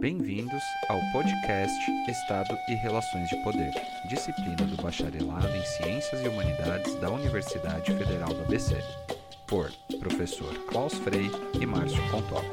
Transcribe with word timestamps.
Bem-vindos 0.00 0.62
ao 0.88 0.98
podcast 1.12 1.90
Estado 2.08 2.56
e 2.70 2.74
Relações 2.74 3.28
de 3.28 3.36
Poder, 3.44 3.70
disciplina 4.08 4.64
do 4.66 4.82
Bacharelado 4.82 5.48
em 5.48 5.62
Ciências 5.62 6.22
e 6.22 6.26
Humanidades 6.26 6.94
da 6.94 7.10
Universidade 7.10 7.92
Federal 7.92 8.30
do 8.30 8.40
ABC, 8.40 8.76
por 9.46 9.70
professor 9.98 10.54
Klaus 10.70 10.94
Frei 10.94 11.26
e 11.60 11.66
Márcio 11.66 12.00
Pontop. 12.10 12.46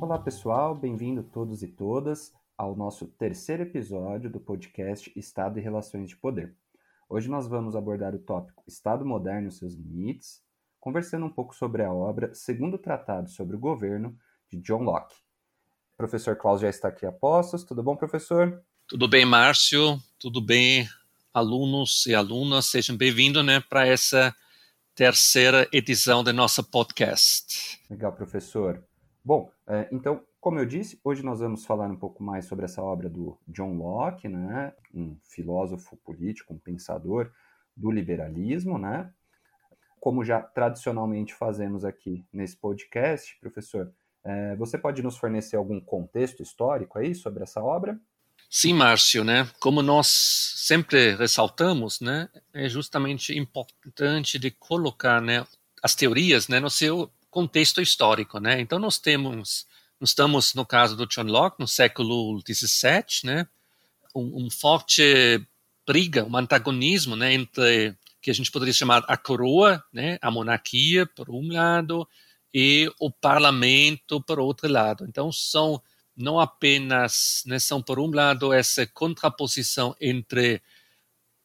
Olá 0.00 0.18
pessoal, 0.18 0.74
bem-vindo 0.74 1.22
todos 1.22 1.62
e 1.62 1.68
todas 1.68 2.32
ao 2.58 2.74
nosso 2.74 3.06
terceiro 3.06 3.62
episódio 3.62 4.28
do 4.28 4.40
podcast 4.40 5.12
Estado 5.16 5.60
e 5.60 5.62
Relações 5.62 6.08
de 6.08 6.16
Poder. 6.16 6.56
Hoje 7.08 7.30
nós 7.30 7.46
vamos 7.46 7.76
abordar 7.76 8.12
o 8.12 8.18
tópico 8.18 8.64
Estado 8.66 9.06
Moderno 9.06 9.46
e 9.46 9.52
seus 9.52 9.74
limites, 9.74 10.42
conversando 10.80 11.26
um 11.26 11.30
pouco 11.30 11.54
sobre 11.54 11.84
a 11.84 11.92
obra 11.92 12.34
Segundo 12.34 12.76
Tratado 12.76 13.30
sobre 13.30 13.54
o 13.54 13.60
Governo, 13.60 14.18
de 14.50 14.60
John 14.60 14.82
Locke. 14.82 15.14
O 15.94 15.96
professor 15.96 16.36
Klaus 16.36 16.60
já 16.60 16.68
está 16.68 16.88
aqui 16.88 17.06
a 17.06 17.12
postos. 17.12 17.62
Tudo 17.62 17.82
bom, 17.82 17.96
professor? 17.96 18.62
Tudo 18.88 19.06
bem, 19.06 19.24
Márcio. 19.24 19.98
Tudo 20.18 20.40
bem, 20.40 20.88
alunos 21.32 22.06
e 22.06 22.14
alunas. 22.14 22.66
Sejam 22.66 22.96
bem-vindos 22.96 23.44
né, 23.44 23.60
para 23.60 23.86
essa 23.86 24.34
terceira 24.94 25.68
edição 25.72 26.24
do 26.24 26.32
nosso 26.32 26.64
podcast. 26.64 27.80
Legal, 27.88 28.12
professor. 28.12 28.84
Bom, 29.24 29.52
é, 29.66 29.88
então, 29.92 30.24
como 30.40 30.58
eu 30.58 30.66
disse, 30.66 30.98
hoje 31.04 31.22
nós 31.22 31.40
vamos 31.40 31.64
falar 31.64 31.88
um 31.88 31.96
pouco 31.96 32.22
mais 32.22 32.46
sobre 32.46 32.64
essa 32.64 32.82
obra 32.82 33.08
do 33.08 33.38
John 33.46 33.76
Locke, 33.76 34.28
né, 34.28 34.72
um 34.92 35.16
filósofo 35.22 35.96
político, 35.98 36.52
um 36.54 36.58
pensador 36.58 37.30
do 37.76 37.90
liberalismo, 37.90 38.78
né? 38.78 39.12
Como 40.00 40.24
já 40.24 40.40
tradicionalmente 40.40 41.34
fazemos 41.34 41.84
aqui 41.84 42.24
nesse 42.32 42.56
podcast, 42.56 43.38
professor, 43.38 43.92
é, 44.24 44.54
você 44.56 44.76
pode 44.76 45.02
nos 45.02 45.16
fornecer 45.16 45.56
algum 45.56 45.80
contexto 45.80 46.42
histórico 46.42 46.98
aí 46.98 47.14
sobre 47.14 47.42
essa 47.42 47.62
obra? 47.62 47.98
Sim, 48.48 48.74
Márcio, 48.74 49.22
né? 49.22 49.48
Como 49.60 49.80
nós 49.80 50.08
sempre 50.08 51.14
ressaltamos, 51.14 52.00
né, 52.00 52.28
é 52.52 52.68
justamente 52.68 53.36
importante 53.36 54.38
de 54.38 54.50
colocar, 54.50 55.22
né, 55.22 55.46
as 55.82 55.94
teorias, 55.94 56.48
né, 56.48 56.58
no 56.58 56.68
seu 56.68 57.10
contexto 57.30 57.80
histórico, 57.80 58.40
né? 58.40 58.60
Então 58.60 58.78
nós 58.78 58.98
temos, 58.98 59.66
nós 60.00 60.10
estamos 60.10 60.52
no 60.54 60.66
caso 60.66 60.96
do 60.96 61.06
John 61.06 61.22
Locke 61.22 61.60
no 61.60 61.68
século 61.68 62.40
XVII, 62.40 63.04
né, 63.24 63.46
um, 64.14 64.46
um 64.46 64.50
forte 64.50 65.40
briga, 65.86 66.24
um 66.24 66.36
antagonismo, 66.36 67.14
né, 67.16 67.32
entre 67.32 67.96
que 68.20 68.30
a 68.30 68.34
gente 68.34 68.50
poderia 68.50 68.74
chamar 68.74 69.04
a 69.06 69.16
coroa, 69.16 69.82
né, 69.92 70.18
a 70.20 70.30
monarquia 70.30 71.06
por 71.06 71.30
um 71.30 71.52
lado 71.52 72.06
e 72.52 72.90
o 72.98 73.10
parlamento 73.10 74.20
por 74.20 74.40
outro 74.40 74.68
lado. 74.68 75.04
Então 75.08 75.30
são 75.30 75.80
não 76.16 76.38
apenas, 76.38 77.42
né, 77.46 77.58
são 77.58 77.82
por 77.82 77.98
um 77.98 78.10
lado 78.10 78.52
essa 78.52 78.86
contraposição 78.86 79.96
entre, 80.00 80.60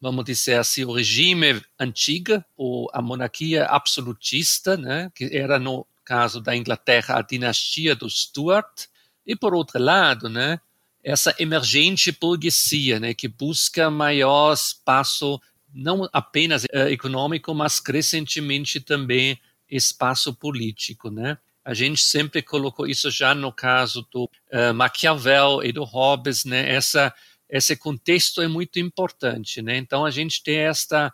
vamos 0.01 0.25
dizer 0.25 0.55
assim, 0.55 0.83
o 0.83 0.91
regime 0.91 1.61
antigo, 1.79 2.43
ou 2.57 2.89
a 2.93 3.01
monarquia 3.01 3.65
absolutista, 3.65 4.75
né, 4.75 5.09
que 5.15 5.25
era 5.35 5.57
no 5.57 5.87
caso 6.03 6.41
da 6.41 6.55
Inglaterra 6.55 7.17
a 7.17 7.21
dinastia 7.21 7.95
dos 7.95 8.23
Stuart, 8.23 8.87
e 9.25 9.35
por 9.35 9.55
outro 9.55 9.81
lado, 9.81 10.27
né, 10.27 10.59
essa 11.03 11.33
emergente 11.39 12.11
burguesia, 12.11 12.99
né, 12.99 13.13
que 13.13 13.27
busca 13.27 13.89
maior 13.89 14.53
espaço 14.53 15.39
não 15.73 16.07
apenas 16.11 16.63
uh, 16.63 16.87
econômico, 16.89 17.53
mas 17.53 17.79
crescentemente 17.79 18.79
também 18.79 19.39
espaço 19.69 20.33
político, 20.33 21.09
né? 21.09 21.37
A 21.63 21.73
gente 21.73 22.01
sempre 22.01 22.41
colocou 22.43 22.85
isso 22.85 23.09
já 23.09 23.33
no 23.33 23.51
caso 23.51 24.07
do 24.11 24.25
uh, 24.25 24.73
Maquiavel 24.73 25.63
e 25.63 25.71
do 25.71 25.83
Hobbes, 25.83 26.45
né? 26.45 26.69
Essa 26.71 27.13
esse 27.49 27.75
contexto 27.75 28.41
é 28.41 28.47
muito 28.47 28.79
importante, 28.79 29.61
né? 29.61 29.77
Então 29.77 30.03
a 30.03 30.11
gente 30.11 30.41
tem 30.41 30.57
esta 30.57 31.13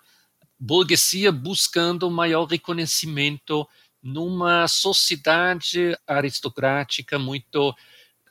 burguesia 0.59 1.31
buscando 1.31 2.09
maior 2.09 2.45
reconhecimento 2.45 3.67
numa 4.01 4.67
sociedade 4.67 5.95
aristocrática 6.07 7.19
muito 7.19 7.75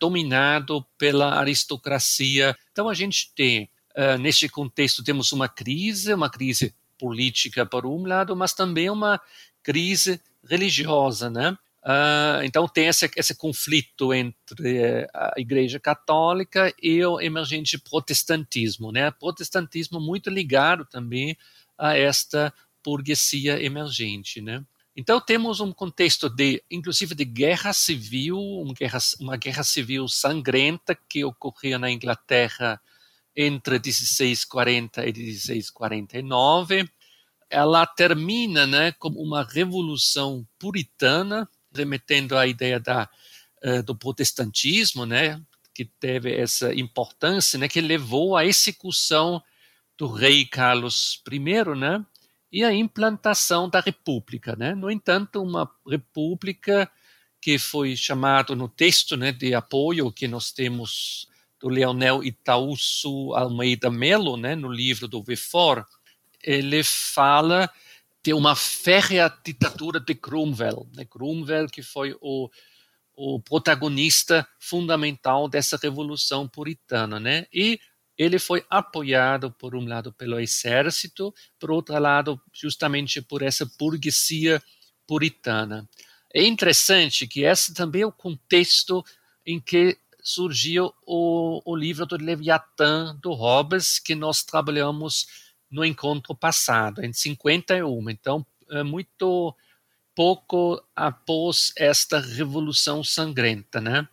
dominado 0.00 0.84
pela 0.96 1.38
aristocracia. 1.38 2.56
Então 2.72 2.88
a 2.88 2.94
gente 2.94 3.32
tem 3.34 3.70
uh, 3.96 4.18
neste 4.18 4.48
contexto 4.48 5.04
temos 5.04 5.32
uma 5.32 5.48
crise, 5.48 6.12
uma 6.14 6.30
crise 6.30 6.74
política 6.98 7.64
por 7.64 7.86
um 7.86 8.06
lado, 8.06 8.36
mas 8.36 8.52
também 8.52 8.90
uma 8.90 9.20
crise 9.62 10.20
religiosa, 10.48 11.30
né? 11.30 11.56
Uh, 11.82 12.44
então 12.44 12.68
tem 12.68 12.88
esse, 12.88 13.10
esse 13.16 13.34
conflito 13.34 14.12
entre 14.12 15.08
a 15.14 15.32
Igreja 15.38 15.80
Católica 15.80 16.74
e 16.82 17.02
o 17.02 17.18
emergente 17.20 17.78
protestantismo, 17.78 18.92
né? 18.92 19.10
Protestantismo 19.10 19.98
muito 19.98 20.28
ligado 20.28 20.84
também 20.84 21.36
a 21.78 21.96
esta 21.96 22.52
burguesia 22.84 23.62
emergente, 23.62 24.42
né? 24.42 24.62
Então 24.94 25.18
temos 25.20 25.60
um 25.60 25.72
contexto 25.72 26.28
de, 26.28 26.62
inclusive, 26.70 27.14
de 27.14 27.24
guerra 27.24 27.72
civil, 27.72 28.38
uma 28.38 28.74
guerra, 28.74 28.98
uma 29.18 29.36
guerra 29.36 29.64
civil 29.64 30.06
sangrenta 30.08 30.94
que 31.08 31.24
ocorria 31.24 31.78
na 31.78 31.90
Inglaterra 31.90 32.78
entre 33.34 33.78
1640 33.78 35.06
e 35.06 35.12
1649 35.12 36.90
ela 37.50 37.84
termina 37.84 38.66
né, 38.66 38.92
como 38.92 39.20
uma 39.20 39.42
revolução 39.42 40.46
puritana, 40.58 41.48
remetendo 41.74 42.38
à 42.38 42.46
ideia 42.46 42.78
da, 42.78 43.10
uh, 43.64 43.82
do 43.82 43.94
protestantismo, 43.94 45.04
né, 45.04 45.42
que 45.74 45.84
teve 45.84 46.32
essa 46.34 46.72
importância, 46.72 47.58
né, 47.58 47.68
que 47.68 47.80
levou 47.80 48.36
à 48.36 48.46
execução 48.46 49.42
do 49.98 50.06
rei 50.06 50.46
Carlos 50.46 51.20
I, 51.30 51.38
né, 51.76 52.06
e 52.52 52.64
a 52.64 52.72
implantação 52.72 53.68
da 53.68 53.80
república, 53.80 54.54
né. 54.56 54.74
No 54.74 54.90
entanto, 54.90 55.42
uma 55.42 55.68
república 55.86 56.90
que 57.40 57.58
foi 57.58 57.96
chamado 57.96 58.54
no 58.54 58.68
texto, 58.68 59.16
né, 59.16 59.32
de 59.32 59.54
apoio 59.54 60.12
que 60.12 60.28
nós 60.28 60.52
temos 60.52 61.26
do 61.58 61.68
Leonel 61.68 62.22
Itaúso 62.22 63.34
Almeida 63.34 63.90
Melo, 63.90 64.36
né, 64.36 64.54
no 64.54 64.70
livro 64.70 65.08
do 65.08 65.22
Vefor, 65.22 65.84
ele 66.42 66.82
fala 66.84 67.70
de 68.22 68.34
uma 68.34 68.54
férrea 68.54 69.32
ditadura 69.44 69.98
de 69.98 70.14
Cromwell. 70.14 70.88
Né? 70.94 71.04
Cromwell 71.04 71.66
que 71.66 71.82
foi 71.82 72.16
o, 72.20 72.50
o 73.14 73.40
protagonista 73.40 74.46
fundamental 74.58 75.48
dessa 75.48 75.76
revolução 75.76 76.46
puritana, 76.48 77.18
né? 77.18 77.46
E 77.52 77.78
ele 78.16 78.38
foi 78.38 78.64
apoiado 78.68 79.50
por 79.50 79.74
um 79.74 79.86
lado 79.86 80.12
pelo 80.12 80.38
exército, 80.38 81.32
por 81.58 81.70
outro 81.70 81.98
lado 81.98 82.38
justamente 82.52 83.22
por 83.22 83.40
essa 83.40 83.64
burguesia 83.78 84.62
puritana. 85.06 85.88
É 86.34 86.42
interessante 86.42 87.26
que 87.26 87.44
esse 87.44 87.72
também 87.72 88.02
é 88.02 88.06
o 88.06 88.12
contexto 88.12 89.02
em 89.46 89.58
que 89.58 89.96
surgiu 90.22 90.92
o, 91.06 91.62
o 91.64 91.74
livro 91.74 92.04
do 92.04 92.16
Leviatã 92.16 93.16
do 93.22 93.32
Hobbes, 93.32 93.98
que 93.98 94.14
nós 94.14 94.42
trabalhamos 94.42 95.26
no 95.70 95.84
encontro 95.84 96.34
passado, 96.34 97.04
em 97.04 97.12
51. 97.12 98.10
Então, 98.10 98.44
é 98.70 98.82
muito 98.82 99.54
pouco 100.14 100.82
após 100.94 101.72
esta 101.76 102.18
revolução 102.20 103.04
sangrenta, 103.04 103.80
né? 103.80 104.08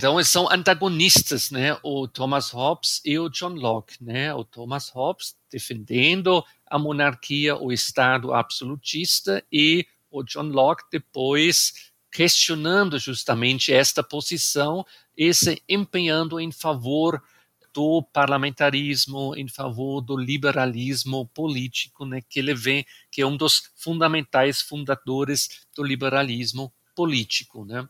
Então, 0.00 0.18
eles 0.18 0.28
são 0.28 0.50
antagonistas, 0.50 1.50
né? 1.50 1.76
O 1.82 2.08
Thomas 2.08 2.50
Hobbes 2.50 3.02
e 3.04 3.18
o 3.18 3.28
John 3.28 3.54
Locke, 3.54 4.02
né? 4.02 4.32
O 4.34 4.44
Thomas 4.44 4.88
Hobbes 4.88 5.36
defendendo 5.50 6.42
a 6.66 6.78
monarquia, 6.78 7.56
o 7.56 7.70
Estado 7.70 8.32
absolutista, 8.32 9.44
e 9.52 9.86
o 10.10 10.22
John 10.22 10.48
Locke 10.48 10.84
depois 10.90 11.90
questionando 12.10 12.98
justamente 12.98 13.72
esta 13.72 14.02
posição 14.02 14.84
e 15.16 15.32
se 15.32 15.62
empenhando 15.68 16.40
em 16.40 16.50
favor 16.50 17.22
do 17.72 18.02
parlamentarismo 18.02 19.34
em 19.36 19.48
favor 19.48 20.00
do 20.00 20.16
liberalismo 20.16 21.26
político, 21.28 22.04
né, 22.04 22.20
que 22.28 22.38
ele 22.38 22.54
vê 22.54 22.84
que 23.10 23.22
é 23.22 23.26
um 23.26 23.36
dos 23.36 23.70
fundamentais 23.76 24.60
fundadores 24.60 25.66
do 25.74 25.82
liberalismo 25.82 26.72
político, 26.94 27.64
né? 27.64 27.88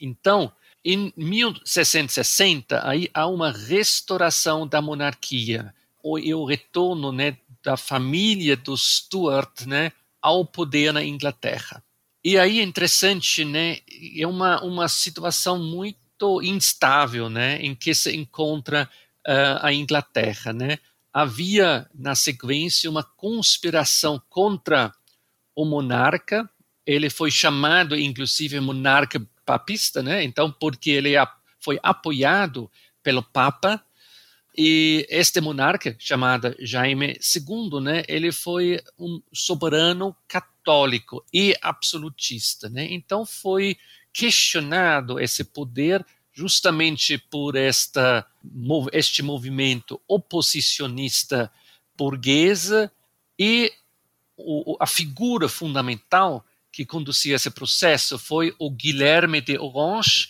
Então, 0.00 0.52
em 0.84 1.12
1660 1.16 2.88
aí 2.88 3.08
há 3.12 3.26
uma 3.26 3.52
restauração 3.52 4.66
da 4.66 4.80
monarquia, 4.80 5.74
é 6.02 6.34
o 6.34 6.44
retorno, 6.44 7.12
né, 7.12 7.36
da 7.62 7.76
família 7.76 8.56
dos 8.56 8.96
Stuart, 8.96 9.66
né, 9.66 9.92
ao 10.20 10.44
poder 10.44 10.92
na 10.92 11.04
Inglaterra. 11.04 11.84
E 12.24 12.38
aí 12.38 12.60
é 12.60 12.62
interessante, 12.62 13.44
né, 13.44 13.78
é 14.16 14.26
uma, 14.26 14.62
uma 14.62 14.88
situação 14.88 15.58
muito 15.58 15.98
muito 16.20 16.42
instável, 16.42 17.30
né, 17.30 17.58
em 17.60 17.74
que 17.74 17.94
se 17.94 18.14
encontra 18.14 18.88
uh, 19.26 19.58
a 19.62 19.72
Inglaterra, 19.72 20.52
né? 20.52 20.78
Havia 21.12 21.88
na 21.94 22.14
sequência 22.14 22.88
uma 22.88 23.02
conspiração 23.02 24.22
contra 24.28 24.92
o 25.56 25.64
monarca. 25.64 26.48
Ele 26.86 27.10
foi 27.10 27.30
chamado, 27.30 27.98
inclusive, 27.98 28.60
monarca 28.60 29.20
papista, 29.44 30.02
né? 30.02 30.22
Então, 30.22 30.52
porque 30.52 30.90
ele 30.90 31.14
foi 31.58 31.80
apoiado 31.82 32.70
pelo 33.02 33.22
Papa 33.22 33.82
e 34.56 35.06
este 35.08 35.40
monarca, 35.40 35.96
chamado 35.98 36.54
Jaime 36.58 37.18
II, 37.34 37.80
né, 37.80 38.02
ele 38.08 38.32
foi 38.32 38.80
um 38.98 39.22
soberano 39.32 40.14
católico 40.28 41.24
e 41.32 41.54
absolutista. 41.62 42.68
Né? 42.68 42.88
Então 42.90 43.24
foi 43.24 43.76
questionado 44.12 45.18
esse 45.20 45.44
poder 45.44 46.04
justamente 46.32 47.18
por 47.18 47.56
esta, 47.56 48.26
este 48.92 49.22
movimento 49.22 50.00
oposicionista 50.08 51.52
burguesa 51.96 52.90
e 53.38 53.72
o, 54.36 54.76
a 54.80 54.86
figura 54.86 55.48
fundamental 55.48 56.44
que 56.72 56.86
conduzia 56.86 57.36
esse 57.36 57.50
processo 57.50 58.18
foi 58.18 58.54
o 58.58 58.70
Guilherme 58.70 59.40
de 59.40 59.58
Orange, 59.58 60.28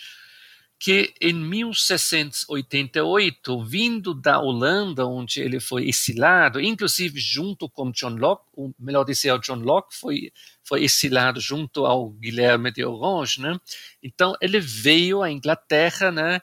que 0.83 1.13
em 1.21 1.35
1688, 1.35 3.63
vindo 3.65 4.15
da 4.15 4.41
Holanda, 4.41 5.05
onde 5.05 5.43
ele 5.43 5.61
foi 5.61 5.87
exilado, 5.87 6.59
inclusive 6.59 7.21
junto 7.21 7.69
com 7.69 7.91
John 7.91 8.17
Locke, 8.17 8.47
ou 8.55 8.75
melhor 8.79 9.05
dizer, 9.05 9.39
John 9.41 9.57
Locke 9.57 9.95
foi, 9.95 10.33
foi 10.65 10.83
exilado 10.83 11.39
junto 11.39 11.85
ao 11.85 12.09
Guilherme 12.09 12.73
de 12.73 12.83
Orange, 12.83 13.43
né? 13.43 13.61
Então 14.03 14.35
ele 14.41 14.59
veio 14.59 15.23
à 15.23 15.31
Inglaterra, 15.31 16.11
né? 16.11 16.41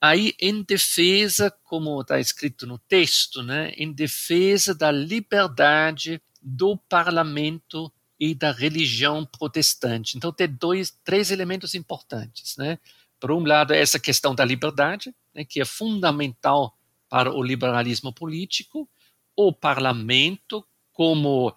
Aí 0.00 0.32
em 0.40 0.62
defesa, 0.62 1.54
como 1.64 2.00
está 2.00 2.18
escrito 2.18 2.66
no 2.66 2.78
texto, 2.78 3.42
né? 3.42 3.72
Em 3.76 3.92
defesa 3.92 4.74
da 4.74 4.90
liberdade 4.90 6.18
do 6.40 6.78
parlamento 6.78 7.92
e 8.18 8.34
da 8.34 8.52
religião 8.52 9.26
protestante. 9.26 10.16
Então 10.16 10.32
tem 10.32 10.48
dois, 10.48 10.98
três 11.04 11.30
elementos 11.30 11.74
importantes, 11.74 12.56
né? 12.56 12.78
Por 13.20 13.30
um 13.30 13.44
lado, 13.44 13.74
essa 13.74 14.00
questão 14.00 14.34
da 14.34 14.44
liberdade, 14.44 15.14
né, 15.34 15.44
que 15.44 15.60
é 15.60 15.64
fundamental 15.64 16.74
para 17.08 17.30
o 17.30 17.42
liberalismo 17.42 18.12
político, 18.12 18.88
o 19.36 19.52
parlamento 19.52 20.64
como 20.92 21.54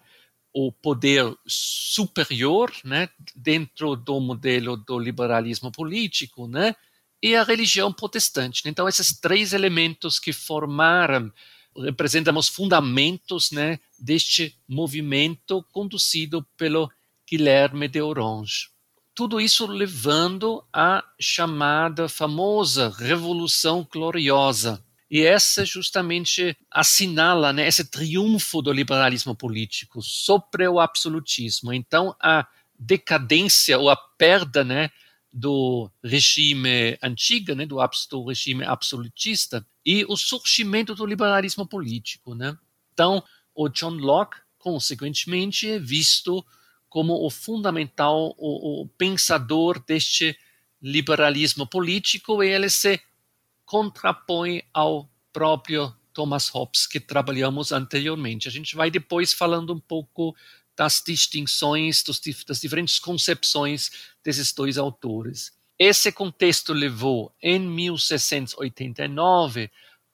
o 0.52 0.70
poder 0.70 1.34
superior 1.46 2.72
né, 2.84 3.08
dentro 3.34 3.96
do 3.96 4.20
modelo 4.20 4.76
do 4.76 4.98
liberalismo 4.98 5.72
político, 5.72 6.46
né, 6.46 6.76
e 7.22 7.34
a 7.34 7.42
religião 7.42 7.92
protestante. 7.92 8.62
Então, 8.66 8.86
esses 8.86 9.18
três 9.18 9.52
elementos 9.54 10.18
que 10.18 10.32
formaram, 10.32 11.32
representam 11.76 12.36
os 12.36 12.48
fundamentos 12.48 13.50
né, 13.50 13.80
deste 13.98 14.54
movimento 14.68 15.64
conduzido 15.72 16.46
pelo 16.56 16.90
Guilherme 17.26 17.88
de 17.88 18.02
Orange 18.02 18.73
tudo 19.14 19.40
isso 19.40 19.66
levando 19.66 20.64
à 20.72 21.04
chamada 21.20 22.08
famosa 22.08 22.92
Revolução 22.98 23.86
Gloriosa. 23.90 24.84
E 25.10 25.20
essa 25.20 25.64
justamente 25.64 26.56
assinala 26.70 27.52
né, 27.52 27.68
esse 27.68 27.84
triunfo 27.84 28.60
do 28.60 28.72
liberalismo 28.72 29.34
político 29.34 30.02
sobre 30.02 30.66
o 30.66 30.80
absolutismo. 30.80 31.72
Então, 31.72 32.16
a 32.20 32.46
decadência 32.76 33.78
ou 33.78 33.88
a 33.88 33.96
perda 33.96 34.64
né, 34.64 34.90
do 35.32 35.88
regime 36.02 36.98
antigo, 37.00 37.54
né, 37.54 37.64
do, 37.66 37.76
do 38.10 38.24
regime 38.24 38.64
absolutista, 38.64 39.64
e 39.86 40.04
o 40.08 40.16
surgimento 40.16 40.94
do 40.94 41.06
liberalismo 41.06 41.66
político. 41.66 42.34
Né? 42.34 42.56
Então, 42.92 43.22
o 43.54 43.68
John 43.68 43.94
Locke, 43.94 44.38
consequentemente, 44.58 45.68
é 45.68 45.78
visto 45.78 46.44
como 46.94 47.26
o 47.26 47.28
fundamental, 47.28 48.36
o, 48.38 48.82
o 48.82 48.86
pensador 48.86 49.84
deste 49.84 50.38
liberalismo 50.80 51.66
político, 51.66 52.40
e 52.40 52.48
ele 52.48 52.70
se 52.70 53.00
contrapõe 53.64 54.62
ao 54.72 55.10
próprio 55.32 55.92
Thomas 56.12 56.46
Hobbes, 56.50 56.86
que 56.86 57.00
trabalhamos 57.00 57.72
anteriormente. 57.72 58.46
A 58.46 58.50
gente 58.52 58.76
vai 58.76 58.92
depois 58.92 59.32
falando 59.32 59.74
um 59.74 59.80
pouco 59.80 60.36
das 60.76 61.02
distinções, 61.04 62.04
dos, 62.04 62.20
das 62.46 62.60
diferentes 62.60 63.00
concepções 63.00 63.90
desses 64.22 64.52
dois 64.52 64.78
autores. 64.78 65.50
Esse 65.76 66.12
contexto 66.12 66.72
levou, 66.72 67.34
em 67.42 67.58
1689, 67.58 69.68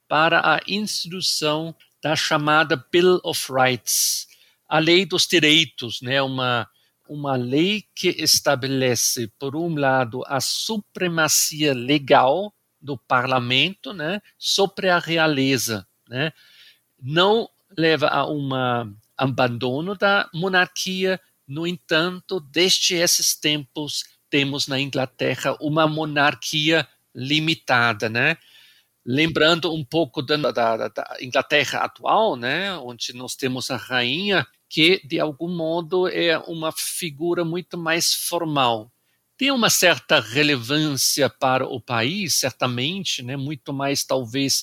para 0.09 0.55
a 0.55 0.61
instituição 0.67 1.77
da 2.03 2.17
chamada 2.17 2.83
Bill 2.91 3.21
of 3.23 3.53
Rights, 3.53 4.30
a 4.71 4.79
lei 4.79 5.05
dos 5.05 5.27
direitos, 5.27 6.01
né, 6.01 6.23
uma, 6.23 6.69
uma 7.09 7.35
lei 7.35 7.85
que 7.93 8.11
estabelece, 8.11 9.27
por 9.37 9.57
um 9.57 9.75
lado, 9.75 10.23
a 10.29 10.41
supremacia 10.41 11.75
legal 11.75 12.55
do 12.81 12.97
parlamento 12.97 13.93
né, 13.93 14.23
sobre 14.39 14.89
a 14.89 15.01
realeza. 15.01 15.85
Né, 16.09 16.33
não 17.03 17.51
leva 17.77 18.07
a 18.07 18.31
um 18.31 18.51
abandono 19.19 19.97
da 19.97 20.31
monarquia, 20.33 21.21
no 21.49 21.67
entanto, 21.67 22.39
desde 22.39 22.95
esses 22.95 23.35
tempos, 23.35 24.05
temos 24.31 24.69
na 24.69 24.79
Inglaterra 24.79 25.57
uma 25.61 25.89
monarquia 25.89 26.87
limitada, 27.13 28.09
né? 28.09 28.37
Lembrando 29.05 29.75
um 29.75 29.85
pouco 29.85 30.23
da, 30.23 30.37
da, 30.37 30.89
da 30.89 31.17
Inglaterra 31.21 31.81
atual, 31.81 32.37
né, 32.37 32.73
onde 32.77 33.13
nós 33.13 33.35
temos 33.35 33.69
a 33.69 33.77
rainha 33.77 34.47
que, 34.71 35.05
de 35.05 35.19
algum 35.19 35.49
modo, 35.49 36.07
é 36.07 36.39
uma 36.39 36.71
figura 36.71 37.45
muito 37.45 37.77
mais 37.77 38.15
formal. 38.15 38.91
Tem 39.37 39.51
uma 39.51 39.69
certa 39.69 40.21
relevância 40.21 41.29
para 41.29 41.67
o 41.67 41.81
país, 41.81 42.37
certamente, 42.37 43.21
né? 43.21 43.37
muito 43.37 43.73
mais, 43.73 44.05
talvez, 44.05 44.63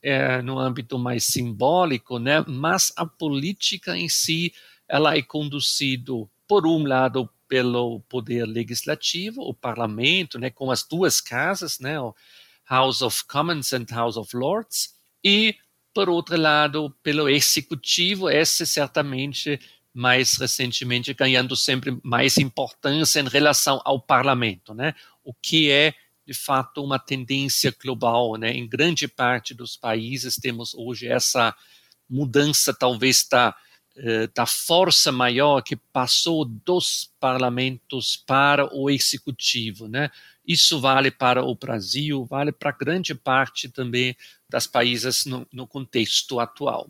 é, 0.00 0.40
no 0.42 0.60
âmbito 0.60 0.96
mais 0.96 1.24
simbólico, 1.24 2.20
né? 2.20 2.44
mas 2.46 2.92
a 2.96 3.04
política 3.04 3.98
em 3.98 4.08
si 4.08 4.54
ela 4.88 5.16
é 5.16 5.22
conduzida, 5.22 6.12
por 6.46 6.64
um 6.64 6.86
lado, 6.86 7.28
pelo 7.48 8.00
poder 8.08 8.46
legislativo, 8.46 9.42
o 9.42 9.52
parlamento, 9.52 10.38
né, 10.38 10.50
com 10.50 10.70
as 10.70 10.82
duas 10.82 11.20
casas, 11.20 11.78
né, 11.78 12.00
o 12.00 12.14
House 12.68 13.02
of 13.02 13.24
Commons 13.26 13.72
and 13.72 13.86
House 13.90 14.16
of 14.16 14.34
Lords, 14.36 14.94
e 15.24 15.56
por 15.98 16.08
outro 16.08 16.36
lado, 16.36 16.94
pelo 17.02 17.28
executivo, 17.28 18.30
esse 18.30 18.64
certamente 18.64 19.58
mais 19.92 20.36
recentemente 20.36 21.12
ganhando 21.12 21.56
sempre 21.56 21.98
mais 22.04 22.36
importância 22.36 23.18
em 23.18 23.26
relação 23.26 23.82
ao 23.84 24.00
parlamento, 24.00 24.72
né? 24.72 24.94
O 25.24 25.34
que 25.34 25.72
é 25.72 25.92
de 26.24 26.32
fato 26.32 26.84
uma 26.84 27.00
tendência 27.00 27.74
global, 27.82 28.36
né? 28.36 28.52
Em 28.52 28.68
grande 28.68 29.08
parte 29.08 29.52
dos 29.52 29.76
países 29.76 30.36
temos 30.36 30.72
hoje 30.72 31.08
essa 31.08 31.52
mudança 32.08 32.72
talvez 32.72 33.26
da 33.28 33.52
eh, 33.96 34.28
da 34.32 34.46
força 34.46 35.10
maior 35.10 35.60
que 35.60 35.74
passou 35.74 36.44
dos 36.44 37.10
parlamentos 37.18 38.22
para 38.24 38.72
o 38.72 38.88
executivo, 38.88 39.88
né? 39.88 40.08
Isso 40.46 40.80
vale 40.80 41.10
para 41.10 41.44
o 41.44 41.56
Brasil, 41.56 42.24
vale 42.24 42.52
para 42.52 42.70
grande 42.70 43.16
parte 43.16 43.68
também 43.68 44.16
das 44.48 44.66
países 44.66 45.24
no, 45.24 45.46
no 45.52 45.66
contexto 45.66 46.40
atual. 46.40 46.88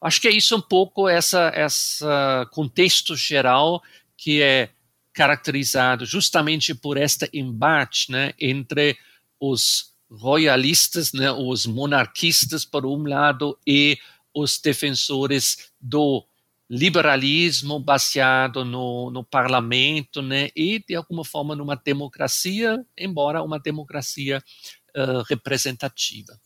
Acho 0.00 0.20
que 0.20 0.28
é 0.28 0.32
isso 0.32 0.56
um 0.56 0.60
pouco 0.60 1.08
essa 1.08 1.52
essa 1.54 2.48
contexto 2.52 3.14
geral 3.14 3.82
que 4.16 4.42
é 4.42 4.70
caracterizado 5.12 6.06
justamente 6.06 6.74
por 6.74 6.96
este 6.96 7.28
embate, 7.32 8.10
né, 8.10 8.32
entre 8.40 8.96
os 9.38 9.92
royalistas, 10.10 11.12
né, 11.12 11.30
os 11.30 11.66
monarquistas 11.66 12.64
por 12.64 12.86
um 12.86 13.06
lado 13.06 13.58
e 13.66 13.98
os 14.34 14.58
defensores 14.58 15.70
do 15.80 16.24
liberalismo 16.68 17.78
baseado 17.78 18.64
no, 18.64 19.10
no 19.10 19.22
parlamento, 19.22 20.22
né, 20.22 20.48
e 20.56 20.82
de 20.86 20.94
alguma 20.94 21.24
forma 21.24 21.54
numa 21.54 21.76
democracia, 21.76 22.84
embora 22.96 23.42
uma 23.42 23.58
democracia 23.58 24.42
uh, 24.96 25.22
representativa. 25.28 26.38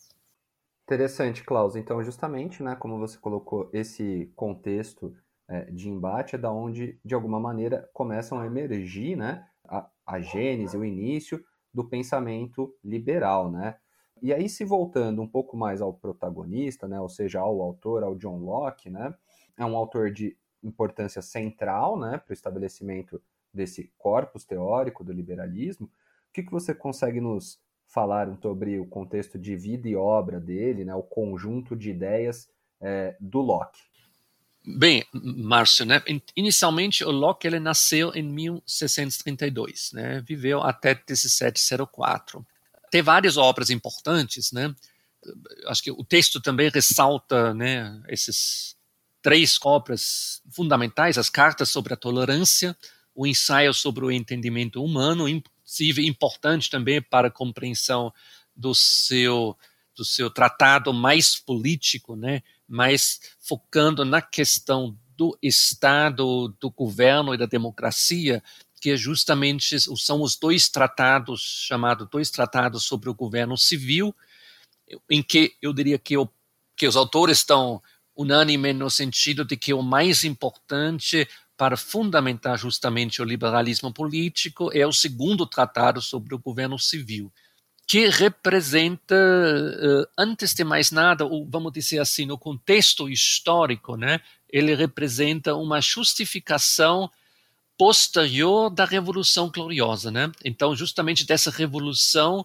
Interessante, 0.86 1.42
Klaus. 1.42 1.74
Então, 1.74 2.00
justamente, 2.04 2.62
né, 2.62 2.76
como 2.76 2.96
você 2.96 3.18
colocou, 3.18 3.68
esse 3.72 4.32
contexto 4.36 5.12
é, 5.48 5.64
de 5.64 5.88
embate 5.88 6.36
é 6.36 6.38
da 6.38 6.52
onde, 6.52 7.00
de 7.04 7.12
alguma 7.12 7.40
maneira, 7.40 7.90
começam 7.92 8.38
a 8.38 8.46
emergir, 8.46 9.16
né, 9.16 9.48
a, 9.64 9.90
a 10.06 10.20
gênese, 10.20 10.76
o 10.76 10.84
início 10.84 11.44
do 11.74 11.84
pensamento 11.84 12.72
liberal, 12.84 13.50
né. 13.50 13.76
E 14.22 14.32
aí, 14.32 14.48
se 14.48 14.64
voltando 14.64 15.20
um 15.20 15.26
pouco 15.26 15.56
mais 15.56 15.82
ao 15.82 15.92
protagonista, 15.92 16.86
né, 16.86 17.00
ou 17.00 17.08
seja, 17.08 17.40
ao 17.40 17.60
autor, 17.60 18.04
ao 18.04 18.14
John 18.14 18.38
Locke, 18.38 18.88
né, 18.88 19.12
é 19.58 19.64
um 19.64 19.76
autor 19.76 20.12
de 20.12 20.38
importância 20.62 21.20
central 21.20 21.98
né, 21.98 22.16
para 22.16 22.30
o 22.30 22.32
estabelecimento 22.32 23.20
desse 23.52 23.92
corpus 23.98 24.44
teórico 24.44 25.02
do 25.02 25.12
liberalismo. 25.12 25.86
O 25.86 26.32
que, 26.32 26.44
que 26.44 26.52
você 26.52 26.72
consegue 26.72 27.20
nos 27.20 27.60
falar 27.88 28.36
sobre 28.40 28.78
o 28.78 28.86
contexto 28.86 29.38
de 29.38 29.56
vida 29.56 29.88
e 29.88 29.96
obra 29.96 30.38
dele, 30.40 30.84
né, 30.84 30.94
o 30.94 31.02
conjunto 31.02 31.74
de 31.76 31.90
ideias 31.90 32.48
é, 32.80 33.16
do 33.20 33.40
Locke? 33.40 33.80
Bem, 34.68 35.04
Márcio, 35.12 35.86
né? 35.86 36.02
Inicialmente 36.34 37.04
o 37.04 37.10
Locke 37.12 37.46
ele 37.46 37.60
nasceu 37.60 38.12
em 38.16 38.22
1632, 38.24 39.92
né? 39.92 40.20
Viveu 40.26 40.60
até 40.60 40.92
1704. 40.92 42.44
Tem 42.90 43.00
várias 43.00 43.36
obras 43.36 43.70
importantes, 43.70 44.50
né? 44.50 44.74
Acho 45.68 45.84
que 45.84 45.92
o 45.92 46.02
texto 46.02 46.40
também 46.40 46.68
ressalta, 46.68 47.54
né? 47.54 48.02
Esses 48.08 48.76
três 49.22 49.56
obras 49.64 50.42
fundamentais: 50.50 51.16
as 51.16 51.30
cartas 51.30 51.68
sobre 51.68 51.94
a 51.94 51.96
tolerância, 51.96 52.76
o 53.14 53.24
ensaio 53.24 53.72
sobre 53.72 54.04
o 54.04 54.10
entendimento 54.10 54.82
humano, 54.82 55.28
importante 55.98 56.70
também 56.70 57.02
para 57.02 57.28
a 57.28 57.30
compreensão 57.30 58.12
do 58.54 58.74
seu 58.74 59.56
do 59.94 60.04
seu 60.04 60.28
tratado 60.28 60.92
mais 60.92 61.36
político, 61.36 62.14
né? 62.14 62.42
mas 62.68 63.18
focando 63.40 64.04
na 64.04 64.20
questão 64.20 64.94
do 65.16 65.36
Estado, 65.42 66.54
do 66.60 66.70
governo 66.70 67.32
e 67.32 67.38
da 67.38 67.46
democracia, 67.46 68.42
que 68.78 68.90
é 68.90 68.96
justamente 68.96 69.78
são 69.96 70.20
os 70.20 70.36
dois 70.36 70.68
tratados 70.68 71.64
chamados 71.66 72.06
dois 72.10 72.30
tratados 72.30 72.84
sobre 72.84 73.08
o 73.08 73.14
governo 73.14 73.56
civil, 73.56 74.14
em 75.08 75.22
que 75.22 75.56
eu 75.62 75.72
diria 75.72 75.98
que, 75.98 76.14
que 76.76 76.86
os 76.86 76.96
autores 76.96 77.38
estão 77.38 77.82
unânimes 78.14 78.76
no 78.76 78.90
sentido 78.90 79.44
de 79.44 79.56
que 79.56 79.72
o 79.72 79.82
mais 79.82 80.24
importante 80.24 81.26
para 81.56 81.76
fundamentar 81.76 82.58
justamente 82.58 83.22
o 83.22 83.24
liberalismo 83.24 83.92
político 83.92 84.70
é 84.72 84.86
o 84.86 84.92
segundo 84.92 85.46
tratado 85.46 86.02
sobre 86.02 86.34
o 86.34 86.38
governo 86.38 86.78
civil 86.78 87.32
que 87.86 88.08
representa, 88.08 89.14
uh, 89.14 90.06
antes 90.18 90.52
de 90.52 90.64
mais 90.64 90.90
nada, 90.90 91.24
ou 91.24 91.48
vamos 91.48 91.72
dizer 91.72 92.00
assim, 92.00 92.26
no 92.26 92.36
contexto 92.36 93.08
histórico, 93.08 93.96
né, 93.96 94.20
ele 94.50 94.74
representa 94.74 95.54
uma 95.54 95.80
justificação 95.80 97.08
posterior 97.78 98.70
da 98.70 98.84
Revolução 98.84 99.50
Gloriosa, 99.50 100.10
né? 100.10 100.32
Então, 100.44 100.74
justamente 100.74 101.26
dessa 101.26 101.50
revolução 101.50 102.44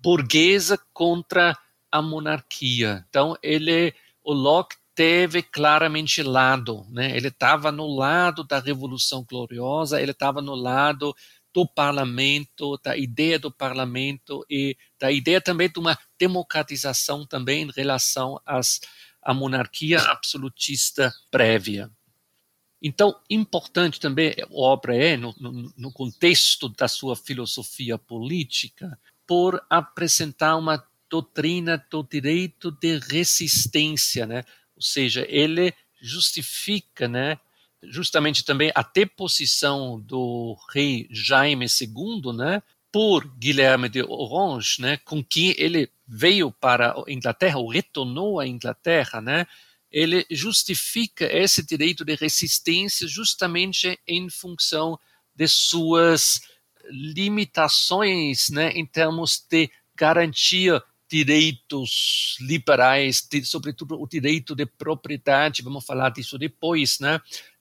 burguesa 0.00 0.78
contra 0.92 1.58
a 1.90 2.00
monarquia. 2.00 3.04
Então, 3.10 3.36
ele, 3.42 3.92
o 4.22 4.32
Locke 4.32 4.76
teve 4.98 5.44
claramente 5.44 6.24
lado, 6.24 6.84
né? 6.90 7.16
Ele 7.16 7.28
estava 7.28 7.70
no 7.70 7.86
lado 7.86 8.42
da 8.42 8.58
Revolução 8.58 9.24
Gloriosa, 9.24 10.02
ele 10.02 10.10
estava 10.10 10.42
no 10.42 10.56
lado 10.56 11.14
do 11.54 11.64
parlamento, 11.64 12.76
da 12.82 12.96
ideia 12.96 13.38
do 13.38 13.48
parlamento 13.48 14.44
e 14.50 14.76
da 14.98 15.12
ideia 15.12 15.40
também 15.40 15.70
de 15.70 15.78
uma 15.78 15.96
democratização 16.18 17.24
também 17.24 17.62
em 17.62 17.70
relação 17.70 18.40
às, 18.44 18.80
à 19.22 19.32
monarquia 19.32 20.00
absolutista 20.00 21.14
prévia. 21.30 21.88
Então, 22.82 23.14
importante 23.30 24.00
também 24.00 24.30
a 24.30 24.48
obra 24.50 24.96
é, 24.96 25.16
no, 25.16 25.32
no, 25.38 25.72
no 25.76 25.92
contexto 25.92 26.68
da 26.70 26.88
sua 26.88 27.14
filosofia 27.14 27.96
política, 27.96 28.98
por 29.24 29.64
apresentar 29.70 30.56
uma 30.56 30.84
doutrina 31.08 31.86
do 31.88 32.02
direito 32.02 32.72
de 32.72 32.98
resistência, 32.98 34.26
né? 34.26 34.42
Ou 34.78 34.82
seja, 34.82 35.26
ele 35.28 35.74
justifica 36.00 37.08
né, 37.08 37.36
justamente 37.82 38.44
também 38.44 38.70
a 38.76 38.82
deposição 38.82 40.00
do 40.00 40.56
rei 40.72 41.08
Jaime 41.10 41.66
II, 41.66 42.32
né, 42.32 42.62
por 42.92 43.26
Guilherme 43.36 43.88
de 43.88 44.04
Orange, 44.04 44.80
né, 44.80 44.98
com 44.98 45.22
quem 45.22 45.52
ele 45.58 45.90
veio 46.06 46.52
para 46.52 46.92
a 46.92 47.04
Inglaterra, 47.12 47.58
ou 47.58 47.68
retornou 47.68 48.38
à 48.38 48.46
Inglaterra, 48.46 49.20
né, 49.20 49.48
ele 49.90 50.24
justifica 50.30 51.24
esse 51.24 51.66
direito 51.66 52.04
de 52.04 52.14
resistência 52.14 53.08
justamente 53.08 53.98
em 54.06 54.30
função 54.30 54.96
de 55.34 55.48
suas 55.48 56.40
limitações, 56.88 58.48
né, 58.48 58.70
em 58.70 58.86
termos 58.86 59.44
de 59.50 59.68
garantia 59.96 60.80
direitos 61.10 62.36
liberais, 62.40 63.26
de, 63.28 63.44
sobretudo 63.44 64.00
o 64.00 64.06
direito 64.06 64.54
de 64.54 64.66
propriedade, 64.66 65.62
vamos 65.62 65.84
falar 65.84 66.10
disso 66.10 66.38
depois, 66.38 66.98
né, 67.00 67.20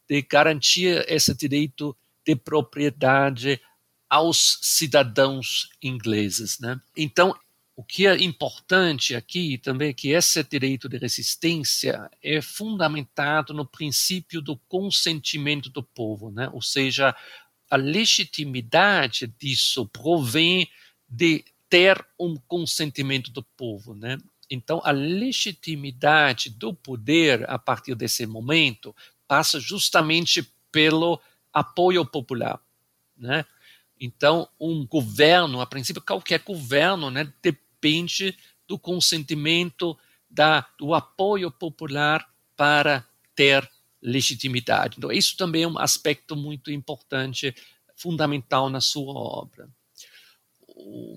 de 0.10 0.22
garantir 0.22 1.06
esse 1.08 1.34
direito 1.34 1.96
de 2.26 2.36
propriedade 2.36 3.62
aos 4.10 4.60
cidadãos 4.62 5.70
ingleses. 5.82 6.60
Né? 6.60 6.80
Então, 6.96 7.34
o 7.76 7.84
que 7.84 8.08
é 8.08 8.16
importante 8.22 9.16
aqui 9.16 9.58
também 9.58 9.90
é 9.90 9.94
que 9.94 10.10
esse 10.10 10.44
direito 10.44 10.90
de 10.90 10.98
resistência 10.98 12.10
é 12.24 12.42
fundamentado 12.42 13.54
no 13.54 13.66
princípio 13.66 14.42
do 14.42 14.58
consentimento 14.68 15.70
do 15.70 15.84
povo, 15.84 16.32
né? 16.32 16.50
ou 16.52 16.62
seja, 16.62 17.16
a 17.70 17.76
legitimidade 17.76 19.28
disso 19.40 19.86
provém 19.88 20.70
de 21.08 21.46
ter 21.70 22.06
um 22.20 22.36
consentimento 22.36 23.32
do 23.32 23.44
povo. 23.44 23.94
Né? 23.94 24.18
Então, 24.50 24.82
a 24.84 24.92
legitimidade 24.92 26.50
do 26.50 26.74
poder 26.74 27.50
a 27.50 27.60
partir 27.60 27.96
desse 27.96 28.26
momento 28.26 28.96
passa 29.28 29.60
justamente 29.60 30.44
pelo 30.72 31.20
apoio 31.54 32.06
popular, 32.06 32.60
né? 33.18 33.46
Então, 34.00 34.48
um 34.60 34.86
governo, 34.86 35.60
a 35.60 35.66
princípio, 35.66 36.02
qualquer 36.02 36.42
governo, 36.42 37.10
né, 37.10 37.34
depende 37.42 38.38
do 38.68 38.78
consentimento, 38.78 39.98
da, 40.30 40.68
do 40.78 40.94
apoio 40.94 41.50
popular 41.50 42.30
para 42.56 43.04
ter 43.36 43.68
legitimidade. 44.02 44.98
Então, 44.98 45.12
isso 45.12 45.36
também 45.36 45.64
é 45.64 45.68
um 45.68 45.80
aspecto 45.80 46.36
muito 46.36 46.72
importante, 46.72 47.56
fundamental 47.96 48.70
na 48.70 48.80
sua 48.80 49.14
obra. 49.14 49.68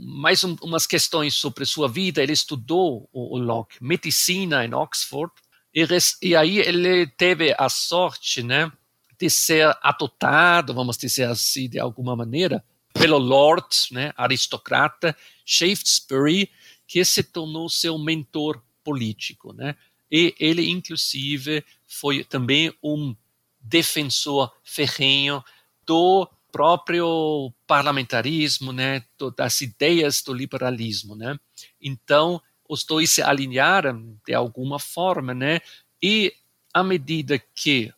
Mais 0.00 0.42
um, 0.44 0.56
umas 0.62 0.86
questões 0.86 1.34
sobre 1.34 1.64
sua 1.64 1.88
vida. 1.88 2.22
Ele 2.22 2.32
estudou, 2.32 3.08
o, 3.12 3.36
o 3.36 3.38
Locke, 3.38 3.76
medicina 3.80 4.64
em 4.64 4.74
Oxford, 4.74 5.32
e, 5.74 5.86
e 6.22 6.36
aí 6.36 6.58
ele 6.58 7.06
teve 7.06 7.54
a 7.56 7.68
sorte, 7.68 8.42
né, 8.42 8.70
de 9.18 9.30
ser 9.30 9.76
adotado, 9.82 10.74
vamos 10.74 10.96
dizer 10.96 11.24
assim, 11.24 11.68
de 11.68 11.78
alguma 11.78 12.16
maneira, 12.16 12.64
pelo 12.92 13.18
Lord, 13.18 13.68
né, 13.92 14.12
aristocrata 14.16 15.16
Shaftesbury, 15.44 16.50
que 16.86 17.04
se 17.04 17.22
tornou 17.22 17.68
seu 17.68 17.96
mentor 17.98 18.60
político, 18.82 19.52
né? 19.52 19.76
E 20.10 20.34
ele, 20.40 20.68
inclusive, 20.68 21.64
foi 21.86 22.24
também 22.24 22.74
um 22.82 23.14
defensor 23.60 24.52
ferrenho 24.64 25.44
do 25.86 26.28
próprio 26.50 27.52
parlamentarismo, 27.66 28.72
né, 28.72 29.02
das 29.36 29.60
ideias 29.60 30.22
do 30.22 30.32
liberalismo, 30.32 31.14
né? 31.14 31.38
Então, 31.80 32.40
os 32.68 32.84
dois 32.84 33.10
se 33.10 33.22
alinharam 33.22 34.16
de 34.26 34.34
alguma 34.34 34.78
forma, 34.78 35.34
né? 35.34 35.60
E 36.02 36.32
à 36.72 36.82
medida 36.82 37.38
que 37.54 37.92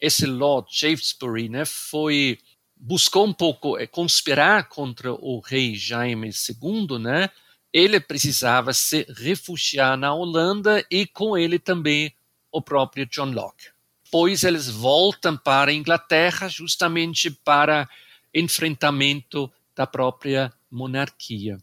esse 0.00 0.26
Lord 0.26 0.68
Shaftesbury, 0.70 1.48
né, 1.48 1.64
foi 1.64 2.38
buscou 2.76 3.26
um 3.26 3.32
pouco 3.32 3.78
é, 3.78 3.86
conspirar 3.86 4.68
contra 4.68 5.12
o 5.12 5.40
rei 5.40 5.74
Jaime 5.74 6.28
II, 6.28 6.98
né? 6.98 7.30
Ele 7.72 7.98
precisava 7.98 8.72
se 8.72 9.06
refugiar 9.16 9.96
na 9.96 10.14
Holanda 10.14 10.84
e 10.90 11.06
com 11.06 11.36
ele 11.36 11.58
também 11.58 12.14
o 12.52 12.60
próprio 12.60 13.06
John 13.06 13.32
Locke. 13.32 13.75
Pois 14.18 14.44
eles 14.44 14.68
voltam 14.68 15.36
para 15.36 15.70
a 15.70 15.74
Inglaterra 15.74 16.48
justamente 16.48 17.30
para 17.30 17.88
enfrentamento 18.32 19.52
da 19.74 19.86
própria 19.86 20.52
monarquia 20.70 21.58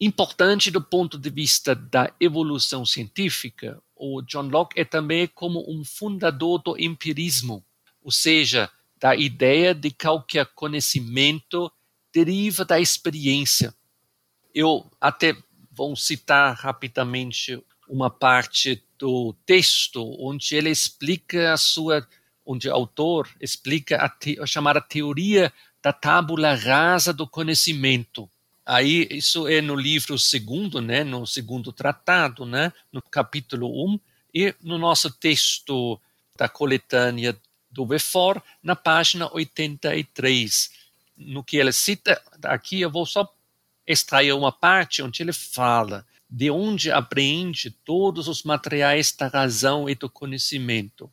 importante 0.00 0.70
do 0.70 0.80
ponto 0.80 1.18
de 1.18 1.28
vista 1.28 1.74
da 1.74 2.12
evolução 2.20 2.86
científica, 2.86 3.82
o 3.96 4.22
John 4.22 4.48
Locke 4.48 4.80
é 4.80 4.84
também 4.84 5.26
como 5.26 5.64
um 5.68 5.84
fundador 5.84 6.62
do 6.62 6.78
empirismo, 6.78 7.64
ou 8.00 8.12
seja, 8.12 8.70
da 8.96 9.16
ideia 9.16 9.74
de 9.74 9.90
que 9.90 10.06
qualquer 10.06 10.46
conhecimento 10.54 11.70
deriva 12.12 12.64
da 12.64 12.78
experiência. 12.78 13.74
Eu 14.54 14.88
até 15.00 15.36
vou 15.72 15.96
citar 15.96 16.54
rapidamente 16.54 17.60
uma 17.88 18.10
parte 18.10 18.82
do 18.98 19.34
texto 19.46 20.16
onde 20.20 20.54
ele 20.54 20.70
explica 20.70 21.52
a 21.52 21.56
sua, 21.56 22.06
onde 22.44 22.68
o 22.68 22.74
autor 22.74 23.28
explica 23.40 23.96
a, 23.96 24.08
te, 24.08 24.38
a 24.40 24.46
chamada 24.46 24.80
teoria 24.80 25.52
da 25.82 25.92
tábula 25.92 26.54
rasa 26.54 27.12
do 27.12 27.26
conhecimento 27.26 28.28
Aí 28.68 29.08
isso 29.10 29.48
é 29.48 29.62
no 29.62 29.74
livro 29.74 30.18
segundo, 30.18 30.78
né, 30.78 31.02
no 31.02 31.26
segundo 31.26 31.72
tratado, 31.72 32.44
né, 32.44 32.70
no 32.92 33.00
capítulo 33.00 33.94
1, 33.94 34.00
e 34.34 34.54
no 34.60 34.76
nosso 34.76 35.10
texto 35.10 35.98
da 36.36 36.50
coletânea 36.50 37.34
do 37.70 37.86
Befor, 37.86 38.42
na 38.62 38.76
página 38.76 39.32
83. 39.32 40.70
No 41.16 41.42
que 41.42 41.56
ele 41.56 41.72
cita 41.72 42.22
aqui, 42.42 42.82
eu 42.82 42.90
vou 42.90 43.06
só 43.06 43.34
extrair 43.86 44.34
uma 44.34 44.52
parte 44.52 45.02
onde 45.02 45.22
ele 45.22 45.32
fala 45.32 46.06
de 46.28 46.50
onde 46.50 46.90
apreende 46.90 47.70
todos 47.70 48.28
os 48.28 48.42
materiais 48.42 49.12
da 49.12 49.28
razão 49.28 49.88
e 49.88 49.94
do 49.94 50.10
conhecimento. 50.10 51.10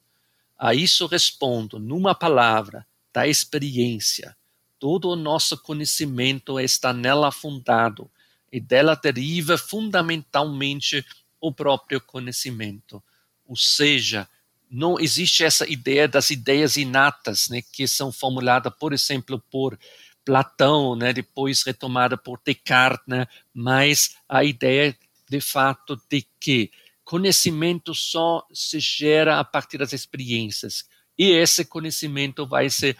A 0.57 0.73
isso 0.73 1.05
respondo 1.07 1.79
numa 1.79 2.13
palavra, 2.13 2.85
da 3.13 3.25
experiência. 3.25 4.35
Todo 4.77 5.09
o 5.09 5.15
nosso 5.15 5.57
conhecimento 5.57 6.59
está 6.59 6.91
nela 6.91 7.31
fundado 7.31 8.11
e 8.51 8.59
dela 8.59 8.93
deriva 8.93 9.57
fundamentalmente 9.57 11.05
o 11.39 11.51
próprio 11.51 12.01
conhecimento. 12.01 13.01
Ou 13.47 13.55
seja, 13.55 14.27
não 14.69 14.99
existe 14.99 15.45
essa 15.45 15.69
ideia 15.69 16.07
das 16.07 16.29
ideias 16.29 16.75
inatas, 16.75 17.47
né, 17.49 17.61
que 17.61 17.87
são 17.87 18.11
formuladas, 18.11 18.73
por 18.77 18.91
exemplo, 18.91 19.41
por 19.49 19.79
Platão, 20.25 20.95
né, 20.95 21.13
depois 21.13 21.63
retomada 21.63 22.17
por 22.17 22.41
Descartes, 22.43 23.05
né, 23.07 23.27
mas 23.53 24.17
a 24.27 24.43
ideia 24.43 24.97
de 25.29 25.41
fato 25.41 25.99
de 26.09 26.25
que 26.39 26.71
conhecimento 27.03 27.93
só 27.93 28.45
se 28.53 28.79
gera 28.79 29.39
a 29.39 29.43
partir 29.43 29.77
das 29.77 29.93
experiências 29.93 30.85
e 31.17 31.31
esse 31.31 31.65
conhecimento 31.65 32.45
vai 32.47 32.69
se 32.69 32.95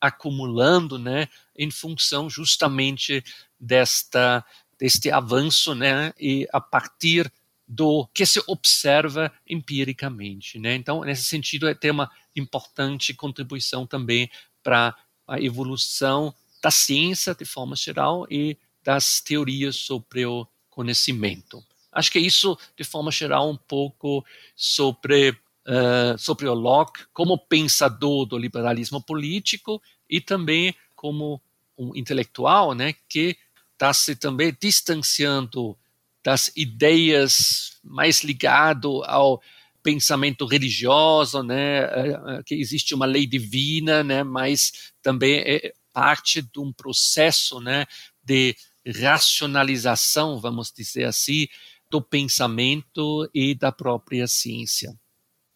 acumulando, 0.00 0.98
né, 0.98 1.28
em 1.56 1.70
função 1.70 2.28
justamente 2.28 3.22
desta 3.58 4.44
deste 4.78 5.10
avanço, 5.10 5.74
né, 5.74 6.10
e 6.18 6.48
a 6.52 6.58
partir 6.60 7.30
do 7.68 8.08
que 8.14 8.24
se 8.24 8.42
observa 8.46 9.30
empiricamente, 9.46 10.58
né? 10.58 10.74
Então, 10.74 11.02
nesse 11.02 11.24
sentido, 11.24 11.68
é 11.68 11.74
ter 11.74 11.90
uma 11.90 12.10
importante 12.34 13.12
contribuição 13.12 13.86
também 13.86 14.30
para 14.62 14.96
a 15.28 15.38
evolução 15.38 16.34
da 16.62 16.70
ciência 16.70 17.34
de 17.34 17.44
forma 17.44 17.76
geral 17.76 18.26
e 18.30 18.56
das 18.82 19.20
teorias 19.20 19.76
sobre 19.76 20.24
o 20.24 20.46
conhecimento. 20.70 21.62
Acho 21.92 22.10
que 22.12 22.18
isso, 22.18 22.56
de 22.76 22.84
forma 22.84 23.10
geral, 23.10 23.50
um 23.50 23.56
pouco 23.56 24.24
sobre 24.54 25.30
uh, 25.66 26.18
sobre 26.18 26.48
o 26.48 26.54
Locke 26.54 27.04
como 27.12 27.38
pensador 27.38 28.26
do 28.26 28.38
liberalismo 28.38 29.02
político 29.02 29.82
e 30.08 30.20
também 30.20 30.74
como 30.94 31.40
um 31.76 31.96
intelectual, 31.96 32.74
né, 32.74 32.94
que 33.08 33.36
está 33.72 33.92
se 33.94 34.14
também 34.14 34.54
distanciando 34.60 35.76
das 36.22 36.52
ideias 36.54 37.78
mais 37.82 38.22
ligado 38.22 39.02
ao 39.04 39.40
pensamento 39.82 40.44
religioso, 40.44 41.42
né, 41.42 41.78
eh, 41.84 42.20
eh, 42.26 42.42
que 42.44 42.54
existe 42.54 42.94
uma 42.94 43.06
lei 43.06 43.26
divina, 43.26 44.04
né, 44.04 44.22
mas 44.22 44.92
também 45.02 45.38
é 45.38 45.72
parte 45.90 46.42
de 46.42 46.60
um 46.60 46.70
processo, 46.70 47.58
né, 47.60 47.86
de 48.22 48.54
racionalização, 48.86 50.38
vamos 50.38 50.70
dizer 50.70 51.04
assim, 51.04 51.48
do 51.90 52.00
pensamento 52.00 53.28
e 53.34 53.54
da 53.54 53.72
própria 53.72 54.26
ciência. 54.26 54.98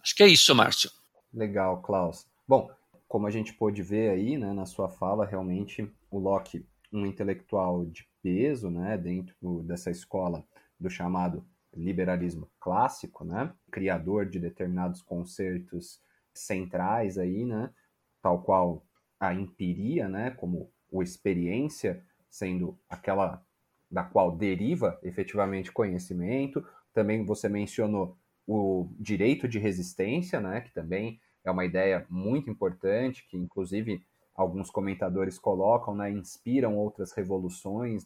Acho 0.02 0.14
que 0.16 0.22
é 0.22 0.28
isso, 0.28 0.54
Márcio. 0.54 0.90
Legal, 1.32 1.80
Klaus. 1.82 2.26
Bom, 2.46 2.70
como 3.08 3.26
a 3.26 3.30
gente 3.30 3.52
pôde 3.54 3.82
ver 3.82 4.10
aí, 4.10 4.36
né, 4.36 4.52
na 4.52 4.66
sua 4.66 4.88
fala, 4.88 5.24
realmente 5.24 5.90
o 6.10 6.18
Locke, 6.18 6.66
um 6.92 7.06
intelectual 7.06 7.84
de 7.84 8.06
peso, 8.22 8.70
né, 8.70 8.98
dentro 8.98 9.62
dessa 9.62 9.90
escola 9.90 10.44
do 10.78 10.90
chamado 10.90 11.44
liberalismo 11.76 12.48
clássico, 12.60 13.24
né? 13.24 13.52
Criador 13.70 14.26
de 14.26 14.38
determinados 14.38 15.02
conceitos 15.02 16.00
centrais 16.32 17.18
aí, 17.18 17.44
né? 17.44 17.70
Tal 18.22 18.42
qual 18.42 18.84
a 19.18 19.34
empiria, 19.34 20.08
né? 20.08 20.30
Como 20.30 20.70
o 20.90 21.02
experiência 21.02 22.04
sendo 22.30 22.78
aquela 22.88 23.44
da 23.94 24.02
qual 24.02 24.36
deriva 24.36 24.98
efetivamente 25.02 25.72
conhecimento. 25.72 26.66
Também 26.92 27.24
você 27.24 27.48
mencionou 27.48 28.16
o 28.46 28.88
direito 28.98 29.46
de 29.46 29.58
resistência, 29.58 30.40
né? 30.40 30.60
Que 30.60 30.72
também 30.72 31.20
é 31.44 31.50
uma 31.50 31.64
ideia 31.64 32.04
muito 32.10 32.50
importante, 32.50 33.26
que 33.28 33.36
inclusive 33.36 34.02
alguns 34.34 34.70
comentadores 34.70 35.38
colocam, 35.38 35.94
né? 35.94 36.10
Inspiram 36.10 36.76
outras 36.76 37.12
revoluções. 37.12 38.04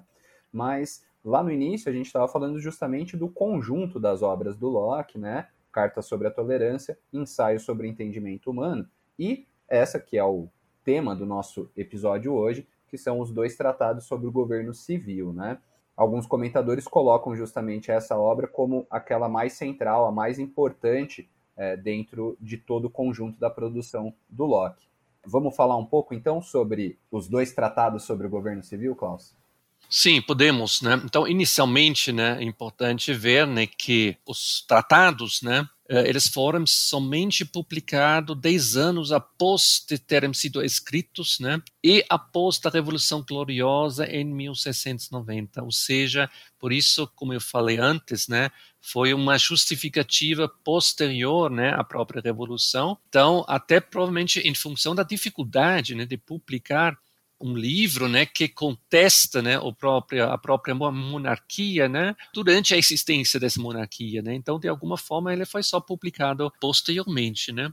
Mas 0.52 1.08
Lá 1.24 1.42
no 1.42 1.50
início, 1.50 1.90
a 1.90 1.92
gente 1.92 2.06
estava 2.06 2.28
falando 2.28 2.58
justamente 2.60 3.16
do 3.16 3.28
conjunto 3.28 3.98
das 3.98 4.22
obras 4.22 4.56
do 4.56 4.68
Locke, 4.68 5.18
né? 5.18 5.48
Carta 5.72 6.00
sobre 6.00 6.28
a 6.28 6.30
Tolerância, 6.30 6.98
Ensaio 7.12 7.60
sobre 7.60 7.86
o 7.86 7.90
Entendimento 7.90 8.50
Humano, 8.50 8.88
e 9.18 9.46
essa 9.68 10.00
que 10.00 10.16
é 10.16 10.24
o 10.24 10.48
tema 10.82 11.14
do 11.14 11.26
nosso 11.26 11.70
episódio 11.76 12.32
hoje, 12.32 12.66
que 12.86 12.96
são 12.96 13.20
os 13.20 13.30
dois 13.30 13.56
tratados 13.56 14.04
sobre 14.04 14.26
o 14.26 14.32
governo 14.32 14.72
civil, 14.72 15.32
né? 15.32 15.58
Alguns 15.98 16.28
comentadores 16.28 16.86
colocam 16.86 17.34
justamente 17.34 17.90
essa 17.90 18.16
obra 18.16 18.46
como 18.46 18.86
aquela 18.88 19.28
mais 19.28 19.54
central, 19.54 20.06
a 20.06 20.12
mais 20.12 20.38
importante 20.38 21.28
é, 21.56 21.76
dentro 21.76 22.36
de 22.40 22.56
todo 22.56 22.84
o 22.84 22.90
conjunto 22.90 23.36
da 23.40 23.50
produção 23.50 24.14
do 24.28 24.46
Locke. 24.46 24.86
Vamos 25.26 25.56
falar 25.56 25.76
um 25.76 25.84
pouco 25.84 26.14
então 26.14 26.40
sobre 26.40 26.96
os 27.10 27.26
dois 27.26 27.52
tratados 27.52 28.04
sobre 28.04 28.28
o 28.28 28.30
governo 28.30 28.62
civil, 28.62 28.94
Klaus? 28.94 29.34
Sim, 29.90 30.22
podemos, 30.22 30.82
né? 30.82 31.02
Então, 31.04 31.26
inicialmente, 31.26 32.12
né, 32.12 32.38
é 32.38 32.44
importante 32.44 33.12
ver, 33.12 33.44
né, 33.44 33.66
que 33.66 34.16
os 34.24 34.64
tratados, 34.68 35.42
né, 35.42 35.68
eles 35.88 36.28
foram 36.28 36.66
somente 36.66 37.44
publicados 37.44 38.38
dez 38.38 38.76
anos 38.76 39.10
após 39.10 39.84
terem 40.06 40.34
sido 40.34 40.62
escritos, 40.62 41.38
né, 41.40 41.62
e 41.82 42.04
após 42.08 42.60
a 42.64 42.68
Revolução 42.68 43.24
Gloriosa 43.26 44.06
em 44.06 44.24
1690. 44.24 45.62
Ou 45.62 45.72
seja, 45.72 46.30
por 46.58 46.72
isso, 46.72 47.10
como 47.14 47.32
eu 47.32 47.40
falei 47.40 47.78
antes, 47.78 48.28
né, 48.28 48.50
foi 48.80 49.14
uma 49.14 49.38
justificativa 49.38 50.48
posterior, 50.62 51.50
né, 51.50 51.70
à 51.70 51.82
própria 51.82 52.22
Revolução. 52.22 52.98
Então, 53.08 53.44
até 53.48 53.80
provavelmente 53.80 54.40
em 54.40 54.54
função 54.54 54.94
da 54.94 55.02
dificuldade, 55.02 55.94
né, 55.94 56.04
de 56.04 56.16
publicar 56.18 56.96
um 57.40 57.56
livro 57.56 58.08
né, 58.08 58.26
que 58.26 58.48
contesta 58.48 59.40
né, 59.40 59.58
o 59.58 59.74
a 60.28 60.38
própria 60.38 60.74
monarquia 60.74 61.88
né, 61.88 62.16
durante 62.34 62.74
a 62.74 62.76
existência 62.76 63.38
dessa 63.38 63.60
monarquia. 63.60 64.20
Né? 64.22 64.34
Então, 64.34 64.58
de 64.58 64.68
alguma 64.68 64.96
forma, 64.96 65.32
ele 65.32 65.44
foi 65.44 65.62
só 65.62 65.80
publicado 65.80 66.52
posteriormente. 66.60 67.52
Né? 67.52 67.72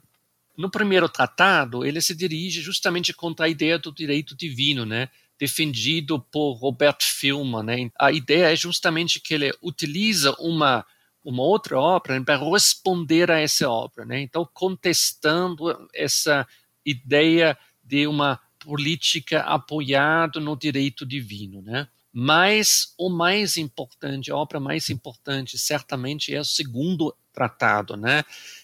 No 0.56 0.70
primeiro 0.70 1.10
tratado, 1.10 1.84
ele 1.84 2.00
se 2.00 2.16
dirige 2.16 2.62
justamente 2.62 3.14
contra 3.14 3.48
a 3.48 3.50
ideia 3.50 3.80
do 3.80 3.92
direito 3.92 4.36
divino, 4.36 4.86
né? 4.86 5.10
defendido 5.38 6.20
por 6.20 6.54
Robert 6.54 7.02
Filmer. 7.02 7.64
Né? 7.64 7.90
A 8.00 8.12
ideia 8.12 8.54
é 8.54 8.56
justamente 8.56 9.20
que 9.20 9.34
ele 9.34 9.54
utiliza 9.62 10.36
uma 10.40 10.86
uma 11.26 11.42
outra 11.42 11.80
obra 11.80 12.22
para 12.24 12.38
responder 12.38 13.32
a 13.32 13.40
essa 13.40 13.68
obra, 13.68 14.06
né? 14.06 14.22
Então 14.22 14.48
contestando 14.54 15.90
essa 15.92 16.48
ideia 16.86 17.58
de 17.84 18.06
uma 18.06 18.40
política 18.66 19.42
apoiado 19.42 20.42
no 20.42 20.58
direito 20.58 21.06
divino, 21.06 21.62
né? 21.62 21.88
Mas 22.12 22.94
o 22.98 23.10
mais 23.10 23.58
importante, 23.58 24.32
a 24.32 24.36
obra 24.36 24.60
mais 24.60 24.90
importante, 24.90 25.58
certamente 25.60 26.34
é 26.34 26.40
o 26.40 26.46
segundo 26.46 27.16
tratado, 27.32 27.96
né? 27.96 28.24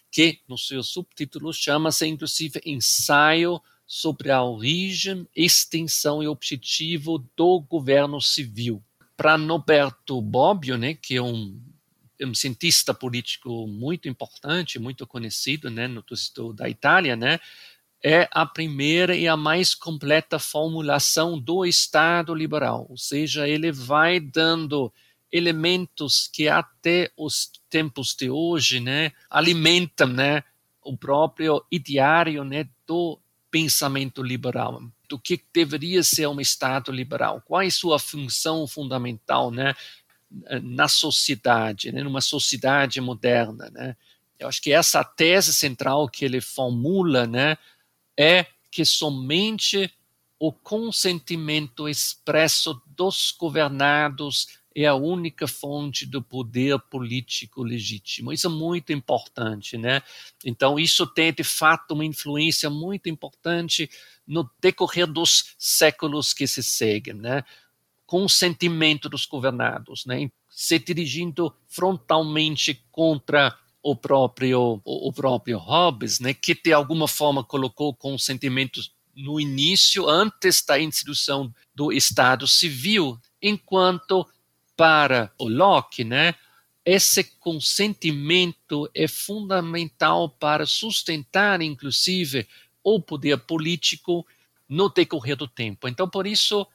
Que 0.10 0.40
no 0.48 0.58
seu 0.58 0.82
subtítulo 0.82 1.54
chama-se 1.54 2.08
inclusive 2.08 2.62
Ensaio 2.66 3.62
sobre 3.86 4.32
a 4.32 4.42
origem, 4.42 5.28
extensão 5.36 6.24
e 6.24 6.28
objetivo 6.28 7.18
do 7.36 7.60
governo 7.60 8.22
civil. 8.22 8.82
Para 9.18 9.38
Norberto 9.38 10.22
Bobbio, 10.22 10.78
né, 10.78 10.94
que 10.96 11.18
é 11.18 11.22
um, 11.22 11.62
um 12.22 12.34
cientista 12.34 12.94
político 12.94 13.68
muito 13.68 14.08
importante, 14.08 14.80
muito 14.80 15.06
conhecido, 15.06 15.70
né, 15.70 15.88
no 15.88 16.04
da 16.54 16.70
Itália, 16.70 17.16
né, 17.18 17.40
é 18.04 18.28
a 18.32 18.46
primeira 18.46 19.16
e 19.16 19.28
a 19.28 19.38
mais 19.38 19.76
completa 19.76 20.40
formulação 20.40 21.40
do 21.40 21.66
Estado 21.66 22.34
liberal, 22.34 22.88
ou 22.90 22.98
seja, 22.98 23.48
ele 23.48 23.72
vai 23.72 24.20
dando 24.20 24.92
elementos 25.32 26.28
que 26.34 26.50
até 26.50 27.12
os 27.16 27.52
tempos 27.70 28.16
de 28.16 28.30
hoje, 28.30 28.80
né, 28.80 29.12
alimentam, 29.30 30.08
né, 30.08 30.44
o 30.84 30.98
próprio 30.98 31.64
ideário, 31.72 32.44
né, 32.44 32.68
do 32.88 33.20
pensamento 33.50 34.24
liberal, 34.24 34.82
do 35.08 35.20
que 35.20 35.42
deveria 35.54 36.04
ser 36.04 36.28
um 36.28 36.42
Estado 36.42 36.92
liberal, 36.92 37.42
qual 37.46 37.62
é 37.62 37.70
sua 37.70 38.00
função 38.00 38.68
fundamental, 38.68 39.52
né, 39.52 39.76
na 40.64 40.88
sociedade, 40.88 41.92
né, 41.92 42.04
numa 42.04 42.22
sociedade 42.22 43.00
moderna, 43.00 43.70
né. 43.70 43.96
Eu 44.40 44.48
acho 44.48 44.60
que 44.60 44.72
essa 44.72 45.04
tese 45.04 45.54
central 45.54 46.10
que 46.10 46.26
ele 46.26 46.42
formula, 46.42 47.28
né, 47.28 47.58
é 48.17 48.45
que 48.71 48.86
somente 48.86 49.91
o 50.39 50.52
consentimento 50.52 51.88
expresso 51.88 52.82
dos 52.88 53.32
governados 53.32 54.60
é 54.74 54.86
a 54.86 54.95
única 54.95 55.47
fonte 55.47 56.06
do 56.06 56.21
poder 56.21 56.80
político 56.80 57.62
legítimo. 57.62 58.32
Isso 58.32 58.47
é 58.47 58.50
muito 58.50 58.93
importante, 58.93 59.78
né? 59.78 60.02
Então, 60.45 60.80
isso 60.80 61.06
tem, 61.06 61.34
de 61.34 61.43
fato, 61.43 61.93
uma 61.93 62.06
influência 62.06 62.69
muito 62.69 63.10
importante 63.10 63.89
no 64.26 64.50
decorrer 64.62 65.06
dos 65.06 65.54
séculos 65.60 66.34
que 66.34 66.47
se 66.47 66.63
seguem, 66.63 67.13
né? 67.13 67.43
Consentimento 68.06 69.10
dos 69.10 69.26
governados, 69.26 70.06
né? 70.06 70.32
Se 70.50 70.80
dirigindo 70.80 71.54
frontalmente 71.67 72.84
contra 72.91 73.58
o 73.84 73.96
próprio 73.96 74.82
o, 74.84 75.12
próprio 75.12 75.58
Hobbes, 75.58 76.20
né, 76.20 76.34
que 76.34 76.54
de 76.54 76.72
alguma 76.72 77.08
forma 77.08 77.44
colocou 77.44 77.94
consentimentos 77.96 78.94
no 79.15 79.39
início, 79.39 80.08
antes 80.08 80.63
da 80.63 80.80
instituição 80.80 81.54
do 81.76 81.91
Estado 81.91 82.48
Civil, 82.48 83.20
enquanto 83.41 84.26
para 84.76 85.32
o 85.38 85.48
Locke, 85.48 86.04
né, 86.04 86.36
esse 86.86 87.24
consentimento 87.39 88.89
é 88.96 89.08
fundamental 89.08 90.30
para 90.30 90.65
sustentar, 90.65 91.62
inclusive, 91.62 92.48
o 92.84 93.00
poder 93.00 93.38
político 93.39 94.26
no 94.67 94.89
decorrer 94.89 95.36
do 95.36 95.48
tempo. 95.48 95.88
Então, 95.88 96.10
por 96.10 96.26
isso, 96.26 96.65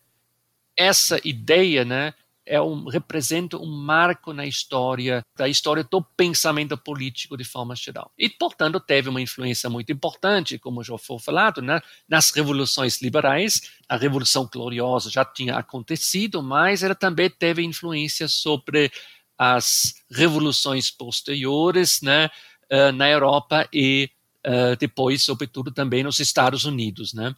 essa 0.76 1.20
ideia, 1.24 1.84
né, 1.84 2.14
é 2.46 2.60
um, 2.60 2.88
representa 2.88 3.58
um 3.58 3.66
marco 3.66 4.32
na 4.32 4.46
história, 4.46 5.22
da 5.36 5.48
história 5.48 5.82
do 5.82 6.00
pensamento 6.00 6.78
político 6.78 7.36
de 7.36 7.44
forma 7.44 7.74
geral. 7.74 8.12
E, 8.16 8.30
portanto, 8.30 8.78
teve 8.78 9.08
uma 9.08 9.20
influência 9.20 9.68
muito 9.68 9.92
importante, 9.92 10.58
como 10.58 10.84
já 10.84 10.96
foi 10.96 11.18
falado, 11.18 11.60
né, 11.60 11.80
nas 12.08 12.30
revoluções 12.30 13.02
liberais. 13.02 13.72
A 13.88 13.96
Revolução 13.96 14.48
Gloriosa 14.50 15.10
já 15.10 15.24
tinha 15.24 15.56
acontecido, 15.56 16.42
mas 16.42 16.82
ela 16.84 16.94
também 16.94 17.28
teve 17.28 17.64
influência 17.64 18.28
sobre 18.28 18.92
as 19.36 19.94
revoluções 20.10 20.90
posteriores 20.90 22.00
né, 22.00 22.30
uh, 22.72 22.92
na 22.92 23.10
Europa 23.10 23.68
e 23.72 24.08
uh, 24.46 24.76
depois, 24.78 25.22
sobretudo, 25.22 25.72
também 25.72 26.02
nos 26.02 26.20
Estados 26.20 26.64
Unidos. 26.64 27.12
Né? 27.12 27.34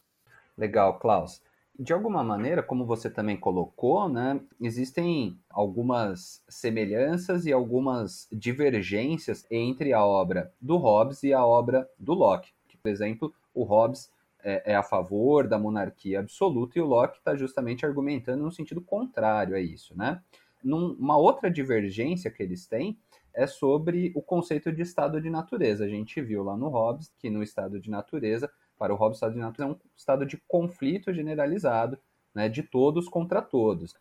Legal, 0.56 0.98
Klaus. 0.98 1.40
De 1.78 1.92
alguma 1.92 2.24
maneira, 2.24 2.60
como 2.60 2.84
você 2.84 3.08
também 3.08 3.36
colocou, 3.36 4.08
né, 4.08 4.40
existem 4.60 5.38
algumas 5.48 6.42
semelhanças 6.48 7.46
e 7.46 7.52
algumas 7.52 8.26
divergências 8.32 9.46
entre 9.48 9.92
a 9.92 10.04
obra 10.04 10.52
do 10.60 10.76
Hobbes 10.76 11.22
e 11.22 11.32
a 11.32 11.46
obra 11.46 11.88
do 11.96 12.14
Locke. 12.14 12.50
Que, 12.66 12.76
por 12.76 12.88
exemplo, 12.88 13.32
o 13.54 13.62
Hobbes 13.62 14.10
é, 14.42 14.72
é 14.72 14.74
a 14.74 14.82
favor 14.82 15.46
da 15.46 15.56
monarquia 15.56 16.18
absoluta 16.18 16.76
e 16.76 16.82
o 16.82 16.86
Locke 16.86 17.18
está 17.18 17.36
justamente 17.36 17.86
argumentando 17.86 18.42
no 18.42 18.50
sentido 18.50 18.80
contrário 18.80 19.54
a 19.54 19.60
isso, 19.60 19.96
né? 19.96 20.20
Num, 20.64 20.94
uma 20.94 21.16
outra 21.16 21.48
divergência 21.48 22.28
que 22.28 22.42
eles 22.42 22.66
têm 22.66 22.98
é 23.32 23.46
sobre 23.46 24.10
o 24.16 24.20
conceito 24.20 24.72
de 24.72 24.82
estado 24.82 25.20
de 25.20 25.30
natureza. 25.30 25.84
A 25.84 25.88
gente 25.88 26.20
viu 26.20 26.42
lá 26.42 26.56
no 26.56 26.68
Hobbes 26.68 27.12
que 27.20 27.30
no 27.30 27.40
estado 27.40 27.78
de 27.78 27.88
natureza, 27.88 28.50
para 28.78 28.92
o 28.92 28.96
Hobbes, 28.96 29.16
o 29.16 29.18
estado 29.18 29.34
de 29.34 29.40
natureza 29.40 29.72
é 29.72 29.74
um 29.74 29.78
estado 29.96 30.24
de 30.24 30.36
conflito 30.48 31.12
generalizado, 31.12 31.98
né, 32.34 32.48
de 32.48 32.62
todos 32.62 33.08
contra 33.08 33.42
todos. 33.42 33.94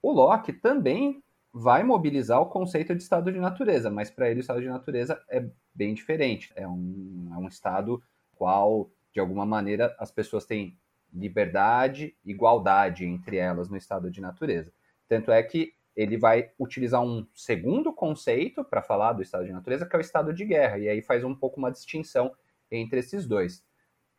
O 0.00 0.10
Locke 0.10 0.52
também 0.52 1.22
vai 1.52 1.82
mobilizar 1.82 2.40
o 2.40 2.46
conceito 2.46 2.94
de 2.94 3.02
estado 3.02 3.30
de 3.30 3.38
natureza, 3.38 3.90
mas 3.90 4.10
para 4.10 4.30
ele 4.30 4.40
o 4.40 4.42
estado 4.42 4.60
de 4.60 4.68
natureza 4.68 5.22
é 5.28 5.46
bem 5.74 5.92
diferente. 5.92 6.50
É 6.56 6.66
um, 6.66 7.30
é 7.32 7.36
um 7.36 7.46
estado 7.46 8.02
qual, 8.34 8.90
de 9.12 9.20
alguma 9.20 9.44
maneira, 9.44 9.94
as 9.98 10.10
pessoas 10.10 10.46
têm 10.46 10.76
liberdade, 11.12 12.16
igualdade 12.24 13.04
entre 13.04 13.36
elas 13.36 13.68
no 13.68 13.76
estado 13.76 14.10
de 14.10 14.20
natureza. 14.20 14.72
Tanto 15.06 15.30
é 15.30 15.42
que 15.42 15.74
ele 15.94 16.16
vai 16.16 16.50
utilizar 16.58 17.02
um 17.02 17.26
segundo 17.34 17.92
conceito 17.92 18.64
para 18.64 18.80
falar 18.80 19.12
do 19.12 19.20
estado 19.20 19.44
de 19.44 19.52
natureza, 19.52 19.84
que 19.84 19.94
é 19.94 19.98
o 19.98 20.00
estado 20.00 20.32
de 20.32 20.44
guerra, 20.46 20.78
e 20.78 20.88
aí 20.88 21.02
faz 21.02 21.22
um 21.22 21.34
pouco 21.34 21.58
uma 21.58 21.70
distinção 21.70 22.32
entre 22.70 23.00
esses 23.00 23.26
dois. 23.26 23.62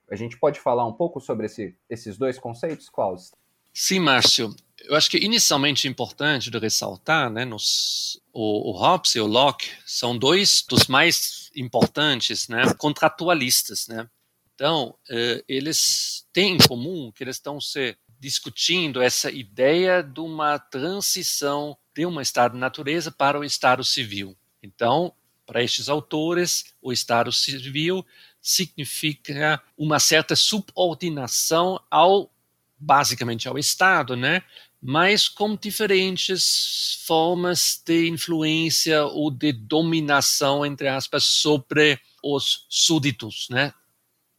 A 0.09 0.15
gente 0.15 0.37
pode 0.37 0.59
falar 0.59 0.85
um 0.85 0.93
pouco 0.93 1.19
sobre 1.19 1.45
esse, 1.45 1.75
esses 1.89 2.17
dois 2.17 2.37
conceitos, 2.37 2.89
Klaus? 2.89 3.31
Sim, 3.73 3.99
Márcio. 3.99 4.55
Eu 4.81 4.95
acho 4.95 5.09
que 5.09 5.17
inicialmente 5.17 5.87
é 5.87 5.89
importante 5.89 6.51
de 6.51 6.57
ressaltar, 6.59 7.29
né, 7.29 7.45
nos, 7.45 8.21
o, 8.33 8.69
o 8.69 8.71
Hobbes 8.73 9.15
e 9.15 9.19
o 9.19 9.25
Locke 9.25 9.69
são 9.85 10.17
dois 10.17 10.63
dos 10.67 10.87
mais 10.87 11.49
importantes 11.55 12.47
né, 12.49 12.73
contratualistas. 12.77 13.87
Né? 13.87 14.07
Então, 14.53 14.93
eh, 15.09 15.43
eles 15.47 16.27
têm 16.33 16.55
em 16.55 16.67
comum 16.67 17.11
que 17.11 17.23
eles 17.23 17.37
estão 17.37 17.61
se 17.61 17.97
discutindo 18.19 19.01
essa 19.01 19.31
ideia 19.31 20.01
de 20.03 20.19
uma 20.19 20.59
transição 20.59 21.77
de 21.95 22.05
um 22.05 22.21
estado 22.21 22.53
de 22.53 22.59
natureza 22.59 23.11
para 23.11 23.39
o 23.39 23.43
estado 23.43 23.83
civil. 23.83 24.35
Então, 24.61 25.13
para 25.45 25.63
estes 25.63 25.89
autores, 25.89 26.73
o 26.81 26.91
estado 26.91 27.31
civil 27.31 28.05
significa 28.43 29.63
uma 29.77 29.99
certa 29.99 30.35
subordinação 30.35 31.81
ao 31.89 32.29
basicamente 32.77 33.47
ao 33.47 33.57
Estado, 33.57 34.15
né? 34.15 34.43
Mas 34.81 35.29
com 35.29 35.55
diferentes 35.55 37.01
formas 37.07 37.81
de 37.85 38.09
influência 38.09 39.05
ou 39.05 39.31
de 39.31 39.53
dominação 39.53 40.65
entre 40.65 40.89
aspas 40.89 41.23
sobre 41.23 41.97
os 42.21 42.65
súditos, 42.67 43.47
né? 43.49 43.73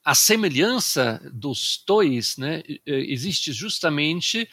a 0.05 0.14
semelhança 0.14 1.21
dos 1.33 1.83
dois 1.87 2.37
né, 2.37 2.62
existe 2.85 3.53
justamente 3.53 4.47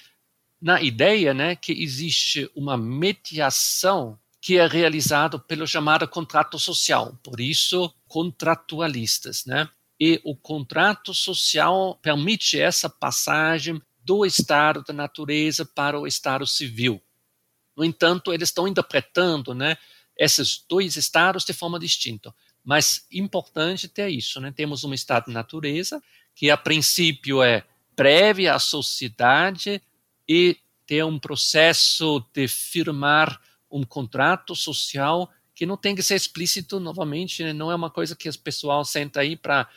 na 0.61 0.81
ideia 0.81 1.33
né, 1.33 1.55
que 1.55 1.73
existe 1.73 2.49
uma 2.55 2.77
mediação 2.77 4.17
que 4.41 4.57
é 4.57 4.65
realizada 4.65 5.37
pelo 5.37 5.67
chamado 5.67 6.07
contrato 6.07 6.57
social, 6.57 7.15
por 7.23 7.39
isso 7.39 7.93
contratualistas, 8.07 9.45
né? 9.45 9.69
E 9.99 10.19
o 10.23 10.35
contrato 10.35 11.13
social 11.13 11.99
permite 12.01 12.59
essa 12.59 12.89
passagem 12.89 13.79
do 14.03 14.25
estado 14.25 14.83
da 14.83 14.91
natureza 14.91 15.63
para 15.63 15.99
o 15.99 16.07
estado 16.07 16.47
civil. 16.47 16.99
No 17.77 17.85
entanto, 17.85 18.33
eles 18.33 18.49
estão 18.49 18.67
interpretando, 18.67 19.53
né, 19.53 19.77
esses 20.17 20.65
dois 20.67 20.95
estados 20.95 21.45
de 21.45 21.53
forma 21.53 21.79
distinta. 21.79 22.33
Mas 22.63 23.05
importante 23.11 23.87
ter 23.87 24.09
isso, 24.09 24.39
né? 24.41 24.51
Temos 24.51 24.83
um 24.83 24.93
estado 24.93 25.25
de 25.25 25.33
natureza 25.33 26.01
que 26.35 26.49
a 26.49 26.57
princípio 26.57 27.43
é 27.43 27.63
prévio 27.95 28.53
à 28.53 28.57
sociedade 28.57 29.81
e 30.27 30.57
ter 30.85 31.03
um 31.05 31.19
processo 31.19 32.25
de 32.33 32.47
firmar 32.47 33.39
um 33.71 33.83
contrato 33.83 34.55
social 34.55 35.29
que 35.53 35.65
não 35.65 35.77
tem 35.77 35.95
que 35.95 36.03
ser 36.03 36.15
explícito 36.15 36.79
novamente, 36.79 37.43
né? 37.43 37.53
não 37.53 37.71
é 37.71 37.75
uma 37.75 37.89
coisa 37.89 38.15
que 38.15 38.27
o 38.27 38.39
pessoal 38.39 38.83
senta 38.83 39.19
aí 39.19 39.35
para 39.35 39.67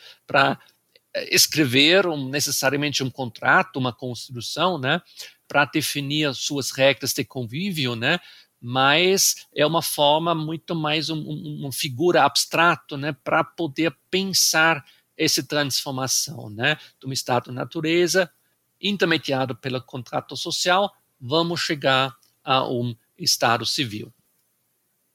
eh, 1.13 1.35
escrever 1.35 2.07
um, 2.07 2.29
necessariamente 2.29 3.03
um 3.03 3.09
contrato, 3.09 3.77
uma 3.77 3.93
construção, 3.93 4.77
né, 4.77 5.01
para 5.47 5.65
definir 5.65 6.25
as 6.25 6.39
suas 6.39 6.71
regras 6.71 7.13
de 7.13 7.23
convívio, 7.23 7.95
né, 7.95 8.19
mas 8.59 9.47
é 9.55 9.65
uma 9.65 9.81
forma 9.81 10.33
muito 10.33 10.73
mais 10.73 11.09
um, 11.09 11.17
um, 11.17 11.59
uma 11.59 11.71
figura 11.71 12.23
abstrato, 12.23 12.97
né, 12.97 13.15
para 13.23 13.43
poder 13.43 13.95
pensar 14.09 14.83
essa 15.17 15.43
transformação, 15.43 16.49
né, 16.49 16.77
de 16.99 17.07
um 17.07 17.13
estado 17.13 17.49
de 17.49 17.55
natureza 17.55 18.31
intermediado 18.81 19.55
pelo 19.55 19.81
contrato 19.81 20.35
social, 20.35 20.91
vamos 21.19 21.61
chegar 21.61 22.15
a 22.43 22.67
um 22.67 22.95
estado 23.17 23.65
civil. 23.65 24.13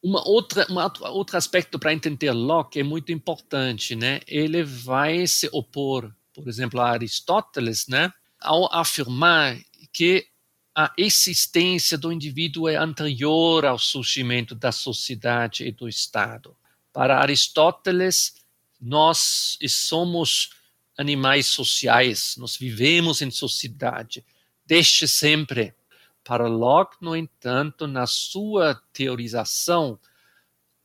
Uma 0.02 0.26
outra, 0.26 0.66
uma, 0.70 0.92
outro 1.10 1.36
aspecto 1.36 1.78
para 1.78 1.92
entender 1.92 2.32
Locke 2.32 2.80
é 2.80 2.82
muito 2.82 3.12
importante, 3.12 3.94
né? 3.94 4.20
Ele 4.26 4.62
vai 4.62 5.26
se 5.26 5.48
opor, 5.52 6.14
por 6.32 6.48
exemplo, 6.48 6.80
a 6.80 6.90
Aristóteles, 6.90 7.86
né? 7.86 8.12
Ao 8.40 8.72
afirmar 8.74 9.58
que 9.92 10.26
a 10.74 10.92
existência 10.96 11.98
do 11.98 12.12
indivíduo 12.12 12.68
é 12.68 12.76
anterior 12.76 13.66
ao 13.66 13.78
surgimento 13.78 14.54
da 14.54 14.72
sociedade 14.72 15.66
e 15.66 15.72
do 15.72 15.88
Estado. 15.88 16.56
Para 16.92 17.20
Aristóteles, 17.20 18.34
nós 18.80 19.58
somos 19.68 20.50
animais 20.96 21.46
sociais, 21.46 22.36
nós 22.38 22.56
vivemos 22.56 23.20
em 23.20 23.30
sociedade, 23.30 24.24
desde 24.64 25.06
sempre. 25.06 25.74
Para 26.22 26.46
Locke, 26.46 26.96
no 27.00 27.16
entanto, 27.16 27.86
na 27.86 28.06
sua 28.06 28.80
teorização, 28.92 29.98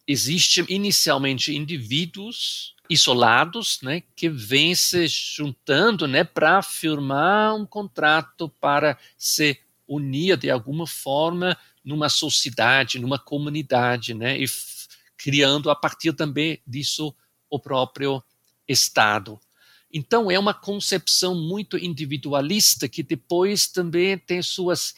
existem 0.07 0.65
inicialmente 0.69 1.55
indivíduos 1.55 2.75
isolados, 2.89 3.79
né, 3.81 4.03
que 4.15 4.29
vêm 4.29 4.75
se 4.75 5.07
juntando, 5.07 6.07
né, 6.07 6.23
para 6.23 6.61
firmar 6.61 7.55
um 7.55 7.65
contrato 7.65 8.47
para 8.61 8.97
se 9.17 9.59
unia 9.87 10.37
de 10.37 10.49
alguma 10.49 10.87
forma 10.87 11.57
numa 11.83 12.09
sociedade, 12.09 12.99
numa 12.99 13.19
comunidade, 13.19 14.13
né? 14.13 14.39
E 14.39 14.45
criando 15.15 15.69
a 15.69 15.75
partir 15.75 16.13
também 16.13 16.61
disso 16.65 17.15
o 17.49 17.59
próprio 17.59 18.23
Estado. 18.67 19.39
Então 19.93 20.29
é 20.29 20.37
uma 20.37 20.53
concepção 20.53 21.35
muito 21.35 21.77
individualista 21.77 22.89
que 22.89 23.03
depois 23.03 23.67
também 23.67 24.17
tem 24.17 24.41
suas 24.41 24.95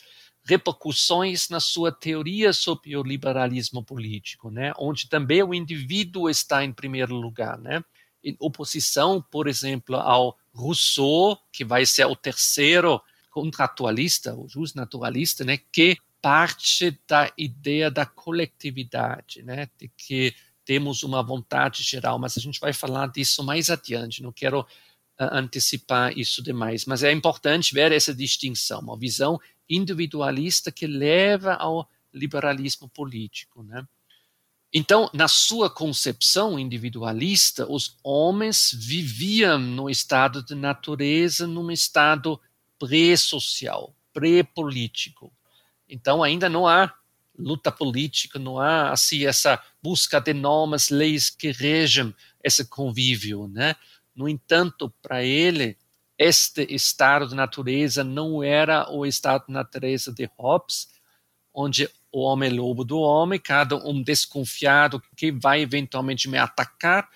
repercussões 0.47 1.49
na 1.49 1.59
sua 1.59 1.91
teoria 1.91 2.53
sobre 2.53 2.95
o 2.95 3.03
liberalismo 3.03 3.83
político, 3.83 4.49
né? 4.49 4.71
Onde 4.77 5.09
também 5.09 5.43
o 5.43 5.53
indivíduo 5.53 6.29
está 6.29 6.63
em 6.63 6.71
primeiro 6.71 7.15
lugar, 7.15 7.57
né? 7.57 7.83
Em 8.23 8.35
oposição, 8.39 9.21
por 9.29 9.47
exemplo, 9.47 9.97
ao 9.97 10.37
Rousseau, 10.53 11.37
que 11.51 11.65
vai 11.65 11.85
ser 11.85 12.05
o 12.05 12.15
terceiro 12.15 13.01
contratualista, 13.29 14.33
o 14.33 14.47
justnaturalista, 14.47 15.45
né, 15.45 15.59
que 15.71 15.97
parte 16.19 16.99
da 17.07 17.31
ideia 17.37 17.91
da 17.91 18.05
coletividade, 18.05 19.43
né, 19.43 19.69
de 19.77 19.87
que 19.95 20.33
temos 20.65 21.03
uma 21.03 21.21
vontade 21.21 21.83
geral, 21.83 22.17
mas 22.17 22.35
a 22.35 22.41
gente 22.41 22.59
vai 22.59 22.73
falar 22.73 23.07
disso 23.07 23.43
mais 23.43 23.69
adiante, 23.69 24.23
não 24.23 24.31
quero 24.31 24.61
uh, 24.61 24.65
antecipar 25.31 26.17
isso 26.17 26.41
demais, 26.41 26.85
mas 26.85 27.03
é 27.03 27.11
importante 27.11 27.73
ver 27.73 27.91
essa 27.91 28.13
distinção, 28.13 28.79
uma 28.79 28.97
visão 28.97 29.39
individualista 29.69 30.71
que 30.71 30.87
leva 30.87 31.53
ao 31.53 31.89
liberalismo 32.13 32.89
político, 32.89 33.63
né? 33.63 33.85
Então, 34.73 35.09
na 35.13 35.27
sua 35.27 35.69
concepção 35.69 36.59
individualista, 36.59 37.65
os 37.71 37.97
homens 38.03 38.71
viviam 38.73 39.57
no 39.57 39.89
estado 39.89 40.43
de 40.43 40.53
natureza, 40.55 41.47
num 41.47 41.71
estado 41.71 42.39
pré-social, 42.77 43.95
pré-político. 44.11 45.31
Então, 45.87 46.21
ainda 46.21 46.49
não 46.49 46.67
há 46.67 46.93
luta 47.37 47.71
política, 47.71 48.37
não 48.37 48.59
há 48.59 48.91
assim 48.91 49.25
essa 49.25 49.61
busca 49.81 50.19
de 50.19 50.33
normas, 50.33 50.89
leis 50.89 51.29
que 51.29 51.51
regem 51.51 52.13
esse 52.43 52.65
convívio, 52.65 53.47
né? 53.47 53.75
No 54.13 54.27
entanto, 54.27 54.93
para 55.01 55.23
ele, 55.23 55.77
este 56.17 56.65
estado 56.73 57.27
de 57.27 57.35
natureza 57.35 58.03
não 58.03 58.43
era 58.43 58.89
o 58.91 59.05
estado 59.05 59.45
de 59.47 59.53
natureza 59.53 60.11
de 60.11 60.29
Hobbes, 60.37 60.89
onde 61.53 61.89
o 62.11 62.21
homem 62.21 62.49
é 62.49 62.53
lobo 62.53 62.83
do 62.83 62.99
homem, 62.99 63.39
cada 63.39 63.75
um 63.75 64.01
desconfiado 64.01 65.01
que 65.15 65.31
vai 65.31 65.61
eventualmente 65.61 66.27
me 66.29 66.37
atacar, 66.37 67.09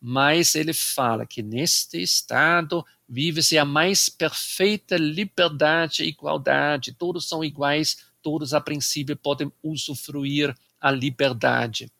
mas 0.00 0.54
ele 0.54 0.72
fala 0.72 1.26
que 1.26 1.42
neste 1.42 2.00
estado 2.00 2.84
vive-se 3.08 3.58
a 3.58 3.64
mais 3.64 4.08
perfeita 4.08 4.96
liberdade 4.96 6.02
e 6.02 6.08
igualdade, 6.08 6.92
todos 6.92 7.28
são 7.28 7.44
iguais, 7.44 8.04
todos 8.22 8.54
a 8.54 8.60
princípio 8.60 9.16
podem 9.16 9.52
usufruir 9.62 10.54
a 10.80 10.90
liberdade. 10.90 11.90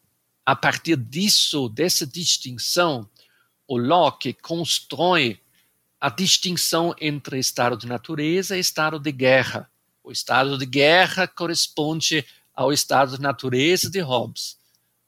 A 0.44 0.54
partir 0.54 0.96
disso, 0.96 1.68
dessa 1.68 2.06
distinção, 2.06 3.08
o 3.66 3.76
Locke 3.76 4.32
constrói 4.32 5.40
a 6.00 6.08
distinção 6.08 6.94
entre 7.00 7.38
estado 7.38 7.76
de 7.76 7.86
natureza 7.86 8.56
e 8.56 8.60
estado 8.60 8.98
de 8.98 9.10
guerra. 9.10 9.70
O 10.02 10.12
estado 10.12 10.56
de 10.56 10.64
guerra 10.64 11.26
corresponde 11.26 12.24
ao 12.54 12.72
estado 12.72 13.16
de 13.16 13.22
natureza 13.22 13.90
de 13.90 14.00
Hobbes, 14.00 14.56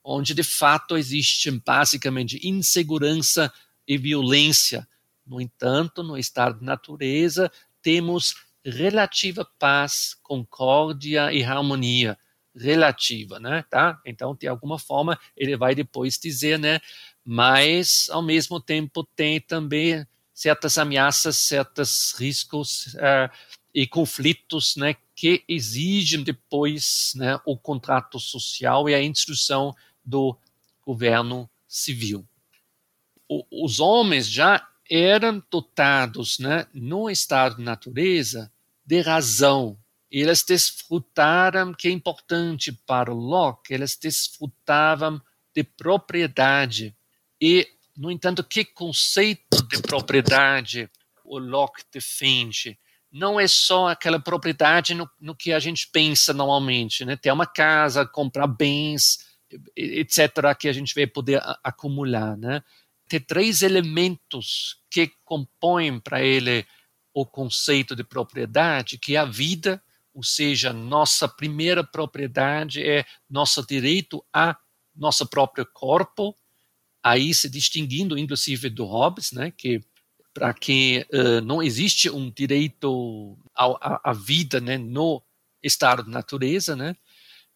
onde 0.04 0.34
de 0.34 0.42
fato 0.42 0.96
existe 0.96 1.50
basicamente 1.50 2.40
insegurança 2.46 3.52
e 3.86 3.96
violência. 3.96 4.86
No 5.26 5.40
entanto, 5.40 6.02
no 6.02 6.18
estado 6.18 6.58
de 6.58 6.64
natureza, 6.64 7.50
temos 7.82 8.34
relativa 8.64 9.46
paz, 9.58 10.16
concórdia 10.22 11.32
e 11.32 11.42
harmonia 11.42 12.18
relativa, 12.54 13.38
né? 13.38 13.64
Tá? 13.70 14.00
Então, 14.04 14.34
de 14.34 14.48
alguma 14.48 14.78
forma, 14.78 15.18
ele 15.36 15.56
vai 15.56 15.74
depois 15.74 16.18
dizer, 16.18 16.58
né? 16.58 16.80
Mas, 17.24 18.08
ao 18.10 18.22
mesmo 18.22 18.60
tempo, 18.60 19.04
tem 19.16 19.40
também 19.40 20.04
certas 20.40 20.78
ameaças, 20.78 21.36
certos 21.36 22.14
riscos 22.18 22.94
uh, 22.94 23.30
e 23.74 23.86
conflitos, 23.86 24.74
né? 24.74 24.96
que 25.14 25.44
exigem 25.46 26.22
depois 26.22 27.12
né, 27.14 27.38
o 27.44 27.58
contrato 27.58 28.18
social 28.18 28.88
e 28.88 28.94
a 28.94 29.02
instituição 29.02 29.76
do 30.02 30.34
governo 30.82 31.46
civil. 31.68 32.26
O, 33.28 33.44
os 33.66 33.80
homens 33.80 34.26
já 34.26 34.66
eram 34.90 35.42
dotados, 35.50 36.38
né, 36.38 36.66
no 36.72 37.10
estado 37.10 37.56
de 37.56 37.62
natureza, 37.62 38.50
de 38.82 39.02
razão. 39.02 39.78
Eles 40.10 40.42
desfrutaram, 40.42 41.74
que 41.74 41.86
é 41.86 41.90
importante 41.90 42.72
para 42.72 43.12
Locke, 43.12 43.74
eles 43.74 43.94
desfrutavam 43.94 45.20
de 45.54 45.62
propriedade. 45.62 46.96
E, 47.38 47.68
no 48.00 48.10
entanto, 48.10 48.42
que 48.42 48.64
conceito 48.64 49.62
de 49.68 49.80
propriedade 49.82 50.90
o 51.24 51.38
Locke 51.38 51.82
defende? 51.92 52.78
não 53.12 53.40
é 53.40 53.48
só 53.48 53.88
aquela 53.88 54.20
propriedade 54.20 54.94
no, 54.94 55.10
no 55.20 55.34
que 55.34 55.52
a 55.52 55.58
gente 55.58 55.88
pensa 55.88 56.32
normalmente, 56.32 57.04
né? 57.04 57.16
Ter 57.16 57.32
uma 57.32 57.46
casa, 57.46 58.06
comprar 58.06 58.46
bens, 58.46 59.26
etc., 59.76 60.56
que 60.58 60.68
a 60.68 60.72
gente 60.72 60.94
vai 60.94 61.06
poder 61.06 61.42
acumular, 61.64 62.36
né? 62.36 62.62
Tem 63.08 63.18
três 63.18 63.62
elementos 63.62 64.78
que 64.88 65.10
compõem 65.24 65.98
para 65.98 66.22
ele 66.22 66.64
o 67.12 67.26
conceito 67.26 67.96
de 67.96 68.04
propriedade, 68.04 68.96
que 68.96 69.16
é 69.16 69.18
a 69.18 69.24
vida, 69.24 69.82
ou 70.14 70.22
seja, 70.22 70.72
nossa 70.72 71.26
primeira 71.26 71.82
propriedade 71.82 72.80
é 72.80 73.04
nosso 73.28 73.66
direito 73.66 74.24
a 74.32 74.56
nosso 74.94 75.26
próprio 75.26 75.66
corpo, 75.66 76.36
aí 77.02 77.32
se 77.32 77.48
distinguindo 77.48 78.18
inclusive 78.18 78.68
do 78.68 78.84
Hobbes, 78.84 79.32
né, 79.32 79.52
que 79.56 79.80
para 80.32 80.54
que 80.54 81.06
uh, 81.12 81.40
não 81.40 81.62
existe 81.62 82.08
um 82.08 82.30
direito 82.30 83.36
à 83.54 84.12
vida 84.12 84.60
né, 84.60 84.78
no 84.78 85.22
estado 85.62 86.04
de 86.04 86.10
natureza, 86.10 86.76
né? 86.76 86.96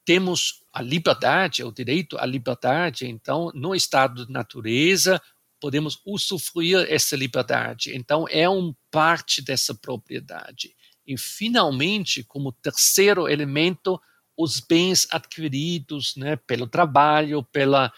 Temos 0.04 0.64
a 0.72 0.82
liberdade, 0.82 1.64
o 1.64 1.72
direito 1.72 2.18
à 2.18 2.26
liberdade, 2.26 3.06
então, 3.06 3.50
no 3.54 3.74
estado 3.74 4.26
de 4.26 4.32
natureza, 4.32 5.22
podemos 5.58 5.98
usufruir 6.04 6.86
essa 6.90 7.16
liberdade. 7.16 7.96
Então, 7.96 8.26
é 8.28 8.48
um 8.48 8.74
parte 8.90 9.40
dessa 9.40 9.74
propriedade. 9.74 10.74
E, 11.06 11.16
finalmente, 11.16 12.22
como 12.22 12.52
terceiro 12.52 13.26
elemento, 13.28 13.98
os 14.36 14.60
bens 14.60 15.06
adquiridos 15.10 16.16
né, 16.16 16.36
pelo 16.36 16.66
trabalho, 16.66 17.42
pela, 17.44 17.90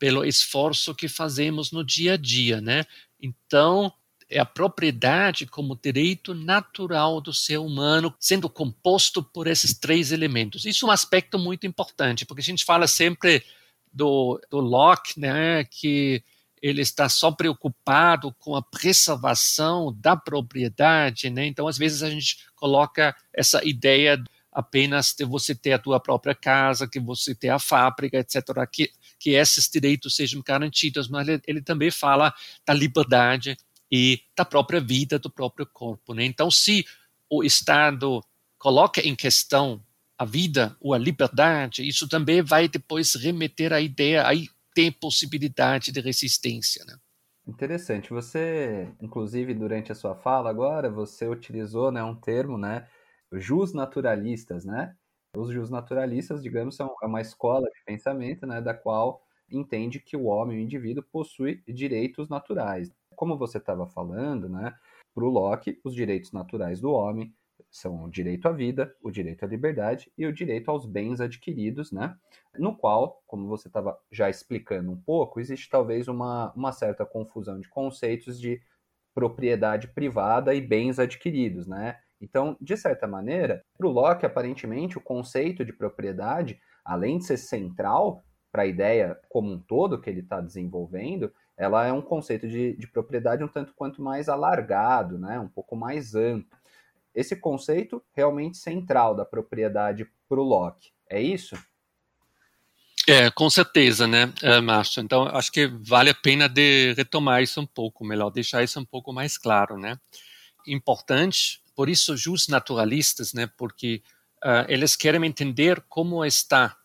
pelo 0.00 0.24
esforço 0.24 0.94
que 0.94 1.06
fazemos 1.06 1.70
no 1.70 1.84
dia 1.84 2.14
a 2.14 2.16
dia. 2.16 2.60
Né? 2.60 2.84
Então, 3.20 3.92
é 4.30 4.38
a 4.38 4.46
propriedade 4.46 5.44
como 5.44 5.78
direito 5.80 6.32
natural 6.32 7.20
do 7.20 7.34
ser 7.34 7.58
humano, 7.58 8.14
sendo 8.18 8.48
composto 8.48 9.22
por 9.22 9.46
esses 9.46 9.78
três 9.78 10.10
elementos. 10.10 10.64
Isso 10.64 10.86
é 10.86 10.88
um 10.88 10.92
aspecto 10.92 11.38
muito 11.38 11.66
importante, 11.66 12.24
porque 12.24 12.40
a 12.40 12.44
gente 12.44 12.64
fala 12.64 12.86
sempre 12.86 13.44
do, 13.92 14.40
do 14.50 14.58
Locke, 14.58 15.20
né, 15.20 15.64
que 15.64 16.24
ele 16.62 16.80
está 16.80 17.08
só 17.08 17.30
preocupado 17.30 18.34
com 18.38 18.56
a 18.56 18.62
preservação 18.62 19.94
da 19.98 20.16
propriedade, 20.16 21.30
né? 21.30 21.46
Então, 21.46 21.66
às 21.66 21.78
vezes 21.78 22.02
a 22.02 22.10
gente 22.10 22.38
coloca 22.54 23.16
essa 23.32 23.64
ideia 23.64 24.22
apenas 24.52 25.14
de 25.16 25.24
você 25.24 25.54
ter 25.54 25.72
a 25.72 25.78
tua 25.78 25.98
própria 25.98 26.34
casa, 26.34 26.86
que 26.86 27.00
você 27.00 27.34
ter 27.34 27.48
a 27.48 27.58
fábrica, 27.58 28.18
etc., 28.18 28.42
que, 28.70 28.90
que 29.20 29.30
esses 29.30 29.68
direitos 29.68 30.16
sejam 30.16 30.42
garantidos, 30.44 31.08
mas 31.08 31.28
ele, 31.28 31.42
ele 31.46 31.62
também 31.62 31.90
fala 31.90 32.34
da 32.66 32.72
liberdade 32.72 33.56
e 33.92 34.20
da 34.34 34.46
própria 34.46 34.80
vida 34.80 35.18
do 35.18 35.30
próprio 35.30 35.66
corpo. 35.66 36.14
Né? 36.14 36.24
Então, 36.24 36.50
se 36.50 36.86
o 37.28 37.44
Estado 37.44 38.24
coloca 38.58 39.00
em 39.00 39.14
questão 39.14 39.84
a 40.18 40.24
vida 40.24 40.76
ou 40.80 40.94
a 40.94 40.98
liberdade, 40.98 41.86
isso 41.86 42.08
também 42.08 42.42
vai 42.42 42.66
depois 42.66 43.14
remeter 43.14 43.72
à 43.72 43.80
ideia, 43.80 44.26
aí 44.26 44.48
tem 44.74 44.90
possibilidade 44.90 45.92
de 45.92 46.00
resistência. 46.00 46.84
Né? 46.86 46.94
Interessante. 47.46 48.10
Você, 48.10 48.88
inclusive, 49.00 49.52
durante 49.54 49.92
a 49.92 49.94
sua 49.94 50.14
fala 50.14 50.48
agora, 50.48 50.90
você 50.90 51.26
utilizou 51.28 51.92
né, 51.92 52.02
um 52.02 52.14
termo, 52.14 52.56
né, 52.56 52.86
jus 53.32 53.72
naturalistas, 53.72 54.64
né? 54.64 54.94
Os 55.36 55.70
naturalistas, 55.70 56.42
digamos, 56.42 56.76
são 56.76 56.94
uma 57.02 57.20
escola 57.20 57.68
de 57.70 57.84
pensamento, 57.84 58.46
né, 58.46 58.60
da 58.60 58.74
qual 58.74 59.22
entende 59.50 60.00
que 60.00 60.16
o 60.16 60.24
homem, 60.24 60.58
o 60.58 60.60
indivíduo, 60.60 61.04
possui 61.04 61.62
direitos 61.68 62.28
naturais 62.28 62.92
como 63.20 63.36
você 63.36 63.58
estava 63.58 63.86
falando, 63.86 64.48
né, 64.48 64.74
para 65.14 65.24
o 65.24 65.28
Locke, 65.28 65.78
os 65.84 65.94
direitos 65.94 66.32
naturais 66.32 66.80
do 66.80 66.90
homem 66.90 67.34
são 67.70 68.04
o 68.04 68.10
direito 68.10 68.48
à 68.48 68.52
vida, 68.52 68.96
o 69.02 69.10
direito 69.10 69.44
à 69.44 69.46
liberdade 69.46 70.10
e 70.16 70.26
o 70.26 70.32
direito 70.32 70.70
aos 70.70 70.86
bens 70.86 71.20
adquiridos, 71.20 71.92
né? 71.92 72.16
No 72.58 72.74
qual, 72.74 73.22
como 73.26 73.46
você 73.46 73.68
estava 73.68 74.00
já 74.10 74.30
explicando 74.30 74.90
um 74.90 74.96
pouco, 74.96 75.38
existe 75.38 75.68
talvez 75.68 76.08
uma, 76.08 76.50
uma 76.54 76.72
certa 76.72 77.04
confusão 77.04 77.60
de 77.60 77.68
conceitos 77.68 78.40
de 78.40 78.62
propriedade 79.14 79.88
privada 79.88 80.54
e 80.54 80.60
bens 80.62 80.98
adquiridos, 80.98 81.66
né? 81.66 82.00
Então, 82.20 82.56
de 82.60 82.76
certa 82.76 83.06
maneira, 83.06 83.64
para 83.76 83.86
o 83.86 83.90
Locke, 83.90 84.26
aparentemente, 84.26 84.98
o 84.98 85.00
conceito 85.00 85.64
de 85.64 85.72
propriedade, 85.72 86.60
além 86.84 87.18
de 87.18 87.24
ser 87.24 87.38
central 87.38 88.22
para 88.52 88.62
a 88.62 88.66
ideia 88.66 89.18
como 89.28 89.50
um 89.50 89.58
todo 89.58 90.00
que 90.00 90.10
ele 90.10 90.20
está 90.20 90.40
desenvolvendo, 90.40 91.32
ela 91.56 91.86
é 91.86 91.92
um 91.92 92.02
conceito 92.02 92.48
de, 92.48 92.74
de 92.76 92.86
propriedade 92.86 93.44
um 93.44 93.48
tanto 93.48 93.74
quanto 93.74 94.02
mais 94.02 94.28
alargado, 94.28 95.18
né? 95.18 95.38
um 95.38 95.48
pouco 95.48 95.76
mais 95.76 96.14
amplo. 96.14 96.58
Esse 97.14 97.36
conceito 97.36 98.02
realmente 98.12 98.56
central 98.56 99.14
da 99.14 99.24
propriedade 99.24 100.06
para 100.28 100.40
o 100.40 100.44
Locke, 100.44 100.90
é 101.08 101.20
isso? 101.20 101.56
É, 103.08 103.30
com 103.30 103.50
certeza, 103.50 104.06
né, 104.06 104.32
é, 104.42 104.60
Márcio? 104.60 105.02
Então, 105.02 105.26
acho 105.26 105.50
que 105.50 105.66
vale 105.66 106.10
a 106.10 106.14
pena 106.14 106.48
de 106.48 106.92
retomar 106.92 107.42
isso 107.42 107.60
um 107.60 107.66
pouco, 107.66 108.04
melhor 108.04 108.30
deixar 108.30 108.62
isso 108.62 108.78
um 108.78 108.84
pouco 108.84 109.12
mais 109.12 109.36
claro, 109.36 109.76
né? 109.76 109.98
Importante, 110.66 111.60
por 111.74 111.88
isso, 111.88 112.14
os 112.14 112.48
naturalistas, 112.48 113.32
né, 113.32 113.48
porque 113.56 114.02
uh, 114.44 114.64
eles 114.68 114.96
querem 114.96 115.24
entender 115.24 115.82
como 115.88 116.24
está 116.24 116.76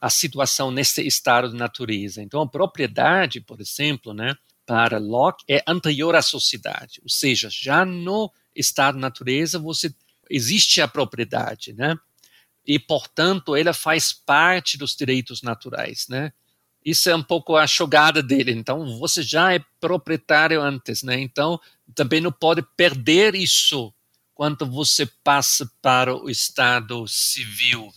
a 0.00 0.08
situação 0.08 0.70
nesse 0.70 1.06
estado 1.06 1.50
de 1.50 1.56
natureza. 1.56 2.22
Então, 2.22 2.40
a 2.40 2.48
propriedade, 2.48 3.40
por 3.40 3.60
exemplo, 3.60 4.14
né, 4.14 4.34
para 4.64 4.98
Locke 4.98 5.44
é 5.48 5.62
anterior 5.66 6.14
à 6.14 6.22
sociedade, 6.22 7.00
ou 7.02 7.08
seja, 7.08 7.48
já 7.50 7.84
no 7.84 8.32
estado 8.54 8.94
de 8.94 9.00
natureza 9.00 9.58
você 9.58 9.92
existe 10.30 10.80
a 10.80 10.88
propriedade, 10.88 11.72
né? 11.72 11.96
E 12.64 12.78
portanto, 12.78 13.56
ela 13.56 13.72
faz 13.72 14.12
parte 14.12 14.78
dos 14.78 14.94
direitos 14.94 15.42
naturais, 15.42 16.06
né? 16.08 16.32
Isso 16.84 17.10
é 17.10 17.16
um 17.16 17.22
pouco 17.22 17.56
a 17.56 17.66
jogada 17.66 18.22
dele. 18.22 18.52
Então, 18.52 18.98
você 18.98 19.22
já 19.22 19.52
é 19.52 19.60
proprietário 19.80 20.62
antes, 20.62 21.02
né? 21.02 21.20
Então, 21.20 21.60
também 21.94 22.20
não 22.20 22.32
pode 22.32 22.62
perder 22.76 23.34
isso 23.34 23.92
quando 24.40 24.64
você 24.64 25.04
passa 25.22 25.70
para 25.82 26.16
o 26.16 26.30
estado 26.30 27.06
civil. 27.06 27.92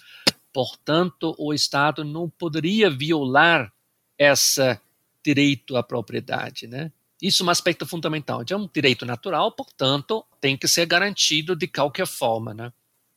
Portanto, 0.52 1.34
o 1.40 1.54
Estado 1.54 2.04
não 2.04 2.30
poderia 2.30 2.90
violar 2.90 3.72
esse 4.18 4.78
direito 5.24 5.78
à 5.78 5.82
propriedade, 5.82 6.68
né? 6.68 6.92
Isso 7.22 7.44
é 7.44 7.46
um 7.46 7.50
aspecto 7.50 7.86
fundamental. 7.86 8.44
É 8.50 8.58
um 8.58 8.68
direito 8.68 9.06
natural, 9.06 9.54
portanto, 9.54 10.26
tem 10.42 10.58
que 10.58 10.68
ser 10.68 10.86
garantido 10.86 11.56
de 11.56 11.66
qualquer 11.66 12.06
forma, 12.06 12.54
né? 12.54 12.74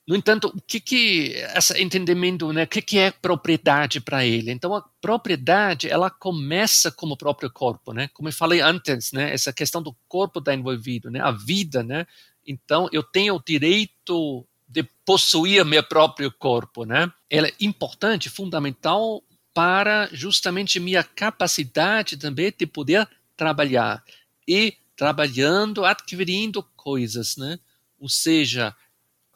No 0.06 0.14
entanto, 0.14 0.52
o 0.56 0.60
que 0.60 0.78
que 0.78 1.32
esse 1.56 1.82
entendimento, 1.82 2.52
né? 2.52 2.62
O 2.62 2.68
que 2.68 2.80
que 2.80 2.96
é 2.96 3.10
propriedade 3.10 4.00
para 4.00 4.24
ele? 4.24 4.52
Então, 4.52 4.72
a 4.72 4.88
propriedade, 5.00 5.88
ela 5.88 6.08
começa 6.08 6.92
como 6.92 7.14
o 7.14 7.18
próprio 7.18 7.50
corpo, 7.50 7.92
né? 7.92 8.08
Como 8.14 8.28
eu 8.28 8.32
falei 8.32 8.60
antes, 8.60 9.10
né? 9.10 9.34
Essa 9.34 9.52
questão 9.52 9.82
do 9.82 9.96
corpo 10.06 10.38
está 10.38 10.54
envolvido, 10.54 11.10
né? 11.10 11.20
A 11.20 11.32
vida, 11.32 11.82
né? 11.82 12.06
Então, 12.46 12.88
eu 12.92 13.02
tenho 13.02 13.34
o 13.34 13.42
direito 13.42 14.46
de 14.68 14.82
possuir 15.04 15.64
meu 15.64 15.82
próprio 15.82 16.30
corpo, 16.30 16.84
né? 16.84 17.10
Ela 17.30 17.48
é 17.48 17.54
importante, 17.60 18.28
fundamental 18.28 19.22
para 19.54 20.08
justamente 20.12 20.78
minha 20.78 21.02
capacidade 21.02 22.16
também 22.16 22.52
de 22.56 22.66
poder 22.66 23.08
trabalhar 23.36 24.04
e 24.46 24.76
trabalhando, 24.96 25.84
adquirindo 25.84 26.62
coisas, 26.76 27.36
né? 27.36 27.58
Ou 27.98 28.08
seja, 28.08 28.74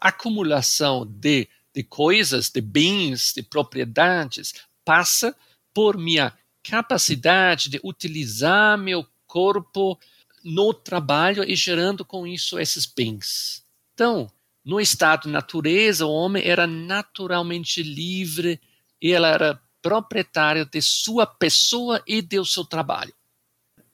acumulação 0.00 1.06
de, 1.06 1.48
de 1.74 1.82
coisas, 1.82 2.50
de 2.50 2.60
bens, 2.60 3.32
de 3.34 3.42
propriedades 3.42 4.54
passa 4.84 5.36
por 5.72 5.96
minha 5.96 6.32
capacidade 6.62 7.68
de 7.68 7.80
utilizar 7.82 8.76
meu 8.76 9.06
corpo 9.26 9.98
no 10.42 10.72
trabalho 10.72 11.44
e 11.44 11.54
gerando 11.54 12.04
com 12.04 12.26
isso 12.26 12.58
esses 12.58 12.86
bens. 12.86 13.64
Então, 13.94 14.30
no 14.64 14.80
estado 14.80 15.22
de 15.22 15.28
natureza, 15.28 16.06
o 16.06 16.12
homem 16.12 16.46
era 16.46 16.66
naturalmente 16.66 17.82
livre 17.82 18.60
e 19.00 19.12
ele 19.12 19.26
era 19.26 19.60
proprietário 19.82 20.66
de 20.66 20.80
sua 20.82 21.26
pessoa 21.26 22.02
e 22.06 22.20
do 22.20 22.44
seu 22.44 22.64
trabalho. 22.64 23.14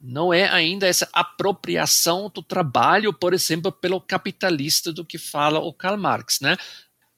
Não 0.01 0.33
é 0.33 0.49
ainda 0.49 0.87
essa 0.87 1.09
apropriação 1.13 2.31
do 2.33 2.43
trabalho, 2.43 3.13
por 3.13 3.33
exemplo, 3.33 3.73
pelo 3.73 4.01
capitalista 4.01 4.93
do 4.93 5.05
que 5.05 5.19
fala 5.19 5.59
o 5.59 5.73
Karl 5.73 5.97
Marx, 5.97 6.41
né? 6.41 6.57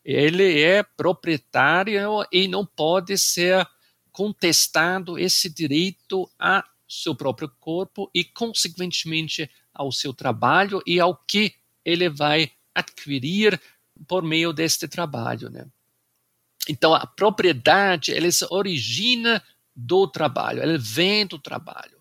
Ele 0.05 0.63
é 0.63 0.83
proprietário 0.83 2.25
e 2.33 2.47
não 2.47 2.65
pode 2.65 3.19
ser 3.19 3.67
contestado 4.13 5.19
esse 5.19 5.53
direito 5.53 6.31
a 6.39 6.65
seu 6.89 7.15
próprio 7.15 7.51
corpo 7.61 8.11
e, 8.15 8.25
consequentemente, 8.25 9.51
ao 9.73 9.93
seu 9.93 10.13
trabalho 10.15 10.83
e 10.87 10.99
ao 10.99 11.15
que 11.15 11.55
ele 11.85 12.09
vai 12.09 12.51
adquirir 12.75 13.61
por 14.07 14.23
meio 14.23 14.53
deste 14.53 14.89
trabalho, 14.89 15.51
né? 15.51 15.67
Então 16.69 16.95
a 16.95 17.07
propriedade 17.07 18.15
ela 18.15 18.31
se 18.31 18.47
origina 18.51 19.43
do 19.75 20.07
trabalho, 20.07 20.61
ela 20.61 20.77
vem 20.79 21.27
do 21.27 21.39
trabalho. 21.39 21.99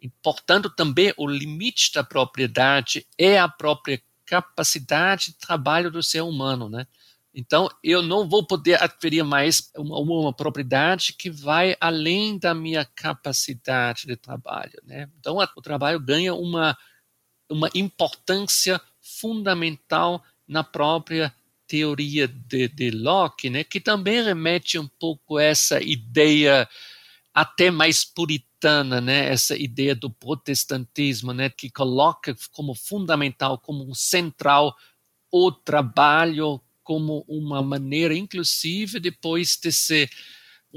E, 0.00 0.08
portanto, 0.22 0.70
também 0.70 1.12
o 1.16 1.26
limite 1.28 1.92
da 1.92 2.02
propriedade 2.02 3.06
é 3.18 3.38
a 3.38 3.48
própria 3.48 4.02
capacidade 4.24 5.26
de 5.26 5.34
trabalho 5.34 5.90
do 5.90 6.02
ser 6.02 6.22
humano, 6.22 6.68
né? 6.68 6.86
Então, 7.32 7.68
eu 7.82 8.02
não 8.02 8.28
vou 8.28 8.44
poder 8.44 8.82
adquirir 8.82 9.22
mais 9.22 9.70
uma, 9.76 9.98
uma, 9.98 10.32
propriedade 10.32 11.12
que 11.12 11.30
vai 11.30 11.76
além 11.80 12.36
da 12.36 12.52
minha 12.54 12.84
capacidade 12.84 14.06
de 14.06 14.16
trabalho, 14.16 14.80
né? 14.82 15.08
Então, 15.18 15.36
o 15.38 15.62
trabalho 15.62 16.00
ganha 16.00 16.34
uma, 16.34 16.76
uma 17.48 17.70
importância 17.74 18.80
fundamental 19.00 20.24
na 20.46 20.64
própria 20.64 21.32
teoria 21.70 22.26
de, 22.26 22.66
de 22.66 22.90
Locke, 22.90 23.48
né, 23.48 23.62
que 23.62 23.78
também 23.78 24.20
remete 24.20 24.76
um 24.76 24.88
pouco 24.98 25.36
a 25.36 25.44
essa 25.44 25.80
ideia 25.80 26.68
até 27.32 27.70
mais 27.70 28.04
puritana, 28.04 29.00
né, 29.00 29.32
essa 29.32 29.56
ideia 29.56 29.94
do 29.94 30.10
protestantismo, 30.10 31.32
né, 31.32 31.48
que 31.48 31.70
coloca 31.70 32.34
como 32.50 32.74
fundamental, 32.74 33.56
como 33.56 33.94
central 33.94 34.76
o 35.30 35.52
trabalho 35.52 36.60
como 36.90 37.24
uma 37.28 37.62
maneira, 37.62 38.16
inclusive, 38.16 38.98
depois 38.98 39.56
de 39.56 39.70
ser 39.70 40.10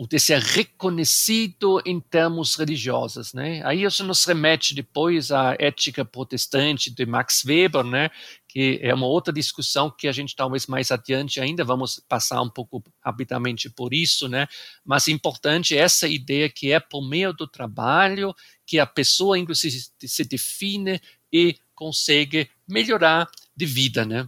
de 0.08 0.20
ser 0.20 0.40
reconhecido 0.40 1.82
em 1.86 2.00
termos 2.00 2.56
religiosos, 2.56 3.34
né? 3.34 3.64
Aí 3.64 3.84
isso 3.84 4.04
nos 4.04 4.24
remete 4.24 4.76
depois 4.76 5.32
à 5.32 5.56
ética 5.60 6.06
protestante 6.06 6.92
de 6.92 7.06
Max 7.06 7.44
Weber, 7.44 7.84
né? 7.84 8.12
Que 8.48 8.80
é 8.84 8.94
uma 8.94 9.08
outra 9.08 9.34
discussão 9.34 9.90
que 9.90 10.08
a 10.08 10.12
gente 10.12 10.36
talvez 10.36 10.68
mais 10.68 10.92
adiante 10.92 11.40
ainda 11.42 11.64
vamos 11.64 12.00
passar 12.08 12.42
um 12.44 12.50
pouco 12.50 12.84
rapidamente 13.04 13.68
por 13.68 13.92
isso, 13.92 14.28
né? 14.28 14.48
Mas 14.86 15.08
importante 15.08 15.76
essa 15.76 16.08
ideia 16.08 16.48
que 16.48 16.72
é 16.72 16.80
por 16.80 17.08
meio 17.08 17.34
do 17.34 17.48
trabalho 17.48 18.36
que 18.68 18.78
a 18.78 18.86
pessoa 18.86 19.38
inclusive 19.38 19.80
se 20.00 20.24
define 20.26 21.02
e 21.32 21.56
consegue 21.74 22.50
melhorar 22.68 23.28
de 23.56 23.66
vida, 23.66 24.06
né? 24.06 24.28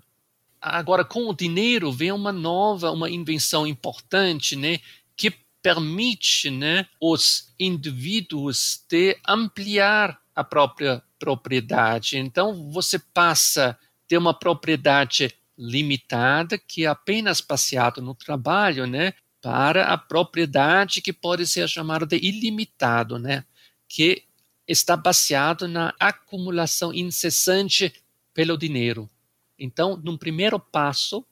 Agora, 0.68 1.06
com 1.06 1.28
o 1.28 1.34
dinheiro 1.34 1.92
vem 1.92 2.12
uma 2.12 2.32
nova, 2.32 2.90
uma 2.90 3.08
invenção 3.08 3.68
importante, 3.68 4.56
né? 4.56 4.80
Que 5.16 5.30
permite 5.62 6.50
né, 6.50 6.88
os 7.00 7.54
indivíduos 7.60 8.84
de 8.90 9.16
ampliar 9.28 10.20
a 10.36 10.44
própria 10.44 11.04
propriedade. 11.20 12.18
Então, 12.18 12.72
você 12.72 12.98
passa 12.98 13.78
ter 14.08 14.18
uma 14.18 14.34
propriedade 14.34 15.32
limitada, 15.56 16.58
que 16.58 16.86
é 16.86 16.88
apenas 16.88 17.42
passeado 17.42 18.02
no 18.02 18.16
trabalho, 18.16 18.88
né, 18.88 19.14
para 19.42 19.86
a 19.86 19.98
propriedade 19.98 21.00
que 21.00 21.14
pode 21.14 21.46
ser 21.46 21.70
chamada 21.70 22.08
de 22.08 22.18
ilimitado, 22.18 23.20
né, 23.20 23.46
que 23.88 24.24
está 24.68 24.98
baseado 24.98 25.68
na 25.68 25.94
acumulação 26.00 26.92
incessante 26.92 27.94
pelo 28.34 28.58
dinheiro. 28.58 29.10
Então, 29.58 30.00
num 30.04 30.18
primeiro 30.18 30.60
passo, 30.60 31.26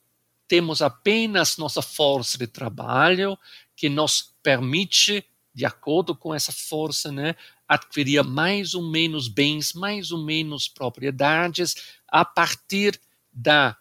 temos 0.48 0.82
apenas 0.82 1.58
nossa 1.58 1.82
força 1.82 2.38
de 2.38 2.48
trabalho, 2.48 3.38
que 3.76 3.90
nos 3.90 4.34
permite, 4.42 5.26
de 5.54 5.66
acordo 5.66 6.16
com 6.16 6.34
essa 6.34 6.52
força, 6.52 7.12
né, 7.12 7.36
adquirir 7.68 8.24
mais 8.24 8.74
ou 8.74 8.84
menos 8.84 9.28
bens, 9.28 9.74
mais 9.74 10.12
ou 10.12 10.24
menos 10.24 10.68
propriedades, 10.68 11.98
a 12.08 12.24
partir 12.24 13.00
da, 13.32 13.76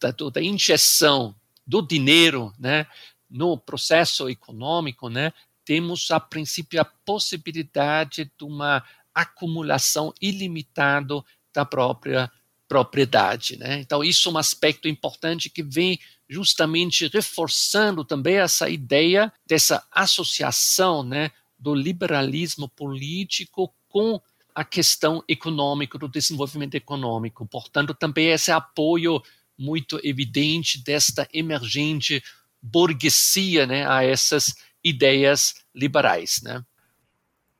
da, 0.00 0.10
da 0.10 0.42
injeção 0.42 1.34
do 1.66 1.80
dinheiro 1.80 2.52
né, 2.58 2.86
no 3.28 3.56
processo 3.56 4.28
econômico, 4.28 5.08
né, 5.08 5.32
temos, 5.64 6.10
a 6.10 6.18
princípio, 6.18 6.80
a 6.80 6.84
possibilidade 6.84 8.24
de 8.24 8.44
uma 8.44 8.82
acumulação 9.14 10.12
ilimitada 10.20 11.22
da 11.52 11.64
própria 11.64 12.30
propriedade. 12.70 13.58
Né? 13.58 13.80
Então, 13.80 14.04
isso 14.04 14.28
é 14.28 14.32
um 14.32 14.38
aspecto 14.38 14.86
importante 14.86 15.50
que 15.50 15.60
vem 15.60 15.98
justamente 16.28 17.08
reforçando 17.08 18.04
também 18.04 18.36
essa 18.36 18.70
ideia 18.70 19.32
dessa 19.44 19.84
associação 19.90 21.02
né, 21.02 21.32
do 21.58 21.74
liberalismo 21.74 22.68
político 22.68 23.74
com 23.88 24.20
a 24.54 24.64
questão 24.64 25.24
econômica, 25.26 25.98
do 25.98 26.08
desenvolvimento 26.08 26.76
econômico. 26.76 27.44
Portanto, 27.44 27.92
também 27.92 28.28
esse 28.28 28.52
apoio 28.52 29.20
muito 29.58 29.98
evidente 30.04 30.80
desta 30.80 31.28
emergente 31.32 32.22
burguesia 32.62 33.66
né, 33.66 33.84
a 33.84 34.04
essas 34.04 34.54
ideias 34.84 35.56
liberais. 35.74 36.40
Né? 36.44 36.64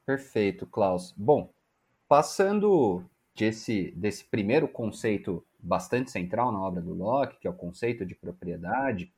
Perfeito, 0.07 0.67
Klaus. 0.67 1.13
Bom, 1.17 1.53
passando 2.07 3.05
desse, 3.41 3.91
desse 3.97 4.23
primeiro 4.25 4.69
conceito 4.69 5.43
bastante 5.59 6.11
central 6.11 6.53
na 6.53 6.61
obra 6.61 6.83
do 6.83 6.93
Locke, 6.93 7.39
que 7.41 7.49
é 7.49 7.51
o 7.51 7.55
conceito 7.55 8.05
de 8.05 8.15
propriedade, 8.15 9.11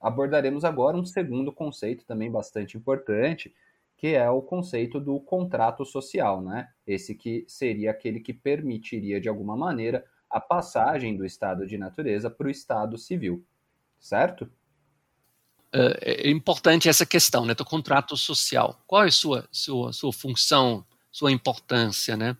abordaremos 0.00 0.64
agora 0.64 0.96
um 0.96 1.04
segundo 1.04 1.52
conceito 1.52 2.02
também 2.06 2.30
bastante 2.30 2.78
importante, 2.78 3.54
que 3.94 4.14
é 4.14 4.30
o 4.30 4.40
conceito 4.40 4.98
do 4.98 5.20
contrato 5.20 5.84
social, 5.84 6.40
né? 6.40 6.70
Esse 6.86 7.14
que 7.14 7.44
seria 7.46 7.90
aquele 7.90 8.20
que 8.20 8.32
permitiria, 8.32 9.20
de 9.20 9.28
alguma 9.28 9.54
maneira, 9.54 10.02
a 10.30 10.40
passagem 10.40 11.14
do 11.14 11.26
estado 11.26 11.66
de 11.66 11.76
natureza 11.76 12.30
para 12.30 12.46
o 12.46 12.50
estado 12.50 12.96
civil, 12.96 13.44
certo? 14.00 14.50
é 16.00 16.30
importante 16.30 16.88
essa 16.88 17.04
questão 17.04 17.44
né, 17.44 17.54
do 17.54 17.62
contrato 17.62 18.16
social. 18.16 18.82
Qual 18.86 19.04
é 19.04 19.08
a 19.08 19.10
sua, 19.10 19.46
sua, 19.52 19.92
sua 19.92 20.12
função, 20.14 20.82
sua 21.12 21.30
importância? 21.30 22.16
Né? 22.16 22.34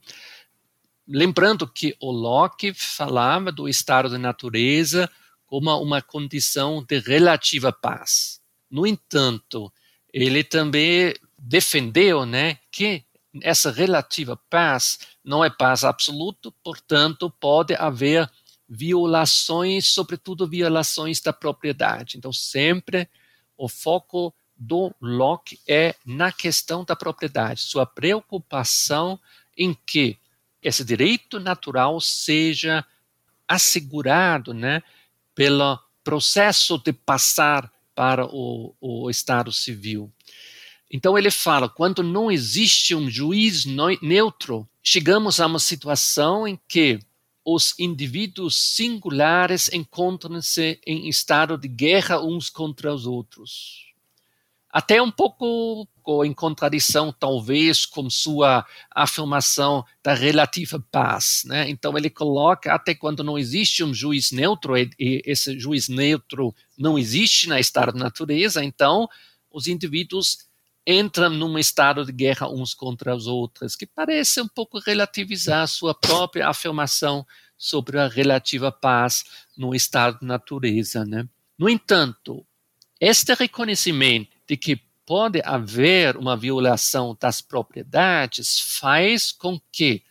Lembrando 1.08 1.66
que 1.66 1.96
o 2.00 2.10
Locke 2.10 2.74
falava 2.74 3.50
do 3.50 3.66
estado 3.66 4.10
da 4.10 4.18
natureza 4.18 5.10
como 5.46 5.74
uma 5.80 6.02
condição 6.02 6.84
de 6.84 6.98
relativa 6.98 7.72
paz. 7.72 8.42
No 8.70 8.86
entanto, 8.86 9.72
ele 10.12 10.44
também 10.44 11.14
defendeu 11.38 12.26
né, 12.26 12.58
que 12.70 13.02
essa 13.42 13.70
relativa 13.70 14.38
paz 14.50 14.98
não 15.24 15.42
é 15.42 15.48
paz 15.48 15.82
absoluta, 15.82 16.52
portanto, 16.62 17.30
pode 17.30 17.74
haver 17.74 18.30
violações, 18.68 19.88
sobretudo 19.88 20.46
violações 20.46 21.22
da 21.22 21.32
propriedade. 21.32 22.18
Então, 22.18 22.32
sempre 22.34 23.08
o 23.56 23.66
foco 23.66 24.34
do 24.54 24.94
Locke 25.00 25.58
é 25.66 25.94
na 26.04 26.30
questão 26.30 26.84
da 26.84 26.94
propriedade, 26.94 27.62
sua 27.62 27.86
preocupação 27.86 29.18
em 29.56 29.72
que 29.86 30.18
esse 30.62 30.84
direito 30.84 31.38
natural 31.38 32.00
seja 32.00 32.84
assegurado 33.46 34.52
né, 34.52 34.82
pelo 35.34 35.78
processo 36.04 36.78
de 36.78 36.92
passar 36.92 37.72
para 37.94 38.26
o, 38.26 38.74
o 38.80 39.10
Estado 39.10 39.52
civil. 39.52 40.12
Então 40.90 41.18
ele 41.18 41.30
fala: 41.30 41.68
quando 41.68 42.02
não 42.02 42.30
existe 42.30 42.94
um 42.94 43.10
juiz 43.10 43.64
neutro, 44.00 44.68
chegamos 44.82 45.40
a 45.40 45.46
uma 45.46 45.58
situação 45.58 46.46
em 46.46 46.58
que 46.68 46.98
os 47.44 47.74
indivíduos 47.78 48.74
singulares 48.74 49.70
encontram-se 49.72 50.78
em 50.86 51.08
estado 51.08 51.56
de 51.56 51.66
guerra 51.66 52.20
uns 52.20 52.50
contra 52.50 52.92
os 52.92 53.06
outros. 53.06 53.87
Até 54.70 55.00
um 55.00 55.10
pouco 55.10 55.88
em 56.24 56.32
contradição, 56.32 57.12
talvez, 57.12 57.86
com 57.86 58.08
sua 58.10 58.66
afirmação 58.94 59.84
da 60.02 60.12
relativa 60.12 60.82
paz. 60.90 61.42
Né? 61.46 61.68
Então, 61.70 61.96
ele 61.96 62.10
coloca, 62.10 62.72
até 62.74 62.94
quando 62.94 63.24
não 63.24 63.38
existe 63.38 63.82
um 63.82 63.94
juiz 63.94 64.30
neutro, 64.30 64.76
e, 64.76 64.90
esse 65.24 65.58
juiz 65.58 65.88
neutro 65.88 66.54
não 66.78 66.98
existe 66.98 67.48
na 67.48 67.58
estado 67.58 67.92
da 67.92 67.98
natureza, 67.98 68.62
então 68.62 69.08
os 69.50 69.66
indivíduos 69.66 70.48
entram 70.86 71.30
num 71.30 71.58
estado 71.58 72.04
de 72.04 72.12
guerra 72.12 72.48
uns 72.48 72.72
contra 72.72 73.14
os 73.14 73.26
outros, 73.26 73.76
que 73.76 73.86
parece 73.86 74.40
um 74.40 74.48
pouco 74.48 74.78
relativizar 74.78 75.66
sua 75.68 75.94
própria 75.94 76.48
afirmação 76.48 77.26
sobre 77.58 77.98
a 77.98 78.08
relativa 78.08 78.72
paz 78.72 79.24
no 79.56 79.74
estado 79.74 80.20
de 80.20 80.26
natureza. 80.26 81.04
Né? 81.04 81.28
No 81.58 81.68
entanto, 81.68 82.46
este 83.00 83.34
reconhecimento 83.34 84.37
de 84.48 84.56
que 84.56 84.76
pode 85.04 85.40
haver 85.44 86.16
uma 86.16 86.36
violação 86.36 87.16
das 87.20 87.40
propriedades 87.40 88.60
faz 88.60 89.30
com 89.30 89.60
que 89.70 90.02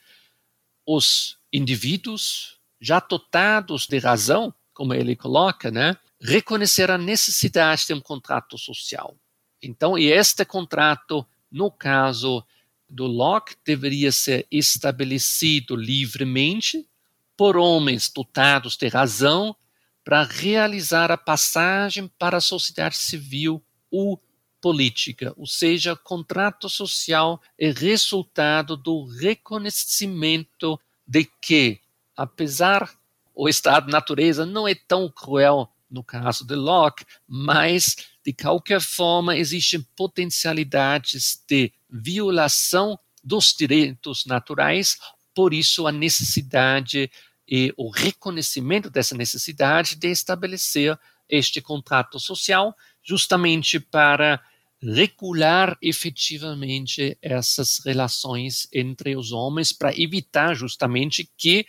os 0.86 1.38
indivíduos 1.52 2.58
já 2.80 3.00
dotados 3.00 3.88
de 3.88 3.98
razão, 3.98 4.54
como 4.74 4.94
ele 4.94 5.16
coloca, 5.16 5.72
né, 5.72 5.98
reconhecer 6.22 6.90
a 6.90 6.98
necessidade 6.98 7.88
de 7.88 7.94
um 7.94 8.00
contrato 8.00 8.58
social. 8.58 9.16
Então, 9.62 9.98
e 9.98 10.06
este 10.06 10.46
contrato, 10.46 11.26
no 11.52 11.72
caso 11.72 12.46
do 12.90 13.06
Locke, 13.06 13.56
deveria 13.66 14.12
ser 14.12 14.48
estabelecido 14.52 15.76
livremente 15.76 16.88
por 17.36 17.58
homens 17.58 18.10
dotados 18.10 18.78
de 18.78 18.88
razão 18.88 19.56
para 20.04 20.24
realizar 20.24 21.12
a 21.12 21.18
passagem 21.18 22.08
para 22.18 22.38
a 22.38 22.42
sociedade 22.42 22.98
civil 22.98 23.62
ou 23.92 24.22
política, 24.62 25.34
ou 25.38 25.46
seja, 25.46 25.96
contrato 25.96 26.70
social 26.70 27.42
é 27.58 27.72
resultado 27.72 28.76
do 28.76 29.06
reconhecimento 29.06 30.80
de 31.06 31.26
que, 31.42 31.80
apesar 32.16 32.90
o 33.34 33.48
estado 33.48 33.92
natureza 33.92 34.46
não 34.46 34.68
é 34.68 34.74
tão 34.74 35.10
cruel 35.10 35.72
no 35.90 36.04
caso 36.04 36.46
de 36.46 36.56
Locke, 36.56 37.06
mas 37.28 37.96
de 38.26 38.34
qualquer 38.34 38.82
forma, 38.82 39.38
existem 39.38 39.82
potencialidades 39.96 41.42
de 41.48 41.72
violação 41.90 43.00
dos 43.24 43.56
direitos 43.58 44.26
naturais, 44.26 44.98
por 45.34 45.54
isso 45.54 45.88
a 45.88 45.92
necessidade 45.92 47.10
e 47.48 47.74
o 47.78 47.90
reconhecimento 47.90 48.90
dessa 48.90 49.16
necessidade 49.16 49.96
de 49.96 50.10
estabelecer 50.10 51.00
este 51.30 51.62
contrato 51.62 52.20
social, 52.20 52.76
justamente 53.08 53.80
para 53.80 54.42
regular 54.82 55.78
efetivamente 55.82 57.18
essas 57.22 57.80
relações 57.84 58.68
entre 58.72 59.16
os 59.16 59.32
homens, 59.32 59.72
para 59.72 59.98
evitar 59.98 60.54
justamente 60.54 61.28
que 61.38 61.66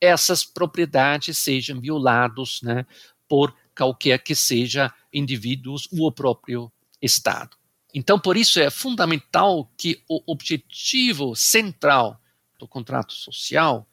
essas 0.00 0.44
propriedades 0.44 1.38
sejam 1.38 1.80
violadas 1.80 2.60
né, 2.62 2.86
por 3.28 3.54
qualquer 3.76 4.18
que 4.18 4.34
seja 4.34 4.92
indivíduos 5.12 5.88
ou 5.92 6.06
o 6.08 6.12
próprio 6.12 6.70
Estado. 7.00 7.56
Então, 7.94 8.18
por 8.18 8.36
isso 8.36 8.60
é 8.60 8.70
fundamental 8.70 9.70
que 9.76 10.02
o 10.08 10.22
objetivo 10.26 11.34
central 11.34 12.20
do 12.58 12.68
contrato 12.68 13.12
social 13.12 13.86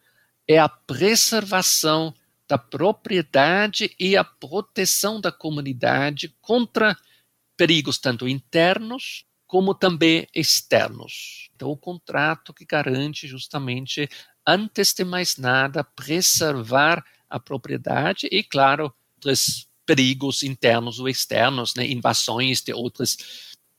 é 0.47 0.58
a 0.58 0.70
preservação 0.70 2.14
da 2.50 2.58
propriedade 2.58 3.95
e 4.00 4.18
a 4.18 4.24
proteção 4.24 5.22
da 5.22 5.32
comunidade 5.32 6.36
contra 6.41 6.97
perigos 7.56 8.00
tanto 8.00 8.28
internos 8.28 9.24
como 9.45 9.76
também 9.76 10.28
externos. 10.34 11.50
Então, 11.56 11.70
o 11.70 11.78
contrato 11.78 12.54
que 12.54 12.66
garante 12.66 13.28
justamente, 13.28 14.10
antes 14.45 14.93
de 14.93 15.04
mais 15.04 15.38
nada, 15.38 15.84
preservar 15.84 17.06
a 17.30 17.39
propriedade 17.39 18.28
e, 18.32 18.43
claro, 18.43 18.93
outros 19.16 19.68
perigos 19.86 20.41
internos 20.41 21.00
ou 21.00 21.08
externos, 21.08 21.76
né, 21.76 21.86
invasões 21.86 22.62
de 22.62 22.74
outros 22.74 23.18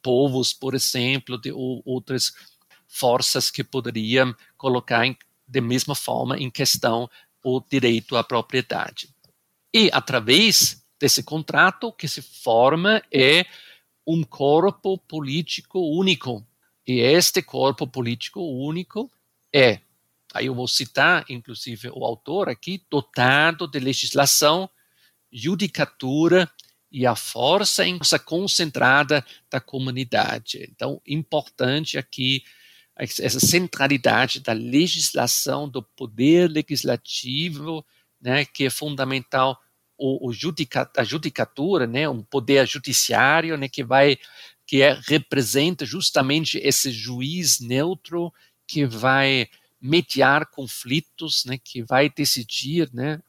povos, 0.02 0.52
por 0.52 0.74
exemplo, 0.74 1.38
de 1.40 1.52
outras 1.52 2.32
forças 2.86 3.50
que 3.50 3.64
poderiam 3.64 4.34
colocar 4.56 5.06
em, 5.06 5.16
de 5.46 5.60
mesma 5.60 5.94
forma 5.94 6.38
em 6.38 6.50
questão 6.50 7.08
o 7.43 7.61
direito 7.61 8.16
à 8.16 8.24
propriedade. 8.24 9.09
E 9.72 9.91
através 9.93 10.84
desse 10.99 11.22
contrato 11.22 11.93
que 11.93 12.09
se 12.09 12.20
forma 12.20 13.03
é 13.12 13.47
um 14.07 14.22
corpo 14.22 14.99
político 14.99 15.78
único. 15.78 16.47
E 16.86 17.01
este 17.01 17.43
corpo 17.43 17.86
político 17.86 18.41
único 18.41 19.11
é, 19.53 19.80
aí 20.32 20.47
eu 20.47 20.55
vou 20.55 20.68
citar 20.68 21.24
inclusive 21.28 21.91
o 21.91 22.05
autor 22.05 22.49
aqui, 22.49 22.84
dotado 22.91 23.66
de 23.66 23.78
legislação 23.78 24.68
judicatura 25.32 26.51
e 26.91 27.07
a 27.07 27.14
força 27.14 27.84
concentrada 28.18 29.24
da 29.49 29.61
comunidade. 29.61 30.68
Então, 30.70 31.01
importante 31.07 31.97
aqui 31.97 32.43
essa 33.01 33.40
centralidade 33.40 34.40
da 34.40 34.53
legislação, 34.53 35.68
do 35.68 35.82
poder 35.82 36.48
legislativo, 36.48 37.84
né, 38.20 38.44
que 38.44 38.66
é 38.66 38.70
fundamental 38.70 39.59
o, 39.96 40.28
o 40.28 40.32
judica, 40.32 40.90
a 40.96 41.05
judicatura, 41.05 41.86
né, 41.86 42.09
um 42.09 42.22
poder 42.22 42.66
judiciário, 42.66 43.57
né, 43.57 43.68
que 43.68 43.82
vai 43.82 44.18
que 44.66 44.82
é, 44.82 44.96
representa 45.09 45.84
justamente 45.84 46.57
esse 46.59 46.92
juiz 46.92 47.59
neutro 47.59 48.32
que 48.68 48.86
vai 48.86 49.48
mediar 49.80 50.46
conflitos, 50.46 51.44
né, 51.44 51.59
que 51.59 51.82
vai 51.82 52.09
decidir 52.09 52.88
né, 52.92 53.20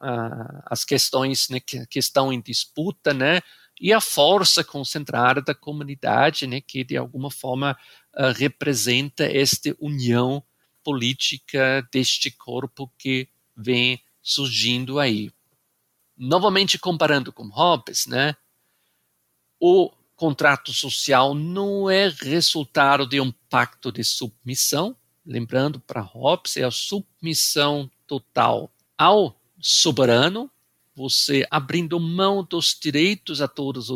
as 0.66 0.84
questões 0.84 1.50
né, 1.50 1.60
que, 1.60 1.88
que, 1.88 1.98
estão 1.98 2.32
em 2.32 2.42
disputa, 2.42 3.14
né, 3.14 3.42
e 3.82 3.92
a 3.92 4.00
força 4.00 4.64
concentrada 4.64 5.42
da 5.42 5.56
comunidade, 5.56 6.46
né, 6.46 6.62
que 6.62 6.84
de 6.84 6.96
alguma 6.96 7.32
forma 7.32 7.76
uh, 8.16 8.32
representa 8.32 9.24
esta 9.24 9.76
união 9.80 10.44
política 10.84 11.88
deste 11.92 12.30
corpo 12.30 12.94
que 12.96 13.28
vem 13.58 14.00
surgindo 14.22 15.00
aí. 15.00 15.32
Novamente 16.16 16.78
comparando 16.78 17.34
com 17.34 17.48
Hobbes, 17.48 18.06
né, 18.06 18.36
o 19.60 19.92
contrato 20.16 20.72
social 20.72 21.34
não 21.34 21.90
é 21.90 22.08
resultado 22.08 23.08
de 23.08 23.20
um 23.20 23.32
pacto 23.50 23.92
de 23.92 24.04
submissão, 24.04 24.96
lembrando 25.26 25.80
para 25.80 26.02
Hobbes, 26.02 26.56
é 26.58 26.64
a 26.64 26.70
submissão 26.70 27.90
total 28.06 28.72
ao 28.96 29.36
soberano, 29.60 30.52
você 31.02 31.46
abrindo 31.50 32.00
mão 32.00 32.44
dos 32.44 32.78
direitos 32.80 33.42
a 33.42 33.48
todas 33.48 33.90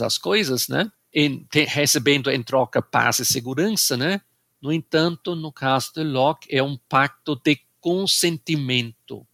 as 0.00 0.16
coisas, 0.16 0.68
né? 0.68 0.90
Em, 1.12 1.46
recebendo 1.52 2.30
em 2.30 2.42
troca 2.42 2.80
paz 2.80 3.18
e 3.18 3.24
segurança, 3.24 3.96
né? 3.96 4.20
No 4.60 4.72
entanto, 4.72 5.34
no 5.34 5.52
caso 5.52 5.92
de 5.94 6.04
Locke, 6.04 6.46
é 6.54 6.62
um 6.62 6.76
pacto 6.76 7.34
de 7.34 7.60
consentimento, 7.80 9.26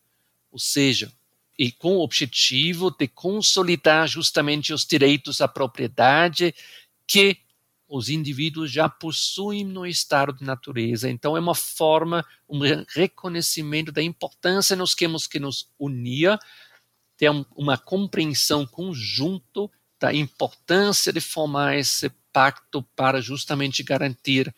ou 0.51 0.59
seja, 0.59 1.13
e 1.59 1.71
com 1.71 1.97
o 1.97 2.01
objetivo 2.01 2.91
de 2.91 3.07
consolidar 3.07 4.09
justamente 4.09 4.73
os 4.73 4.87
direitos 4.87 5.41
à 5.41 5.47
propriedade 5.47 6.55
que 7.07 7.37
os 7.89 8.09
indivíduos 8.09 8.71
já 8.71 8.89
possuem 8.89 9.65
no 9.65 9.87
estado 9.87 10.33
de 10.33 10.45
natureza. 10.45 11.09
Então, 11.09 11.37
é 11.37 11.41
uma 11.41 11.55
forma, 11.55 12.25
um 12.49 12.61
reconhecimento 12.89 13.91
da 13.91 14.03
importância 14.03 14.77
nós 14.77 14.95
temos 14.95 15.27
que 15.27 15.39
nos 15.39 15.71
unir, 15.79 16.39
ter 17.19 17.31
uma 17.57 17.77
compreensão 17.77 18.65
conjunto 18.65 19.71
da 20.01 20.15
importância 20.15 21.13
de 21.13 21.21
formar 21.21 21.77
esse 21.77 22.09
pacto 22.33 22.83
para 22.95 23.21
justamente 23.21 23.83
garantir 23.83 24.55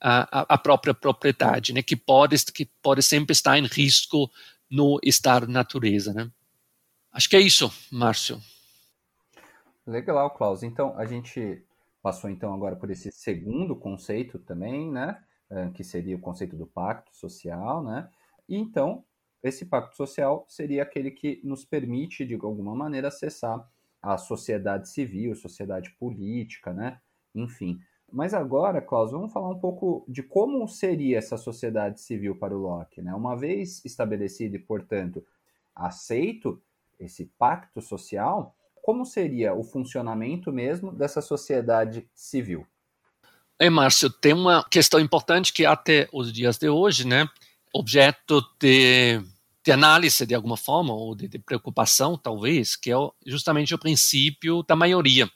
a, 0.00 0.54
a, 0.54 0.58
própria 0.58 0.94
propriedade, 0.94 1.74
né, 1.74 1.82
que 1.82 1.94
pode 1.94 2.42
que 2.46 2.64
pode 2.82 3.02
sempre 3.02 3.32
estar 3.32 3.58
em 3.58 3.66
risco 3.66 4.30
no 4.70 4.98
estado 5.04 5.46
de 5.46 5.52
natureza, 5.52 6.14
né? 6.14 6.30
Acho 7.12 7.28
que 7.28 7.36
é 7.36 7.40
isso, 7.40 7.70
Márcio. 7.92 8.40
Legal, 9.86 10.30
Klaus. 10.30 10.62
Então 10.62 10.96
a 10.96 11.04
gente 11.04 11.62
passou 12.02 12.30
então 12.30 12.54
agora 12.54 12.76
por 12.76 12.90
esse 12.90 13.12
segundo 13.12 13.76
conceito 13.76 14.38
também, 14.38 14.90
né, 14.90 15.22
é, 15.50 15.68
que 15.70 15.84
seria 15.84 16.16
o 16.16 16.20
conceito 16.20 16.56
do 16.56 16.66
pacto 16.66 17.14
social, 17.14 17.84
né? 17.84 18.08
E 18.48 18.56
então 18.56 19.04
esse 19.42 19.64
pacto 19.64 19.96
social 19.96 20.44
seria 20.48 20.82
aquele 20.82 21.10
que 21.10 21.40
nos 21.42 21.64
permite 21.64 22.24
de 22.24 22.34
alguma 22.34 22.74
maneira 22.74 23.08
acessar 23.08 23.66
a 24.02 24.16
sociedade 24.16 24.88
civil, 24.88 25.34
sociedade 25.34 25.90
política, 25.98 26.72
né? 26.72 27.00
Enfim, 27.34 27.80
mas 28.12 28.34
agora, 28.34 28.80
Klaus, 28.80 29.12
vamos 29.12 29.32
falar 29.32 29.48
um 29.48 29.58
pouco 29.58 30.04
de 30.08 30.22
como 30.22 30.66
seria 30.66 31.18
essa 31.18 31.36
sociedade 31.36 32.00
civil 32.00 32.34
para 32.34 32.56
o 32.56 32.60
Locke. 32.60 33.00
Né? 33.00 33.14
Uma 33.14 33.36
vez 33.36 33.84
estabelecido 33.84 34.56
e, 34.56 34.58
portanto, 34.58 35.24
aceito 35.74 36.60
esse 36.98 37.26
pacto 37.38 37.80
social, 37.80 38.54
como 38.82 39.06
seria 39.06 39.54
o 39.54 39.62
funcionamento 39.62 40.52
mesmo 40.52 40.92
dessa 40.92 41.22
sociedade 41.22 42.08
civil? 42.12 42.66
É, 43.58 43.70
Márcio, 43.70 44.10
tem 44.10 44.32
uma 44.32 44.64
questão 44.68 44.98
importante 44.98 45.52
que 45.52 45.64
até 45.64 46.08
os 46.12 46.32
dias 46.32 46.58
de 46.58 46.68
hoje, 46.68 47.06
né, 47.06 47.28
objeto 47.72 48.42
de, 48.58 49.22
de 49.64 49.72
análise 49.72 50.24
de 50.24 50.34
alguma 50.34 50.56
forma, 50.56 50.94
ou 50.94 51.14
de, 51.14 51.28
de 51.28 51.38
preocupação, 51.38 52.16
talvez, 52.16 52.76
que 52.76 52.90
é 52.90 52.94
justamente 53.26 53.74
o 53.74 53.78
princípio 53.78 54.62
da 54.62 54.74
maioria. 54.74 55.30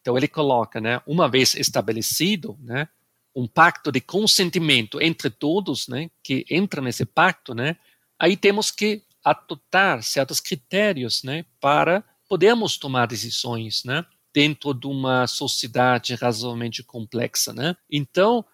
Então 0.00 0.16
ele 0.16 0.28
coloca, 0.28 0.80
né, 0.80 1.00
uma 1.06 1.28
vez 1.28 1.54
estabelecido, 1.54 2.58
né, 2.60 2.88
um 3.34 3.46
pacto 3.46 3.90
de 3.90 4.00
consentimento 4.00 5.00
entre 5.00 5.28
todos, 5.30 5.88
né, 5.88 6.10
que 6.22 6.44
entra 6.50 6.80
nesse 6.80 7.04
pacto, 7.04 7.54
né, 7.54 7.76
aí 8.18 8.36
temos 8.36 8.70
que 8.70 9.02
adotar 9.24 10.02
certos 10.02 10.40
critérios, 10.40 11.22
né, 11.22 11.44
para 11.60 12.04
podermos 12.28 12.76
tomar 12.76 13.06
decisões, 13.06 13.82
né, 13.84 14.04
dentro 14.32 14.74
de 14.74 14.86
uma 14.86 15.26
sociedade 15.26 16.14
razoavelmente 16.14 16.82
complexa, 16.82 17.52
né. 17.52 17.76
Então 17.90 18.44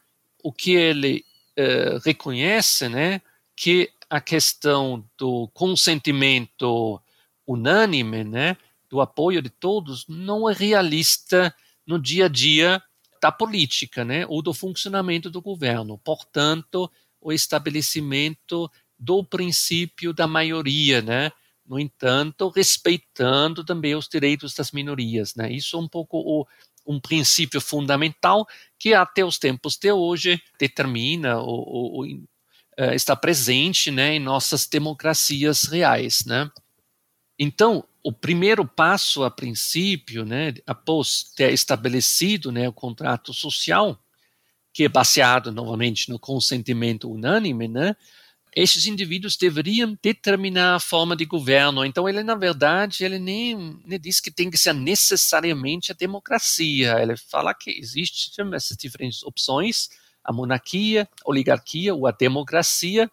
o 0.43 0.53
que 0.53 0.72
ele 0.72 1.24
uh, 1.59 1.99
reconhece, 2.05 2.88
né, 2.88 3.20
que 3.57 3.91
a 4.11 4.21
questão 4.21 5.09
do 5.17 5.49
consentimento 5.55 7.01
unânime, 7.47 8.25
né, 8.25 8.57
do 8.91 9.01
apoio 9.01 9.41
de 9.41 9.49
todos 9.49 10.05
não 10.09 10.51
é 10.51 10.53
realista 10.53 11.55
no 11.87 11.97
dia 11.97 12.27
a 12.27 12.29
dia 12.29 12.83
da 13.23 13.31
política, 13.31 14.05
né, 14.05 14.27
ou 14.27 14.43
do 14.43 14.53
funcionamento 14.53 15.31
do 15.31 15.41
governo. 15.41 15.97
Portanto, 15.99 16.91
o 17.21 17.33
estabelecimento 17.33 18.69
do 18.99 19.23
princípio 19.23 20.13
da 20.13 20.27
maioria, 20.27 21.01
né, 21.01 21.31
no 21.65 21.79
entanto, 21.79 22.49
respeitando 22.49 23.65
também 23.65 23.95
os 23.95 24.09
direitos 24.09 24.55
das 24.55 24.73
minorias, 24.73 25.37
né. 25.37 25.53
Isso 25.53 25.77
é 25.77 25.79
um 25.79 25.89
pouco 25.89 26.19
o, 26.19 26.47
um 26.85 26.99
princípio 26.99 27.61
fundamental 27.61 28.45
que 28.77 28.93
até 28.93 29.25
os 29.25 29.39
tempos 29.39 29.77
de 29.77 29.93
hoje 29.93 30.43
determina 30.59 31.39
ou, 31.39 32.05
eh, 32.81 32.95
está 32.95 33.14
presente, 33.14 33.91
né, 33.91 34.14
em 34.14 34.18
nossas 34.18 34.66
democracias 34.66 35.64
reais, 35.64 36.24
né. 36.24 36.51
Então, 37.39 37.85
o 38.03 38.11
primeiro 38.11 38.66
passo, 38.66 39.22
a 39.22 39.31
princípio, 39.31 40.24
né, 40.24 40.55
após 40.66 41.24
ter 41.37 41.53
estabelecido 41.53 42.51
né, 42.51 42.66
o 42.66 42.72
contrato 42.72 43.35
social, 43.35 44.03
que 44.72 44.85
é 44.85 44.89
baseado 44.89 45.53
novamente 45.53 46.09
no 46.09 46.18
consentimento 46.18 47.11
unânime, 47.11 47.68
né, 47.68 47.95
esses 48.57 48.87
indivíduos 48.87 49.37
deveriam 49.37 49.95
determinar 50.03 50.76
a 50.76 50.81
forma 50.81 51.14
de 51.14 51.26
governo. 51.26 51.85
Então, 51.85 52.09
ele, 52.09 52.22
na 52.22 52.35
verdade, 52.35 53.05
ele 53.05 53.18
nem, 53.18 53.78
nem 53.85 54.01
diz 54.01 54.20
que 54.20 54.31
tem 54.31 54.51
que 54.51 54.57
ser 54.57 54.72
necessariamente 54.72 55.93
a 55.93 55.95
democracia. 55.95 56.99
Ele 57.01 57.16
fala 57.16 57.55
que 57.55 57.70
existem 57.70 58.55
essas 58.55 58.76
diferentes 58.76 59.22
opções, 59.22 59.91
a 60.31 60.33
monarquia, 60.33 61.09
a 61.24 61.31
oligarquia 61.31 61.93
ou 61.93 62.07
a 62.07 62.12
democracia, 62.12 63.11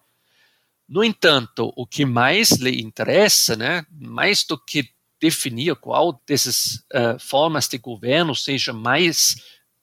no 0.88 1.04
entanto, 1.04 1.74
o 1.76 1.86
que 1.86 2.06
mais 2.06 2.52
lhe 2.52 2.80
interessa, 2.82 3.56
né, 3.56 3.86
mais 3.92 4.46
do 4.46 4.58
que 4.58 4.90
definir 5.20 5.76
qual 5.76 6.22
dessas 6.26 6.86
uh, 6.94 7.20
formas 7.20 7.68
de 7.68 7.80
governo 7.80 8.36
seja 8.36 8.72
mais 8.72 9.36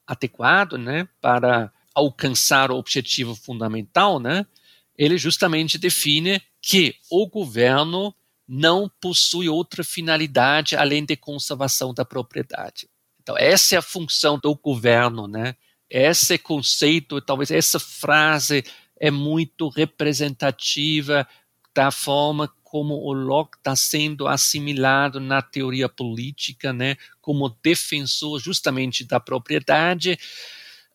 adequado, 0.06 0.78
né, 0.78 1.08
para 1.20 1.72
alcançar 1.92 2.70
o 2.70 2.76
objetivo 2.76 3.34
fundamental, 3.34 4.20
né, 4.20 4.46
ele 4.96 5.18
justamente 5.18 5.76
define 5.76 6.40
que 6.62 6.94
o 7.10 7.26
governo 7.28 8.14
não 8.46 8.88
possui 9.00 9.48
outra 9.48 9.82
finalidade 9.82 10.76
além 10.76 11.04
de 11.04 11.16
conservação 11.16 11.92
da 11.92 12.04
propriedade. 12.04 12.88
Então, 13.20 13.36
essa 13.36 13.74
é 13.74 13.78
a 13.78 13.82
função 13.82 14.38
do 14.38 14.54
governo, 14.54 15.26
né? 15.26 15.56
Esse 15.96 16.36
conceito, 16.36 17.20
talvez 17.20 17.52
essa 17.52 17.78
frase 17.78 18.64
é 18.98 19.12
muito 19.12 19.68
representativa 19.68 21.24
da 21.72 21.92
forma 21.92 22.52
como 22.64 22.94
o 22.94 23.12
Locke 23.12 23.58
está 23.58 23.76
sendo 23.76 24.26
assimilado 24.26 25.20
na 25.20 25.40
teoria 25.40 25.88
política, 25.88 26.72
né, 26.72 26.96
como 27.20 27.56
defensor 27.62 28.40
justamente 28.40 29.04
da 29.04 29.20
propriedade 29.20 30.18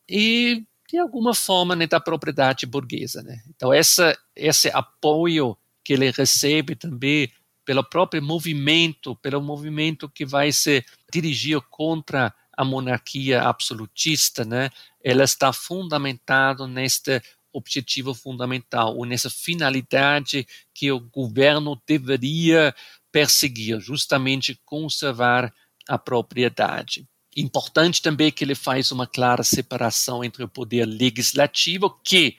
e 0.06 0.66
de 0.86 0.98
alguma 0.98 1.32
forma 1.32 1.74
né, 1.74 1.86
da 1.86 1.98
propriedade 1.98 2.66
burguesa, 2.66 3.22
né. 3.22 3.40
Então 3.48 3.72
essa 3.72 4.14
esse 4.36 4.68
apoio 4.68 5.56
que 5.82 5.94
ele 5.94 6.10
recebe 6.10 6.76
também 6.76 7.32
pelo 7.64 7.82
próprio 7.82 8.22
movimento, 8.22 9.16
pelo 9.16 9.40
movimento 9.40 10.10
que 10.10 10.26
vai 10.26 10.52
se 10.52 10.84
dirigir 11.10 11.58
contra 11.70 12.34
a 12.60 12.64
monarquia 12.64 13.40
absolutista, 13.40 14.44
né, 14.44 14.68
ela 15.02 15.24
está 15.24 15.50
fundamentado 15.50 16.66
neste 16.66 17.22
objetivo 17.50 18.12
fundamental, 18.12 18.94
ou 18.98 19.06
nessa 19.06 19.30
finalidade 19.30 20.46
que 20.74 20.92
o 20.92 21.00
governo 21.00 21.80
deveria 21.86 22.74
perseguir, 23.10 23.80
justamente 23.80 24.60
conservar 24.62 25.50
a 25.88 25.96
propriedade. 25.96 27.08
Importante 27.34 28.02
também 28.02 28.30
que 28.30 28.44
ele 28.44 28.54
faz 28.54 28.92
uma 28.92 29.06
clara 29.06 29.42
separação 29.42 30.22
entre 30.22 30.44
o 30.44 30.48
poder 30.48 30.84
legislativo, 30.84 31.98
que 32.04 32.36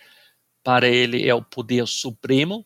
para 0.64 0.88
ele 0.88 1.28
é 1.28 1.34
o 1.34 1.42
poder 1.42 1.88
supremo, 1.88 2.64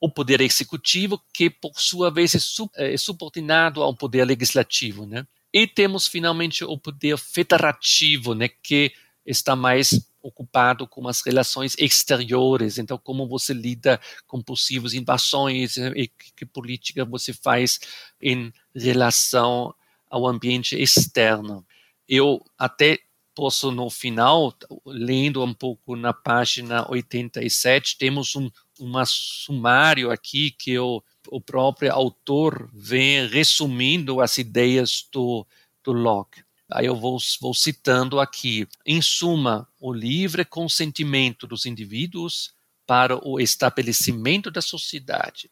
o 0.00 0.10
poder 0.10 0.40
executivo, 0.40 1.22
que 1.32 1.48
por 1.48 1.78
sua 1.78 2.10
vez 2.10 2.34
é, 2.34 2.94
é 2.94 2.96
subordinado 2.96 3.80
ao 3.80 3.94
poder 3.94 4.24
legislativo, 4.24 5.06
né? 5.06 5.24
E 5.52 5.66
temos 5.66 6.06
finalmente 6.06 6.64
o 6.64 6.78
poder 6.78 7.18
federativo, 7.18 8.34
né, 8.34 8.48
que 8.48 8.92
está 9.26 9.56
mais 9.56 10.08
ocupado 10.22 10.86
com 10.86 11.08
as 11.08 11.22
relações 11.22 11.74
exteriores, 11.78 12.78
então 12.78 12.98
como 12.98 13.26
você 13.26 13.54
lida 13.54 13.98
com 14.26 14.42
possíveis 14.42 14.92
invasões 14.92 15.76
né, 15.76 15.92
e 15.96 16.08
que 16.08 16.44
política 16.44 17.04
você 17.04 17.32
faz 17.32 17.80
em 18.20 18.52
relação 18.74 19.74
ao 20.08 20.26
ambiente 20.26 20.76
externo. 20.76 21.64
Eu 22.06 22.44
até 22.58 22.98
posso 23.34 23.70
no 23.70 23.88
final, 23.88 24.54
lendo 24.84 25.42
um 25.42 25.54
pouco 25.54 25.96
na 25.96 26.12
página 26.12 26.88
87, 26.90 27.96
temos 27.96 28.36
um 28.36 28.50
uma 28.80 29.04
sumário 29.04 30.10
aqui 30.10 30.50
que 30.50 30.78
o, 30.78 31.02
o 31.28 31.40
próprio 31.40 31.92
autor 31.92 32.70
vem 32.72 33.26
resumindo 33.26 34.20
as 34.20 34.38
ideias 34.38 35.06
do, 35.12 35.46
do 35.84 35.92
Locke. 35.92 36.42
Aí 36.70 36.86
eu 36.86 36.96
vou, 36.96 37.18
vou 37.40 37.52
citando 37.52 38.20
aqui. 38.20 38.66
Em 38.86 39.02
suma, 39.02 39.68
o 39.80 39.92
livre 39.92 40.44
consentimento 40.44 41.46
dos 41.46 41.66
indivíduos 41.66 42.54
para 42.86 43.16
o 43.26 43.40
estabelecimento 43.40 44.50
da 44.50 44.62
sociedade, 44.62 45.50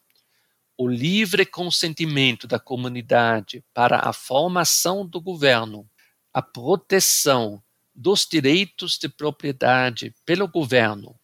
o 0.76 0.88
livre 0.88 1.44
consentimento 1.44 2.46
da 2.46 2.58
comunidade 2.58 3.64
para 3.74 4.08
a 4.08 4.12
formação 4.12 5.06
do 5.06 5.20
governo, 5.20 5.88
a 6.32 6.40
proteção 6.40 7.62
dos 7.94 8.26
direitos 8.26 8.96
de 8.96 9.08
propriedade 9.08 10.14
pelo 10.24 10.46
governo, 10.46 11.18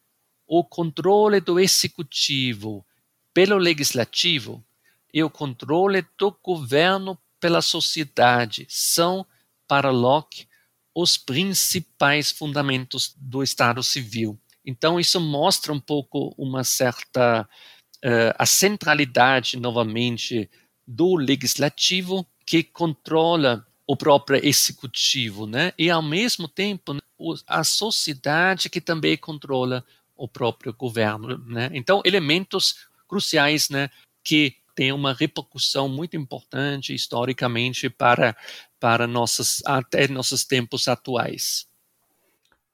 o 0.46 0.64
controle 0.64 1.40
do 1.40 1.60
executivo 1.60 2.84
pelo 3.34 3.58
legislativo 3.58 4.64
e 5.12 5.22
o 5.22 5.28
controle 5.28 6.06
do 6.16 6.34
governo 6.42 7.18
pela 7.40 7.60
sociedade 7.60 8.66
são, 8.70 9.26
para 9.68 9.90
Locke, 9.90 10.46
os 10.94 11.16
principais 11.16 12.30
fundamentos 12.30 13.14
do 13.18 13.42
Estado 13.42 13.82
civil. 13.82 14.38
Então, 14.64 14.98
isso 14.98 15.20
mostra 15.20 15.72
um 15.72 15.80
pouco 15.80 16.34
uma 16.38 16.64
certa 16.64 17.46
uh, 18.04 18.34
a 18.38 18.46
centralidade, 18.46 19.58
novamente, 19.58 20.48
do 20.86 21.16
legislativo 21.16 22.26
que 22.46 22.62
controla 22.62 23.66
o 23.86 23.96
próprio 23.96 24.40
executivo, 24.44 25.46
né? 25.46 25.72
E 25.78 25.90
ao 25.90 26.02
mesmo 26.02 26.48
tempo 26.48 26.96
a 27.46 27.64
sociedade 27.64 28.70
que 28.70 28.80
também 28.80 29.16
controla 29.16 29.84
o 30.16 30.28
próprio 30.28 30.72
governo, 30.72 31.38
né? 31.46 31.70
Então 31.72 32.00
elementos 32.04 32.86
cruciais, 33.08 33.68
né? 33.68 33.90
Que 34.22 34.56
têm 34.74 34.92
uma 34.92 35.12
repercussão 35.12 35.88
muito 35.88 36.16
importante 36.16 36.94
historicamente 36.94 37.88
para 37.88 38.36
para 38.80 39.06
nossos 39.06 39.62
até 39.64 40.08
nossos 40.08 40.44
tempos 40.44 40.88
atuais. 40.88 41.68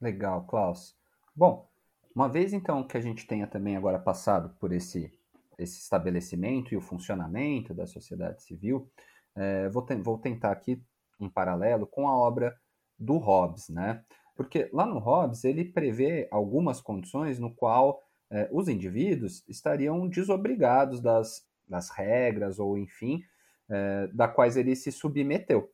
Legal, 0.01 0.45
Klaus. 0.45 0.97
Bom, 1.37 1.69
uma 2.15 2.29
vez 2.29 2.53
então 2.53 2.83
que 2.83 2.97
a 2.97 3.01
gente 3.01 3.27
tenha 3.27 3.47
também 3.47 3.77
agora 3.77 3.99
passado 3.99 4.55
por 4.59 4.73
esse 4.73 5.13
esse 5.61 5.79
estabelecimento 5.79 6.73
e 6.73 6.77
o 6.77 6.81
funcionamento 6.81 7.75
da 7.75 7.87
sociedade 7.87 8.43
civil, 8.43 8.91
é, 9.37 9.69
vou, 9.69 9.85
te 9.85 9.95
vou 9.97 10.17
tentar 10.19 10.53
aqui 10.53 10.83
um 11.21 11.29
paralelo 11.29 11.87
com 11.87 12.09
a 12.09 12.17
obra 12.17 12.59
do 12.99 13.19
Hobbes, 13.19 13.69
né? 13.69 14.03
Porque 14.35 14.71
lá 14.73 14.87
no 14.87 14.99
Hobbes 14.99 15.45
ele 15.45 15.65
prevê 15.65 16.27
algumas 16.31 16.81
condições 16.81 17.39
no 17.39 17.55
qual 17.55 18.03
é, 18.31 18.49
os 18.53 18.69
indivíduos 18.69 19.45
estariam 19.49 20.09
desobrigados 20.09 21.01
das, 21.01 21.47
das 21.69 21.91
regras 21.91 22.59
ou 22.59 22.79
enfim 22.79 23.23
é, 23.69 24.09
da 24.09 24.29
quais 24.29 24.57
ele 24.57 24.75
se 24.75 24.91
submeteu. 24.93 25.71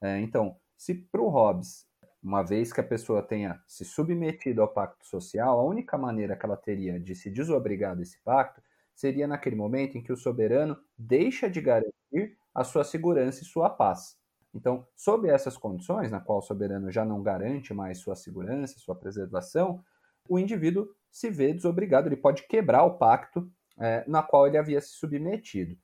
É, 0.00 0.20
então, 0.20 0.56
se 0.76 0.94
para 0.94 1.20
o 1.20 1.28
Hobbes, 1.28 1.86
uma 2.22 2.42
vez 2.42 2.72
que 2.72 2.80
a 2.80 2.84
pessoa 2.84 3.22
tenha 3.22 3.62
se 3.66 3.84
submetido 3.84 4.60
ao 4.60 4.68
pacto 4.68 5.06
social, 5.06 5.60
a 5.60 5.64
única 5.64 5.96
maneira 5.96 6.36
que 6.36 6.44
ela 6.44 6.56
teria 6.56 6.98
de 6.98 7.14
se 7.14 7.30
desobrigar 7.30 7.96
desse 7.96 8.20
pacto 8.22 8.60
seria 8.94 9.28
naquele 9.28 9.54
momento 9.54 9.96
em 9.96 10.02
que 10.02 10.12
o 10.12 10.16
soberano 10.16 10.76
deixa 10.98 11.48
de 11.48 11.60
garantir 11.60 12.36
a 12.54 12.64
sua 12.64 12.82
segurança 12.82 13.42
e 13.42 13.46
sua 13.46 13.70
paz. 13.70 14.18
Então, 14.54 14.86
sob 14.96 15.28
essas 15.28 15.56
condições, 15.56 16.10
na 16.10 16.18
qual 16.18 16.38
o 16.38 16.42
soberano 16.42 16.90
já 16.90 17.04
não 17.04 17.22
garante 17.22 17.74
mais 17.74 17.98
sua 17.98 18.16
segurança, 18.16 18.78
sua 18.78 18.96
preservação, 18.96 19.84
o 20.28 20.38
indivíduo 20.38 20.88
se 21.16 21.30
vê 21.30 21.54
desobrigado, 21.54 22.08
ele 22.08 22.16
pode 22.16 22.46
quebrar 22.46 22.84
o 22.84 22.98
pacto 22.98 23.50
é, 23.80 24.04
na 24.06 24.22
qual 24.22 24.46
ele 24.46 24.58
havia 24.58 24.82
se 24.82 24.90
submetido. 24.98 25.74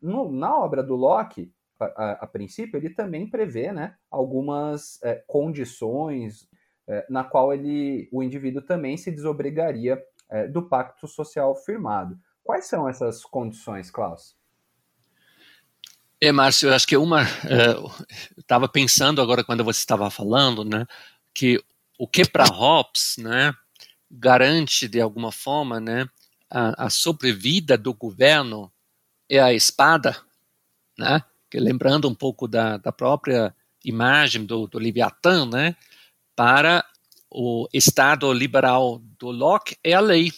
No, 0.00 0.32
na 0.32 0.58
obra 0.58 0.82
do 0.82 0.96
Locke, 0.96 1.52
a, 1.78 1.84
a, 1.84 2.12
a, 2.12 2.26
princípio, 2.26 2.78
ele 2.78 2.88
também 2.88 3.28
prevê 3.28 3.70
né, 3.70 3.94
algumas 4.10 4.98
é, 5.02 5.22
condições 5.26 6.48
é, 6.86 7.04
na 7.10 7.22
qual 7.22 7.52
ele, 7.52 8.08
o 8.10 8.22
indivíduo 8.22 8.62
também 8.62 8.96
se 8.96 9.10
desobrigaria 9.10 10.02
é, 10.30 10.48
do 10.48 10.62
pacto 10.62 11.06
social 11.06 11.54
firmado. 11.54 12.18
Quais 12.42 12.64
são 12.64 12.88
essas 12.88 13.22
condições, 13.22 13.90
Klaus? 13.90 14.38
É, 16.18 16.32
Márcio, 16.32 16.70
eu 16.70 16.74
acho 16.74 16.86
que 16.86 16.96
uma. 16.96 17.24
Uh, 17.24 18.04
estava 18.38 18.66
pensando 18.66 19.20
agora 19.20 19.44
quando 19.44 19.62
você 19.62 19.80
estava 19.80 20.10
falando, 20.10 20.64
né, 20.64 20.86
que 21.34 21.62
o 21.98 22.08
que 22.08 22.26
para 22.26 22.46
Hobbes, 22.46 23.16
né, 23.18 23.52
garante 24.10 24.88
de 24.88 25.00
alguma 25.00 25.30
forma, 25.30 25.80
né, 25.80 26.08
a, 26.50 26.86
a 26.86 26.90
sobrevida 26.90 27.76
do 27.76 27.92
governo 27.92 28.72
é 29.28 29.38
a 29.38 29.52
espada, 29.52 30.16
né, 30.98 31.22
que 31.50 31.58
lembrando 31.58 32.08
um 32.08 32.14
pouco 32.14 32.48
da, 32.48 32.76
da 32.76 32.92
própria 32.92 33.54
imagem 33.84 34.44
do, 34.44 34.66
do 34.66 34.78
Leviatã, 34.78 35.46
né, 35.46 35.76
para 36.34 36.84
o 37.30 37.68
Estado 37.72 38.32
liberal 38.32 39.02
do 39.18 39.30
Locke 39.30 39.76
é 39.84 39.92
a 39.92 40.00
lei, 40.00 40.32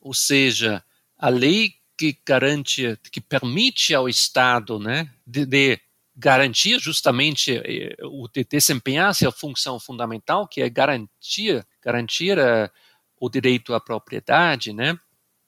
ou 0.00 0.14
seja, 0.14 0.84
a 1.16 1.28
lei 1.28 1.74
que 1.96 2.16
garante, 2.24 2.96
que 3.10 3.20
permite 3.20 3.94
ao 3.94 4.08
Estado, 4.08 4.78
né, 4.78 5.10
de, 5.26 5.44
de 5.44 5.80
garantir 6.18 6.80
justamente 6.80 7.56
eh, 7.64 7.96
o 8.02 8.28
de 8.28 8.44
desempenhar 8.44 9.14
sua 9.14 9.32
função 9.32 9.78
fundamental, 9.78 10.46
que 10.46 10.60
é 10.60 10.68
garantir, 10.68 11.64
garantir 11.82 12.36
uh, 12.38 12.70
o 13.20 13.28
direito 13.28 13.74
à 13.74 13.80
propriedade, 13.80 14.72
né, 14.72 14.98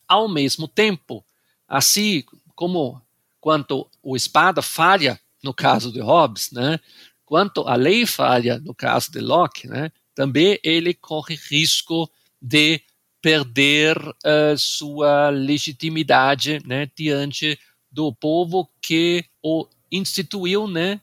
ao 0.07 0.29
mesmo 0.29 0.67
tempo, 0.67 1.25
assim 1.69 2.25
como 2.55 3.01
quanto 3.41 3.89
o 4.03 4.17
espada 4.17 4.61
falha 4.61 5.19
no 5.43 5.55
caso 5.55 5.93
de 5.93 6.01
Hobbes, 6.01 6.51
né, 6.53 6.79
quanto 7.25 7.67
a 7.67 7.75
lei 7.75 8.05
falha 8.05 8.59
no 8.59 8.75
caso 8.75 9.11
de 9.11 9.21
Locke, 9.21 9.67
né, 9.69 9.91
também 10.15 10.59
ele 10.63 10.93
corre 10.93 11.39
risco 11.49 12.11
de 12.41 12.81
perder 13.23 13.97
uh, 13.99 14.57
sua 14.57 15.31
legitimidade 15.31 16.59
né, 16.67 16.91
diante 16.97 17.59
do 17.91 18.13
povo 18.13 18.69
que 18.81 19.25
o 19.43 19.67
instituiu 19.91 20.67
né, 20.67 21.01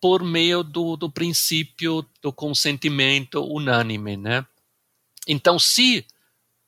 por 0.00 0.22
meio 0.22 0.62
do, 0.62 0.96
do 0.96 1.10
princípio 1.10 2.04
do 2.22 2.32
consentimento 2.32 3.44
unânime. 3.44 4.16
Né? 4.16 4.44
Então, 5.26 5.58
se 5.58 6.06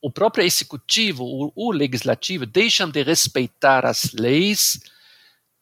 o 0.01 0.11
próprio 0.11 0.45
executivo, 0.45 1.23
o, 1.23 1.51
o 1.55 1.71
legislativo, 1.71 2.45
deixam 2.45 2.89
de 2.89 3.01
respeitar 3.03 3.85
as 3.85 4.11
leis, 4.13 4.79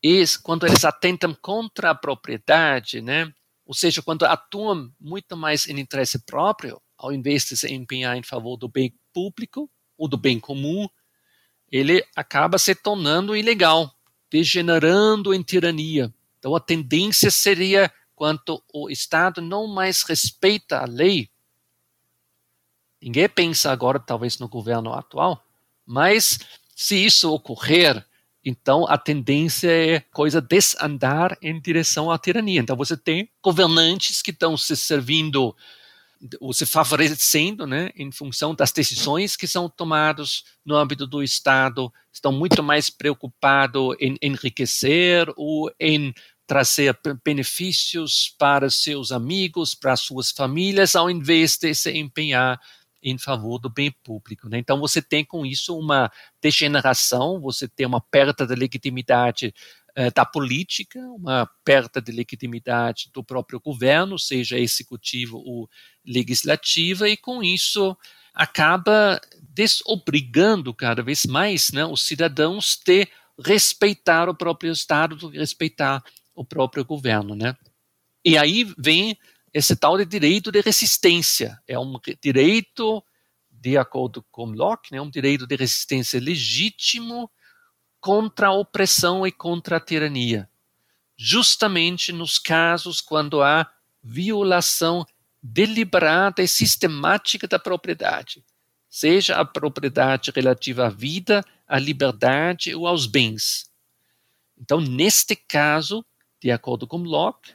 e 0.04 0.24
quando 0.42 0.66
eles 0.66 0.84
atentam 0.84 1.34
contra 1.34 1.92
a 1.92 1.96
propriedade, 1.96 3.02
né, 3.02 3.32
ou 3.66 3.74
seja, 3.74 4.02
quando 4.02 4.26
atuam 4.26 4.92
muito 5.00 5.38
mais 5.38 5.68
em 5.68 5.80
interesse 5.80 6.20
próprio, 6.20 6.82
ao 6.98 7.14
invés 7.14 7.46
de 7.46 7.56
se 7.56 7.72
empenhar 7.74 8.18
em 8.18 8.24
favor 8.24 8.58
do 8.58 8.68
bem 8.68 8.94
público 9.14 9.70
ou 9.98 10.08
do 10.08 10.18
bem 10.18 10.40
comum, 10.40 10.88
ele 11.72 12.06
acaba 12.16 12.58
se 12.58 12.76
tornando 12.76 13.36
ilegal, 13.36 13.96
degenerando 14.30 15.34
em 15.34 15.42
tirania. 15.42 16.14
Então 16.38 16.56
a 16.56 16.60
tendência 16.60 17.32
seria 17.32 17.92
quanto 18.16 18.62
o 18.74 18.90
Estado 18.90 19.42
não 19.42 19.68
mais 19.68 20.04
respeita 20.04 20.80
a 20.80 20.86
lei. 20.86 21.30
Ninguém 23.02 23.28
pensa 23.28 23.72
agora 23.72 24.00
talvez 24.00 24.38
no 24.38 24.48
governo 24.48 24.94
atual, 24.94 25.44
mas 25.86 26.38
se 26.76 26.96
isso 26.96 27.32
ocorrer, 27.32 28.06
então 28.44 28.86
a 28.88 28.98
tendência 28.98 29.70
é 29.70 30.00
coisa 30.00 30.42
desandar 30.42 31.38
em 31.42 31.60
direção 31.60 32.12
à 32.12 32.18
tirania. 32.18 32.62
Então 32.62 32.76
você 32.76 32.96
tem 32.98 33.30
governantes 33.42 34.22
que 34.22 34.32
estão 34.32 34.56
se 34.56 34.76
servindo 34.76 35.56
ou 36.40 36.54
se 36.54 36.66
favorecendo, 36.68 37.66
né, 37.66 37.90
em 37.96 38.12
função 38.12 38.54
das 38.54 38.72
decisões 38.72 39.36
que 39.36 39.48
são 39.48 39.68
tomadas 39.68 40.44
no 40.64 40.76
âmbito 40.76 41.08
do 41.08 41.24
Estado, 41.24 41.92
estão 42.14 42.32
muito 42.32 42.62
mais 42.62 42.92
preocupados 42.92 43.96
em 44.00 44.18
enriquecer 44.22 45.28
ou 45.36 45.72
em 45.80 46.14
trazer 46.46 47.00
benefícios 47.24 48.36
para 48.38 48.70
seus 48.70 49.12
amigos, 49.12 49.74
para 49.74 49.96
suas 49.96 50.32
famílias, 50.32 50.96
ao 50.96 51.10
invés 51.10 51.58
de 51.58 51.74
se 51.74 51.92
empenhar 51.98 52.60
em 53.02 53.18
favor 53.18 53.60
do 53.60 53.70
bem 53.70 53.92
público. 54.04 54.48
Né? 54.48 54.60
Então 54.60 54.80
você 54.80 55.02
tem 55.02 55.26
com 55.26 55.46
isso 55.46 55.78
uma 55.78 56.12
degeneração, 56.42 57.40
você 57.40 57.68
tem 57.68 57.86
uma 57.86 58.02
perda 58.02 58.46
de 58.46 58.56
legitimidade 58.56 59.54
eh, 59.96 60.12
da 60.12 60.26
política, 60.26 61.00
uma 61.00 61.50
perda 61.66 62.02
de 62.02 62.12
legitimidade 62.12 63.10
do 63.14 63.24
próprio 63.24 63.60
governo, 63.60 64.18
seja 64.18 64.58
executivo 64.58 65.38
ou 65.38 65.70
legislativa, 66.06 67.10
e 67.10 67.18
com 67.18 67.44
isso 67.44 67.98
acaba 68.34 69.20
desobrigando 69.42 70.74
cada 70.74 71.04
vez 71.04 71.26
mais 71.26 71.72
né, 71.72 71.84
os 71.86 72.04
cidadãos 72.04 72.80
de 72.86 73.08
respeitar 73.44 74.30
o 74.30 74.36
próprio 74.36 74.72
Estado, 74.72 75.16
de 75.30 75.38
respeitar 75.38 76.02
o 76.34 76.46
próprio 76.46 76.86
governo. 76.86 77.36
Né? 77.36 77.56
E 78.24 78.38
aí 78.38 78.64
vem 78.78 79.18
esse 79.54 79.76
tal 79.76 79.98
de 79.98 80.06
direito 80.06 80.52
de 80.52 80.62
resistência. 80.62 81.62
É 81.68 81.78
um 81.78 82.00
direito, 82.22 83.04
de 83.50 83.78
acordo 83.78 84.26
com 84.32 84.46
Locke, 84.46 84.92
né, 84.92 85.02
um 85.02 85.10
direito 85.10 85.46
de 85.46 85.56
resistência 85.56 86.20
legítimo 86.20 87.30
contra 88.00 88.48
a 88.48 88.54
opressão 88.54 89.28
e 89.28 89.32
contra 89.32 89.78
a 89.78 89.80
tirania, 89.80 90.50
justamente 91.16 92.12
nos 92.12 92.40
casos 92.40 93.00
quando 93.00 93.44
há 93.44 93.72
violação 94.02 95.06
deliberada 95.42 96.42
e 96.42 96.48
sistemática 96.48 97.48
da 97.48 97.60
propriedade, 97.60 98.44
seja 98.90 99.38
a 99.38 99.46
propriedade 99.46 100.32
relativa 100.36 100.88
à 100.88 100.90
vida, 100.90 101.46
à 101.68 101.78
liberdade 101.78 102.74
ou 102.74 102.88
aos 102.88 103.06
bens. 103.06 103.70
Então, 104.58 104.82
neste 104.82 105.36
caso, 105.36 106.06
de 106.40 106.52
acordo 106.52 106.88
com 106.88 106.98
Locke, 106.98 107.54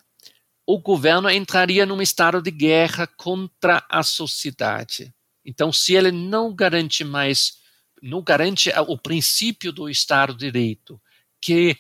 o 0.67 0.79
governo 0.79 1.31
entraria 1.31 1.87
num 1.87 2.03
estado 2.03 2.43
de 2.43 2.51
guerra 2.51 3.07
contra 3.07 3.85
a 3.89 4.03
sociedade. 4.03 5.15
Então, 5.45 5.73
se 5.73 5.95
ele 5.95 6.11
não 6.11 6.55
garante 6.55 7.05
mais 7.05 7.65
não 8.03 8.23
garante 8.23 8.71
o 8.89 8.99
princípio 8.99 9.73
do 9.73 9.89
Estado 9.89 10.35
de 10.35 10.51
Direito, 10.51 11.01
que 11.41 11.77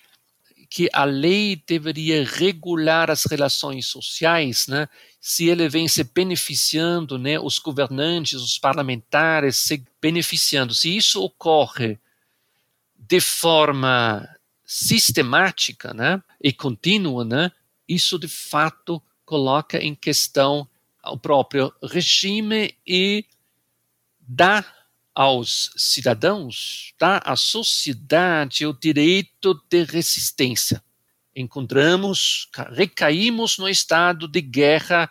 que 0.68 0.88
a 0.92 1.04
lei 1.04 1.62
deveria 1.64 2.24
regular 2.24 3.08
as 3.08 3.24
relações 3.24 3.86
sociais, 3.86 4.66
né? 4.66 4.88
Se 5.20 5.48
ele 5.48 5.68
vem 5.68 5.86
se 5.86 6.02
beneficiando, 6.02 7.16
né? 7.18 7.38
Os 7.38 7.60
governantes, 7.60 8.34
os 8.34 8.58
parlamentares 8.58 9.56
se 9.56 9.84
beneficiando. 10.02 10.74
Se 10.74 10.96
isso 10.96 11.22
ocorre 11.22 12.00
de 12.96 13.20
forma 13.20 14.28
sistemática, 14.64 15.94
né? 15.94 16.20
E 16.42 16.52
contínua, 16.52 17.24
né? 17.24 17.52
Isso 17.88 18.18
de 18.18 18.28
fato 18.28 19.02
coloca 19.24 19.78
em 19.78 19.94
questão 19.94 20.68
o 21.04 21.18
próprio 21.18 21.72
regime 21.82 22.74
e 22.86 23.24
dá 24.20 24.64
aos 25.14 25.70
cidadãos, 25.76 26.92
dá 26.98 27.18
à 27.24 27.36
sociedade 27.36 28.66
o 28.66 28.72
direito 28.72 29.54
de 29.68 29.82
resistência. 29.84 30.82
Encontramos, 31.34 32.48
recaímos 32.72 33.56
no 33.56 33.68
estado 33.68 34.28
de 34.28 34.40
guerra 34.40 35.10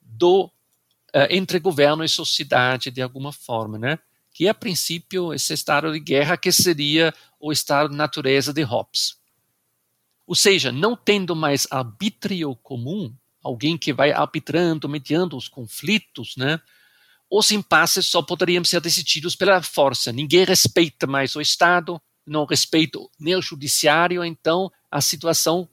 do 0.00 0.44
uh, 0.44 1.26
entre 1.28 1.58
governo 1.58 2.04
e 2.04 2.08
sociedade 2.08 2.90
de 2.90 3.02
alguma 3.02 3.32
forma, 3.32 3.78
né? 3.78 3.98
Que 4.32 4.48
a 4.48 4.54
princípio 4.54 5.34
esse 5.34 5.52
estado 5.52 5.92
de 5.92 6.00
guerra 6.00 6.36
que 6.36 6.52
seria 6.52 7.12
o 7.40 7.52
estado 7.52 7.90
de 7.90 7.96
natureza 7.96 8.52
de 8.52 8.62
Hobbes. 8.62 9.16
Ou 10.26 10.34
seja, 10.34 10.72
não 10.72 10.96
tendo 10.96 11.36
mais 11.36 11.66
arbítrio 11.70 12.56
comum, 12.56 13.14
alguém 13.42 13.78
que 13.78 13.92
vai 13.92 14.10
arbitrando, 14.10 14.88
mediando 14.88 15.36
os 15.36 15.48
conflitos, 15.48 16.34
né? 16.36 16.60
Os 17.30 17.50
impasses 17.50 18.06
só 18.06 18.22
poderiam 18.22 18.64
ser 18.64 18.80
decididos 18.80 19.36
pela 19.36 19.62
força. 19.62 20.12
Ninguém 20.12 20.44
respeita 20.44 21.06
mais 21.06 21.34
o 21.36 21.40
Estado, 21.40 22.00
não 22.26 22.44
respeita 22.44 22.98
nem 23.18 23.36
o 23.36 23.42
judiciário, 23.42 24.24
então 24.24 24.70
a 24.90 25.00
situação 25.00 25.68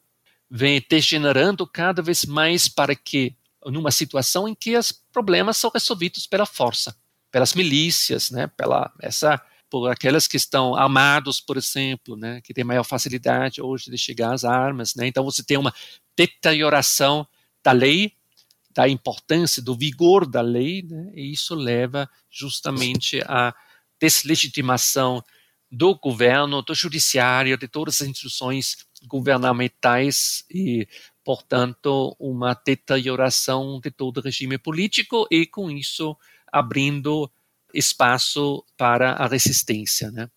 vem 0.49 0.83
degenerando 0.87 1.65
cada 1.65 2.01
vez 2.01 2.25
mais 2.25 2.67
para 2.67 2.95
que 2.95 3.35
numa 3.65 3.91
situação 3.91 4.47
em 4.47 4.53
que 4.53 4.77
os 4.77 4.91
problemas 4.91 5.57
são 5.57 5.71
resolvidos 5.73 6.27
pela 6.27 6.45
força, 6.45 6.95
pelas 7.31 7.53
milícias, 7.53 8.29
né, 8.29 8.47
pela 8.47 8.91
essa 9.01 9.41
por 9.73 9.89
aquelas 9.89 10.27
que 10.27 10.37
estão 10.37 10.75
armados, 10.75 11.41
por 11.41 11.57
exemplo, 11.57 12.15
né, 12.15 12.39
que 12.41 12.53
têm 12.53 12.63
maior 12.63 12.83
facilidade 12.83 13.59
hoje 13.59 13.89
de 13.89 13.97
chegar 13.97 14.31
às 14.31 14.43
armas, 14.43 14.93
né? 14.93 15.07
Então 15.07 15.23
você 15.23 15.43
tem 15.43 15.57
uma 15.57 15.73
deterioração 16.15 17.27
da 17.63 17.71
lei, 17.71 18.13
da 18.69 18.87
importância, 18.87 19.63
do 19.63 19.75
vigor 19.75 20.27
da 20.27 20.41
lei, 20.41 20.83
né? 20.83 21.11
e 21.15 21.31
isso 21.31 21.55
leva 21.55 22.07
justamente 22.29 23.19
à 23.23 23.51
deslegitimação 23.99 25.23
do 25.71 25.95
governo, 25.95 26.61
do 26.61 26.75
judiciário, 26.75 27.57
de 27.57 27.67
todas 27.67 27.99
as 27.99 28.07
instituições 28.07 28.77
governamentais 29.07 30.45
e, 30.51 30.87
portanto, 31.23 32.15
uma 32.19 32.53
deterioração 32.53 33.79
de 33.83 33.89
todo 33.89 34.17
o 34.17 34.21
regime 34.21 34.59
político 34.59 35.25
e, 35.31 35.47
com 35.47 35.71
isso, 35.71 36.15
abrindo 36.51 37.27
espaço 37.73 38.63
para 38.77 39.11
a 39.13 39.27
resistência. 39.27 40.11
Né? 40.11 40.29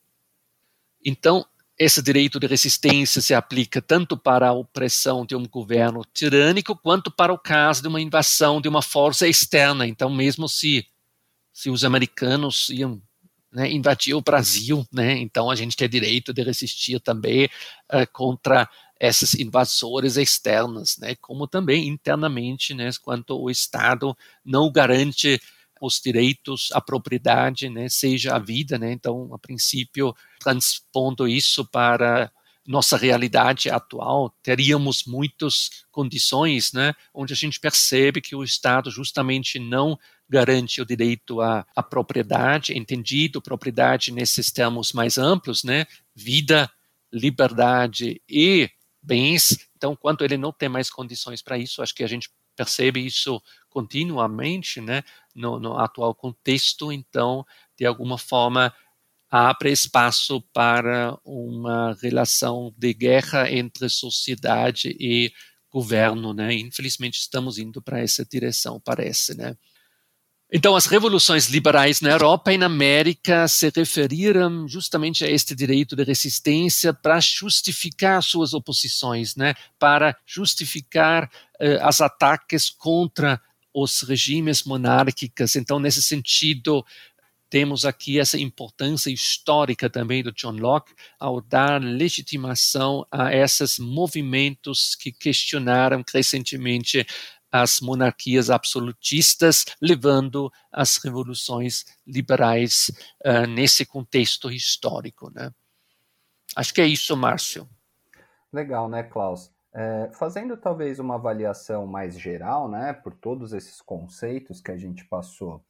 Então, 1.05 1.45
esse 1.79 2.03
direito 2.03 2.41
de 2.41 2.47
resistência 2.47 3.21
se 3.21 3.35
aplica 3.35 3.83
tanto 3.83 4.17
para 4.17 4.49
a 4.49 4.53
opressão 4.53 5.27
de 5.27 5.37
um 5.37 5.47
governo 5.47 6.03
tirânico 6.15 6.75
quanto 6.75 7.11
para 7.11 7.33
o 7.33 7.39
caso 7.39 7.83
de 7.83 7.89
uma 7.89 8.01
invasão 8.01 8.61
de 8.61 8.69
uma 8.69 8.81
força 8.81 9.29
externa. 9.29 9.87
Então, 9.87 10.09
mesmo 10.09 10.49
se, 10.49 10.87
se 11.53 11.69
os 11.69 11.85
americanos 11.85 12.71
iam 12.71 13.01
né, 13.53 13.71
invadir 13.71 14.15
o 14.15 14.23
Brasil, 14.23 14.87
né, 14.93 15.19
então 15.19 15.51
a 15.51 15.55
gente 15.55 15.77
tem 15.77 15.89
direito 15.89 16.33
de 16.33 16.43
resistir 16.43 17.01
também 17.01 17.45
uh, 17.93 18.07
contra 18.13 18.69
esses 18.99 19.35
invasores 19.35 20.17
externos, 20.17 20.97
né, 20.99 21.15
como 21.21 21.47
também 21.47 21.87
internamente, 21.89 22.73
né, 22.75 22.91
quanto 23.03 23.39
o 23.39 23.51
Estado 23.51 24.17
não 24.45 24.73
garante 24.73 25.41
os 25.81 26.01
direitos 26.01 26.69
à 26.73 26.81
propriedade, 26.81 27.69
né, 27.69 27.89
seja 27.89 28.35
a 28.35 28.39
vida, 28.39 28.79
né, 28.79 28.93
então, 28.93 29.33
a 29.35 29.39
princípio, 29.39 30.15
transpondo 30.41 31.29
isso 31.29 31.65
para 31.65 32.31
nossa 32.67 32.97
realidade 32.97 33.71
atual, 33.71 34.35
teríamos 34.43 35.05
muitas 35.05 35.85
condições, 35.91 36.73
né, 36.73 36.95
onde 37.15 37.33
a 37.33 37.37
gente 37.37 37.61
percebe 37.61 38.21
que 38.21 38.35
o 38.35 38.43
Estado 38.43 38.91
justamente 38.91 39.59
não 39.59 39.99
garante 40.29 40.83
o 40.83 40.87
direito 40.87 41.41
à, 41.41 41.65
à 41.75 41.83
propriedade, 41.83 42.77
entendido 42.77 43.41
propriedade 43.41 44.11
nesses 44.11 44.51
termos 44.51 44.93
mais 44.93 45.17
amplos, 45.17 45.63
né, 45.63 45.87
vida, 46.15 46.71
liberdade 47.13 48.21
e 48.29 48.69
bens. 49.01 49.69
Então, 49.77 49.95
quando 49.95 50.25
ele 50.25 50.37
não 50.37 50.53
tem 50.53 50.69
mais 50.69 50.91
condições 50.91 51.41
para 51.41 51.57
isso, 51.57 51.81
acho 51.81 51.95
que 51.95 52.03
a 52.03 52.09
gente 52.09 52.29
percebe 52.57 53.05
isso 53.05 53.41
continuamente, 53.69 54.81
né, 54.81 55.05
no, 55.37 55.61
no 55.61 55.79
atual 55.79 56.15
contexto, 56.15 56.91
então, 56.91 57.45
de 57.79 57.87
alguma 57.87 58.19
forma, 58.19 58.73
abre 59.31 59.71
espaço 59.71 60.41
para 60.53 61.17
uma 61.25 61.97
relação 62.01 62.73
de 62.77 62.95
guerra 62.95 63.51
entre 63.51 63.89
sociedade 63.89 64.97
e 64.99 65.33
governo, 65.71 66.33
né? 66.33 66.55
Infelizmente 66.55 67.19
estamos 67.21 67.59
indo 67.59 67.83
para 67.83 68.01
essa 68.01 68.25
direção, 68.25 68.81
parece, 68.81 69.37
né? 69.37 69.57
Então, 70.51 70.77
as 70.77 70.87
revoluções 70.87 71.49
liberais 71.49 72.01
na 72.01 72.11
Europa 72.11 72.53
e 72.53 72.59
na 72.59 72.67
América 72.67 73.49
se 73.49 73.71
referiram 73.75 74.69
justamente 74.69 75.25
a 75.25 75.29
este 75.29 75.57
direito 75.57 75.97
de 75.97 76.05
resistência 76.05 76.95
para 76.95 77.19
justificar 77.19 78.23
suas 78.23 78.55
oposições, 78.55 79.35
né? 79.35 79.55
Para 79.77 80.17
justificar 80.25 81.29
eh, 81.59 81.81
as 81.83 82.01
ataques 82.01 82.71
contra 82.71 83.41
os 83.77 84.01
regimes 84.01 84.65
monárquicos. 84.65 85.55
Então, 85.55 85.79
nesse 85.79 86.03
sentido, 86.03 86.83
temos 87.51 87.85
aqui 87.85 88.19
essa 88.19 88.39
importância 88.39 89.11
histórica 89.11 89.91
também 89.91 90.23
do 90.23 90.33
John 90.33 90.57
Locke 90.57 90.95
ao 91.21 91.43
dar 91.43 91.81
legitimação 91.83 93.07
a 93.11 93.35
esses 93.35 93.79
movimentos 93.79 94.95
que 94.95 95.13
questionaram 95.13 96.03
crescentemente 96.03 97.07
as 97.53 97.81
monarquias 97.81 98.49
absolutistas, 98.49 99.67
levando 99.81 100.51
as 100.73 100.97
revoluções 100.97 101.85
liberais 102.07 102.91
uh, 103.25 103.47
nesse 103.47 103.85
contexto 103.85 104.51
histórico. 104.51 105.31
Né? 105.35 105.51
Acho 106.57 106.73
que 106.73 106.81
é 106.81 106.87
isso, 106.87 107.15
Márcio. 107.15 107.69
Legal, 108.51 108.89
né, 108.89 109.03
Klaus? 109.03 109.51
É, 109.79 110.11
fazendo 110.15 110.57
talvez 110.57 110.99
uma 110.99 111.17
avaliação 111.17 111.87
mais 111.87 112.19
geral, 112.19 112.67
né, 112.67 112.95
por 112.95 113.13
todos 113.13 113.53
esses 113.53 113.83
conceitos 113.83 114.59
que 114.59 114.71
a 114.71 114.77
gente 114.77 115.05
passou, 115.05 115.63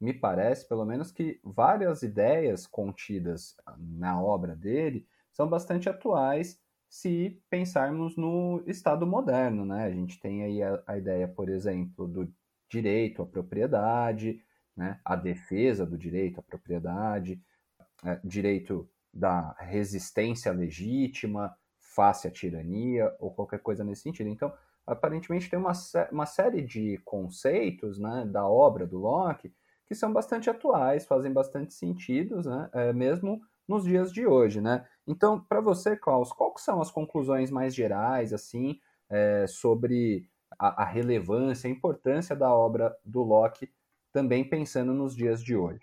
me 0.00 0.12
parece, 0.12 0.68
pelo 0.68 0.84
menos, 0.84 1.10
que 1.10 1.40
várias 1.42 2.04
ideias 2.04 2.68
contidas 2.68 3.56
na 3.76 4.22
obra 4.22 4.54
dele 4.54 5.08
são 5.32 5.48
bastante 5.48 5.88
atuais 5.88 6.60
se 6.88 7.42
pensarmos 7.50 8.16
no 8.16 8.62
Estado 8.66 9.06
moderno, 9.06 9.64
né? 9.64 9.86
A 9.86 9.90
gente 9.90 10.20
tem 10.20 10.44
aí 10.44 10.62
a, 10.62 10.80
a 10.86 10.98
ideia, 10.98 11.26
por 11.26 11.48
exemplo, 11.48 12.06
do 12.06 12.32
direito 12.68 13.22
à 13.22 13.26
propriedade, 13.26 14.44
né? 14.76 15.00
a 15.04 15.16
defesa 15.16 15.84
do 15.84 15.98
direito 15.98 16.38
à 16.38 16.42
propriedade, 16.42 17.42
é, 18.04 18.20
direito 18.22 18.88
da 19.12 19.52
resistência 19.58 20.52
legítima, 20.52 21.56
face 21.94 22.26
à 22.26 22.30
tirania 22.30 23.14
ou 23.18 23.30
qualquer 23.30 23.60
coisa 23.60 23.84
nesse 23.84 24.02
sentido. 24.02 24.28
Então, 24.28 24.52
aparentemente 24.86 25.48
tem 25.48 25.58
uma, 25.58 25.72
uma 26.10 26.26
série 26.26 26.62
de 26.62 26.98
conceitos 27.04 27.98
né, 27.98 28.24
da 28.26 28.46
obra 28.46 28.86
do 28.86 28.98
Locke 28.98 29.52
que 29.86 29.94
são 29.94 30.12
bastante 30.12 30.48
atuais, 30.48 31.04
fazem 31.04 31.32
bastante 31.32 31.74
sentido, 31.74 32.40
né, 32.42 32.70
é, 32.72 32.92
mesmo 32.92 33.42
nos 33.68 33.84
dias 33.84 34.12
de 34.12 34.26
hoje. 34.26 34.60
Né? 34.60 34.84
Então, 35.06 35.38
para 35.38 35.60
você, 35.60 35.96
Klaus, 35.96 36.32
quais 36.32 36.62
são 36.62 36.80
as 36.80 36.90
conclusões 36.90 37.50
mais 37.50 37.74
gerais 37.74 38.32
assim 38.32 38.80
é, 39.10 39.44
sobre 39.46 40.26
a, 40.58 40.82
a, 40.82 40.84
relevância, 40.86 41.68
a 41.68 41.70
importância 41.70 42.34
da 42.34 42.52
obra 42.52 42.96
do 43.04 43.22
Locke, 43.22 43.70
também 44.12 44.44
pensando 44.44 44.94
nos 44.94 45.14
dias 45.14 45.42
de 45.42 45.54
hoje? 45.54 45.80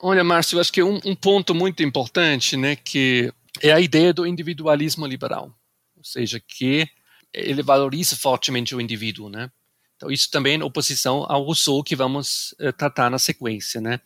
Olha, 0.00 0.24
Márcio, 0.24 0.56
eu 0.56 0.60
acho 0.60 0.72
que 0.72 0.82
um, 0.82 0.98
um 1.04 1.14
ponto 1.14 1.54
muito 1.54 1.82
importante, 1.82 2.56
né, 2.56 2.74
que 2.74 3.32
é 3.60 3.72
a 3.72 3.80
ideia 3.80 4.12
do 4.12 4.26
individualismo 4.26 5.06
liberal, 5.06 5.54
ou 5.96 6.04
seja, 6.04 6.40
que 6.40 6.88
ele 7.32 7.62
valoriza 7.62 8.16
fortemente 8.16 8.74
o 8.74 8.80
indivíduo, 8.80 9.28
né? 9.28 9.50
Então 9.96 10.10
isso 10.10 10.28
também 10.30 10.56
em 10.56 10.62
oposição 10.62 11.24
ao 11.28 11.44
Rousseau 11.44 11.82
que 11.82 11.94
vamos 11.94 12.56
uh, 12.60 12.72
tratar 12.72 13.08
na 13.08 13.20
sequência, 13.20 13.80
né? 13.80 14.00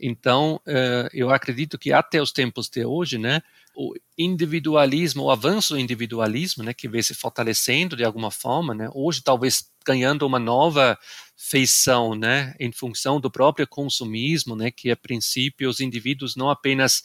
Então 0.00 0.56
uh, 0.66 1.08
eu 1.12 1.30
acredito 1.30 1.78
que 1.78 1.92
até 1.92 2.22
os 2.22 2.32
tempos 2.32 2.70
de 2.70 2.86
hoje, 2.86 3.18
né, 3.18 3.42
o 3.74 3.94
individualismo, 4.16 5.24
o 5.24 5.30
avanço 5.30 5.74
do 5.74 5.80
individualismo, 5.80 6.62
né, 6.62 6.72
que 6.72 6.88
vem 6.88 7.02
se 7.02 7.14
fortalecendo 7.14 7.96
de 7.96 8.04
alguma 8.04 8.30
forma, 8.30 8.74
né, 8.74 8.88
hoje 8.94 9.22
talvez 9.22 9.70
ganhando 9.84 10.26
uma 10.26 10.38
nova 10.38 10.98
feição, 11.36 12.14
né, 12.14 12.54
em 12.58 12.72
função 12.72 13.20
do 13.20 13.30
próprio 13.30 13.66
consumismo, 13.66 14.56
né, 14.56 14.70
que 14.70 14.90
a 14.90 14.96
princípio 14.96 15.68
os 15.68 15.80
indivíduos 15.80 16.34
não 16.34 16.50
apenas 16.50 17.02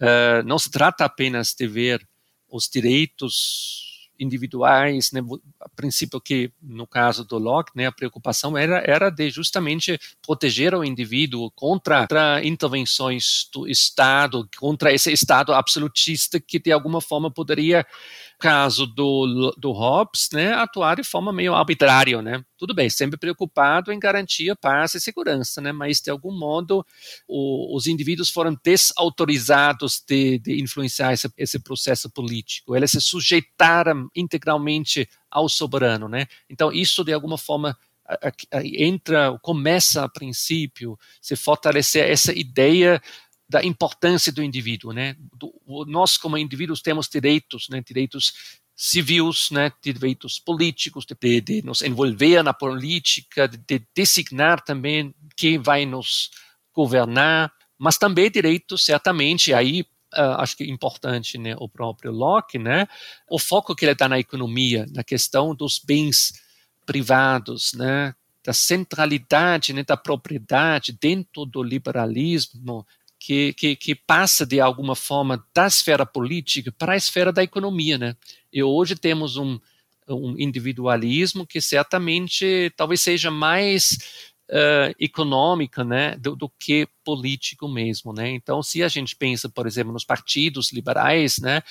Uh, 0.00 0.42
não 0.46 0.58
se 0.58 0.70
trata 0.70 1.04
apenas 1.04 1.54
de 1.54 1.66
ver 1.66 2.06
os 2.48 2.68
direitos 2.68 3.90
individuais, 4.20 5.10
né, 5.12 5.20
a 5.58 5.68
princípio 5.70 6.20
que 6.20 6.52
no 6.60 6.86
caso 6.86 7.24
do 7.24 7.38
Locke, 7.38 7.72
né, 7.74 7.86
a 7.86 7.92
preocupação 7.92 8.56
era 8.56 8.82
era 8.86 9.08
de 9.08 9.30
justamente 9.30 9.98
proteger 10.20 10.74
o 10.74 10.84
indivíduo 10.84 11.50
contra, 11.52 12.00
contra 12.00 12.44
intervenções 12.44 13.48
do 13.52 13.66
Estado, 13.66 14.46
contra 14.58 14.92
esse 14.92 15.10
Estado 15.10 15.54
absolutista 15.54 16.38
que 16.38 16.58
de 16.58 16.70
alguma 16.70 17.00
forma 17.00 17.30
poderia 17.30 17.86
caso 18.40 18.86
do, 18.86 19.54
do 19.58 19.70
Hobbes, 19.70 20.30
né, 20.32 20.52
atuar 20.54 20.96
de 20.96 21.04
forma 21.04 21.32
meio 21.32 21.54
arbitrária, 21.54 22.22
né? 22.22 22.42
Tudo 22.56 22.74
bem, 22.74 22.88
sempre 22.88 23.18
preocupado 23.18 23.92
em 23.92 23.98
garantir 23.98 24.56
paz 24.56 24.94
e 24.94 25.00
segurança, 25.00 25.60
né? 25.60 25.72
Mas 25.72 26.00
de 26.00 26.10
algum 26.10 26.36
modo 26.36 26.84
o, 27.28 27.76
os 27.76 27.86
indivíduos 27.86 28.30
foram 28.30 28.56
desautorizados 28.64 30.02
de, 30.06 30.38
de 30.38 30.62
influenciar 30.62 31.12
esse, 31.12 31.30
esse 31.36 31.58
processo 31.60 32.10
político. 32.10 32.74
Eles 32.74 32.90
se 32.92 33.00
sujeitaram 33.00 34.08
integralmente 34.16 35.08
ao 35.30 35.48
soberano, 35.48 36.08
né? 36.08 36.26
Então 36.48 36.72
isso 36.72 37.04
de 37.04 37.12
alguma 37.12 37.36
forma 37.36 37.76
entra, 38.52 39.38
começa 39.40 40.04
a 40.04 40.08
princípio 40.08 40.98
se 41.20 41.36
fortalecer 41.36 42.10
essa 42.10 42.32
ideia 42.32 43.00
da 43.50 43.64
importância 43.64 44.30
do 44.30 44.44
indivíduo, 44.44 44.92
né? 44.92 45.16
Do, 45.36 45.52
nós 45.88 46.16
como 46.16 46.38
indivíduos 46.38 46.80
temos 46.80 47.08
direitos, 47.08 47.68
né? 47.68 47.82
Direitos 47.84 48.60
civis, 48.76 49.50
né? 49.50 49.72
Direitos 49.82 50.38
políticos, 50.38 51.04
de, 51.04 51.40
de, 51.40 51.62
nos 51.62 51.82
envolver 51.82 52.44
na 52.44 52.54
política, 52.54 53.48
de, 53.48 53.58
de 53.58 53.84
designar 53.92 54.60
também 54.60 55.12
quem 55.36 55.58
vai 55.58 55.84
nos 55.84 56.30
governar, 56.72 57.52
mas 57.76 57.98
também 57.98 58.30
direitos, 58.30 58.84
certamente, 58.84 59.52
aí 59.52 59.80
uh, 60.14 60.38
acho 60.38 60.56
que 60.56 60.62
é 60.62 60.68
importante, 60.68 61.36
né? 61.36 61.56
O 61.58 61.68
próprio 61.68 62.12
Locke, 62.12 62.56
né? 62.56 62.86
O 63.28 63.36
foco 63.36 63.74
que 63.74 63.84
ele 63.84 63.96
dá 63.96 64.08
na 64.08 64.20
economia, 64.20 64.86
na 64.94 65.02
questão 65.02 65.56
dos 65.56 65.80
bens 65.84 66.32
privados, 66.86 67.72
né? 67.72 68.14
da 68.44 68.52
centralidade 68.52 69.72
né, 69.72 69.84
da 69.84 69.96
propriedade 69.96 70.96
dentro 70.98 71.44
do 71.44 71.62
liberalismo 71.62 72.86
que, 73.20 73.52
que, 73.52 73.76
que, 73.76 73.94
passa 73.94 74.46
de 74.46 74.58
alguma 74.60 74.96
forma 74.96 75.44
da 75.54 75.66
esfera 75.66 76.06
política 76.06 76.72
para 76.72 76.94
a 76.94 76.96
esfera 76.96 77.30
da 77.30 77.42
economia, 77.42 77.98
né? 77.98 78.16
E 78.50 78.62
hoje 78.62 78.96
temos 78.96 79.36
um, 79.36 79.60
um 80.08 80.34
individualismo 80.38 81.46
que 81.46 81.60
certamente 81.60 82.72
talvez 82.74 83.02
seja 83.02 83.30
mais 83.30 83.98
uh, 84.48 84.94
econômica, 84.98 85.84
né, 85.84 86.16
do, 86.16 86.34
do, 86.34 86.48
que 86.48 86.88
político 87.04 87.68
mesmo, 87.68 88.10
né? 88.14 88.30
Então, 88.30 88.62
se 88.62 88.82
a 88.82 88.88
gente 88.88 89.14
pensa, 89.14 89.50
por 89.50 89.66
exemplo, 89.66 89.92
nos 89.92 90.04
partidos 90.04 90.72
liberais, 90.72 91.38
né, 91.38 91.62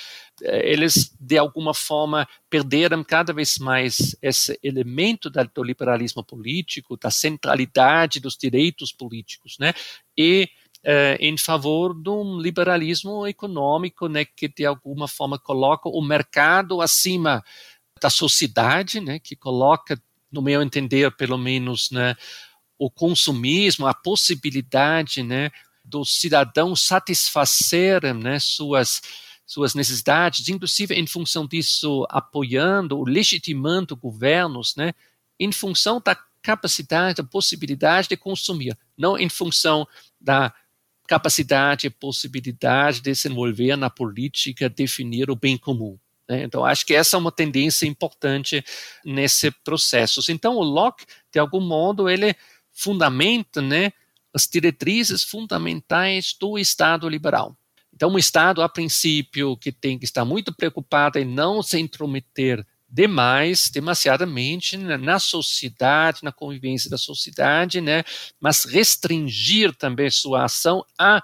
eh, 0.44 0.72
eles 0.72 1.16
de 1.20 1.38
alguma 1.38 1.74
forma 1.74 2.28
perderam 2.48 3.04
cada 3.04 3.34
vez 3.34 3.58
mais 3.58 4.16
esse 4.22 4.58
elemento 4.62 5.32
do 5.32 5.64
liberalismo 5.64 6.24
político, 6.24 6.96
da 6.96 7.10
centralidade 7.10 8.20
dos 8.20 8.38
direitos 8.38 8.92
políticos, 8.92 9.58
né? 9.60 9.74
E 10.16 10.48
eh, 10.84 11.18
em 11.20 11.38
favor 11.38 11.94
de 11.94 12.10
um 12.10 12.40
liberalismo 12.40 13.28
econômico, 13.28 14.08
né, 14.08 14.26
que 14.26 14.48
de 14.48 14.66
alguma 14.66 15.08
forma 15.08 15.38
coloca 15.38 15.90
o 15.90 16.02
mercado 16.02 16.82
acima 16.82 17.44
da 18.02 18.10
sociedade, 18.10 19.02
né, 19.02 19.20
que 19.20 19.36
coloca, 19.36 20.02
no 20.32 20.42
meu 20.42 20.62
entender, 20.62 21.12
pelo 21.16 21.38
menos, 21.38 21.92
né, 21.92 22.16
o 22.78 22.90
consumismo, 22.90 23.88
a 23.88 23.94
possibilidade, 23.94 25.22
né, 25.22 25.52
dos 25.84 26.20
cidadãos 26.20 26.86
satisfacerem, 26.86 28.14
né, 28.14 28.40
suas 28.40 29.02
suas 29.46 29.74
necessidades, 29.74 30.48
inclusive 30.48 30.94
em 30.94 31.08
função 31.08 31.48
disso 31.48 32.06
apoiando, 32.12 33.04
legitimando 33.04 33.96
governos, 33.98 34.76
né, 34.76 34.94
em 35.40 35.52
função 35.52 36.00
da 36.00 36.16
capacidade, 36.40 37.16
da 37.16 37.28
possibilidade 37.28 38.08
de 38.08 38.16
consumir, 38.16 38.78
não 38.96 39.18
em 39.18 39.28
função 39.28 39.88
da 40.22 40.54
capacidade 41.10 41.88
e 41.88 41.90
possibilidade 41.90 43.02
de 43.02 43.16
se 43.16 43.28
envolver 43.28 43.76
na 43.76 43.90
política, 43.90 44.70
definir 44.70 45.32
o 45.32 45.36
bem 45.36 45.58
comum. 45.58 45.98
Né? 46.30 46.44
Então, 46.44 46.64
acho 46.64 46.86
que 46.86 46.94
essa 46.94 47.18
é 47.18 47.20
uma 47.20 47.32
tendência 47.32 47.88
importante 47.88 48.64
nesse 49.04 49.50
processo. 49.50 50.22
Então, 50.32 50.56
o 50.56 50.62
Locke, 50.62 51.08
de 51.34 51.40
algum 51.40 51.62
modo, 51.62 52.08
ele 52.08 52.36
fundamenta 52.72 53.60
né, 53.60 53.92
as 54.32 54.48
diretrizes 54.48 55.24
fundamentais 55.24 56.36
do 56.40 56.60
Estado 56.60 57.10
liberal. 57.10 57.58
Então, 57.92 58.12
um 58.12 58.18
Estado, 58.20 58.62
a 58.62 58.70
princípio, 58.70 59.58
que 59.58 59.72
tem 59.72 59.98
que 59.98 60.06
estar 60.06 60.24
muito 60.24 60.54
preocupado 60.54 61.18
em 61.18 61.26
não 61.26 61.64
se 61.64 61.80
intrometer 61.80 62.64
demais, 62.92 63.70
demasiadamente 63.70 64.76
né, 64.78 64.98
na 64.98 65.20
sociedade, 65.20 66.24
na 66.24 66.32
convivência 66.32 66.90
da 66.90 66.98
sociedade, 66.98 67.82
né, 67.82 68.04
mas 68.40 68.66
restringir 68.66 69.76
também 69.76 70.10
sua 70.10 70.46
ação 70.46 70.84
à 70.98 71.22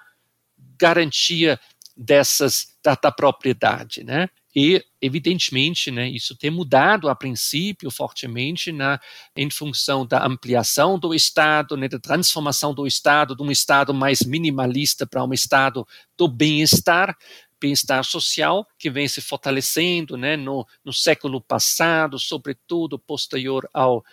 garantia 0.78 1.60
dessas 1.98 2.76
da, 2.84 2.96
da 2.96 3.12
propriedade, 3.12 4.04
né? 4.04 4.30
E, 4.58 4.82
evidentemente, 5.02 5.92
né, 5.92 6.08
isso 6.08 6.34
tem 6.34 6.50
mudado 6.50 7.10
a 7.10 7.16
princípio 7.16 7.92
fortemente 7.92 8.72
na, 8.72 8.98
em 9.36 9.50
função 9.50 10.06
da 10.06 10.26
ampliação 10.26 10.98
do 10.98 11.14
Estado, 11.14 11.76
né, 11.76 11.90
da 11.90 12.00
transformação 12.00 12.74
do 12.74 12.88
Estado 12.88 13.36
de 13.36 13.44
um 13.44 13.52
Estado 13.52 13.94
mais 13.94 14.22
minimalista 14.22 15.06
para 15.06 15.26
um 15.26 15.34
Estado 15.34 15.86
do 16.18 16.30
bem-estar, 16.30 17.18
bem-estar 17.60 18.04
social 18.04 18.68
que 18.78 18.90
vem 18.90 19.08
se 19.08 19.22
fortalecendo 19.22 20.18
né, 20.18 20.36
no, 20.36 20.66
no 20.84 20.94
século 20.94 21.42
passado, 21.42 22.20
sobretudo 22.20 23.00
posterior 23.00 23.68
ao, 23.74 24.04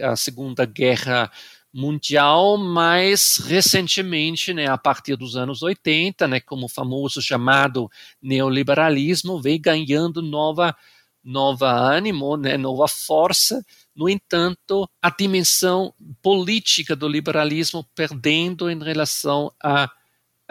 à 0.00 0.16
Segunda 0.16 0.64
Guerra 0.64 1.30
Mundial, 1.74 2.58
mas 2.58 3.38
recentemente, 3.38 4.52
né, 4.52 4.66
a 4.66 4.76
partir 4.76 5.16
dos 5.16 5.36
anos 5.36 5.62
80, 5.62 6.28
né, 6.28 6.38
como 6.40 6.66
o 6.66 6.68
famoso 6.68 7.22
chamado 7.22 7.90
neoliberalismo, 8.20 9.40
vem 9.40 9.58
ganhando 9.58 10.20
nova, 10.20 10.76
nova 11.24 11.70
ânimo, 11.70 12.36
né, 12.36 12.58
nova 12.58 12.86
força. 12.86 13.64
No 13.96 14.06
entanto, 14.06 14.86
a 15.00 15.08
dimensão 15.08 15.94
política 16.20 16.94
do 16.94 17.08
liberalismo 17.08 17.86
perdendo 17.94 18.70
em 18.70 18.78
relação 18.78 19.50
à 19.62 19.90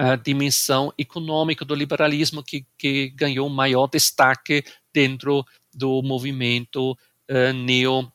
a 0.01 0.15
dimensão 0.15 0.91
econômica 0.97 1.63
do 1.63 1.75
liberalismo 1.75 2.41
que, 2.41 2.65
que 2.75 3.09
ganhou 3.09 3.47
maior 3.49 3.85
destaque 3.85 4.63
dentro 4.91 5.45
do 5.71 6.01
movimento 6.01 6.93
uh, 7.29 7.53
neo, 7.53 8.11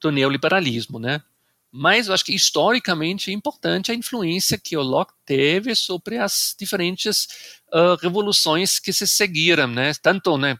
do 0.00 0.10
neoliberalismo, 0.10 0.98
né? 0.98 1.22
Mas 1.70 2.08
eu 2.08 2.14
acho 2.14 2.24
que 2.24 2.34
historicamente 2.34 3.30
é 3.30 3.34
importante 3.34 3.92
a 3.92 3.94
influência 3.94 4.58
que 4.58 4.76
o 4.76 4.82
Locke 4.82 5.12
teve 5.24 5.76
sobre 5.76 6.18
as 6.18 6.56
diferentes 6.58 7.28
uh, 7.72 7.94
revoluções 8.02 8.80
que 8.80 8.92
se 8.92 9.06
seguiram, 9.06 9.68
né? 9.68 9.92
Tanto, 10.02 10.36
né, 10.36 10.58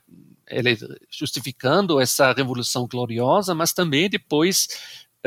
ele 0.49 0.79
justificando 1.11 2.01
essa 2.01 2.33
revolução 2.33 2.87
gloriosa, 2.87 3.53
mas 3.53 3.73
também 3.73 4.09
depois 4.09 4.69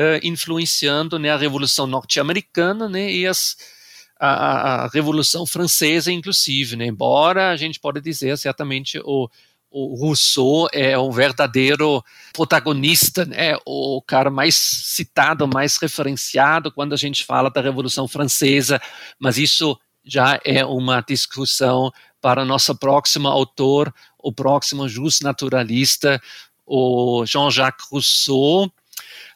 uh, 0.00 0.26
influenciando 0.26 1.18
né, 1.18 1.30
a 1.30 1.36
revolução 1.36 1.86
norte-americana, 1.86 2.88
né, 2.88 3.12
e 3.12 3.26
as 3.26 3.81
a, 4.24 4.84
a, 4.84 4.88
Revolução 4.88 5.44
Francesa, 5.44 6.12
inclusive, 6.12 6.76
né? 6.76 6.86
embora 6.86 7.50
a 7.50 7.56
gente 7.56 7.80
pode 7.80 8.00
dizer 8.00 8.38
certamente 8.38 9.00
o, 9.04 9.28
o 9.68 9.96
Rousseau 9.96 10.68
é 10.72 10.96
um 10.96 11.10
verdadeiro 11.10 12.04
protagonista, 12.32 13.24
né? 13.24 13.56
o 13.66 14.00
cara 14.00 14.30
mais 14.30 14.54
citado, 14.54 15.48
mais 15.48 15.76
referenciado 15.76 16.70
quando 16.70 16.92
a 16.92 16.96
gente 16.96 17.24
fala 17.24 17.50
da 17.50 17.60
Revolução 17.60 18.06
Francesa, 18.06 18.80
mas 19.18 19.38
isso 19.38 19.76
já 20.04 20.38
é 20.44 20.64
uma 20.64 21.00
discussão 21.00 21.90
para 22.20 22.44
nosso 22.44 22.76
próximo 22.76 23.26
autor, 23.26 23.92
o 24.16 24.32
próximo 24.32 24.88
justnaturalista, 24.88 26.22
o 26.64 27.26
Jean-Jacques 27.26 27.86
Rousseau, 27.90 28.72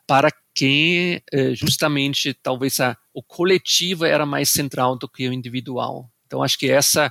para 0.07 0.31
quem 0.55 1.21
eh, 1.33 1.55
justamente 1.57 2.33
talvez 2.33 2.79
a, 2.79 2.97
o 3.17 3.23
coletivo 3.23 4.05
era 4.05 4.27
mais 4.27 4.51
central 4.51 4.95
do 4.95 5.09
que 5.09 5.27
o 5.27 5.33
individual. 5.33 6.11
Então 6.27 6.43
acho 6.43 6.59
que 6.59 6.71
essa 6.71 7.07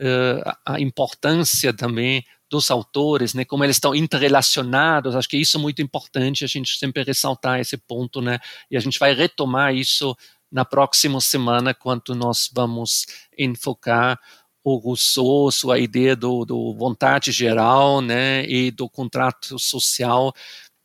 uh, 0.00 0.52
a 0.64 0.80
importância 0.80 1.70
também 1.70 2.24
dos 2.48 2.70
autores, 2.70 3.34
né, 3.34 3.44
como 3.44 3.62
eles 3.62 3.76
estão 3.76 3.94
interrelacionados, 3.94 5.14
acho 5.14 5.28
que 5.28 5.36
isso 5.36 5.58
é 5.58 5.60
muito 5.60 5.82
importante 5.82 6.44
a 6.44 6.48
gente 6.48 6.78
sempre 6.78 7.02
ressaltar 7.02 7.60
esse 7.60 7.76
ponto, 7.76 8.22
né, 8.22 8.38
e 8.70 8.76
a 8.76 8.80
gente 8.80 8.98
vai 8.98 9.12
retomar 9.12 9.74
isso 9.74 10.16
na 10.50 10.64
próxima 10.64 11.20
semana 11.20 11.74
quando 11.74 12.14
nós 12.14 12.50
vamos 12.52 13.06
enfocar 13.38 14.18
o 14.64 14.76
Rousseau, 14.76 15.50
sua 15.50 15.78
ideia 15.78 16.16
do, 16.16 16.44
do 16.46 16.74
vontade 16.74 17.30
geral, 17.30 18.00
né, 18.00 18.44
e 18.46 18.70
do 18.70 18.88
contrato 18.88 19.58
social 19.58 20.32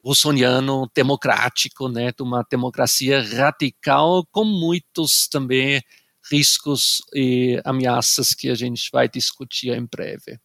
russoniano 0.06 0.88
democrático, 0.95 1.89
né, 1.89 2.12
de 2.12 2.22
uma 2.22 2.45
democracia 2.49 3.24
radical 3.24 4.24
com 4.32 4.45
muitos 4.45 5.28
também 5.28 5.82
riscos 6.32 7.01
e 7.14 7.60
ameaças 7.66 8.34
que 8.34 8.49
a 8.49 8.56
gente 8.56 8.89
vai 8.91 9.10
discutir 9.10 9.72
em 9.72 9.86
breve. 9.86 10.39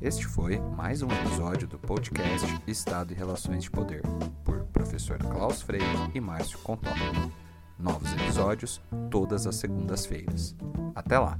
Este 0.00 0.24
foi 0.26 0.58
mais 0.58 1.02
um 1.02 1.08
episódio 1.08 1.68
do 1.68 1.78
podcast 1.78 2.46
Estado 2.66 3.12
e 3.12 3.16
Relações 3.16 3.64
de 3.64 3.70
Poder, 3.70 4.00
por 4.44 4.64
professor 4.66 5.18
Klaus 5.18 5.60
Freire 5.60 5.84
e 6.14 6.20
Márcio 6.20 6.58
Contó. 6.60 6.90
Novos 7.78 8.10
episódios 8.12 8.80
todas 9.10 9.46
as 9.46 9.56
segundas-feiras. 9.56 10.56
Até 10.94 11.18
lá! 11.18 11.38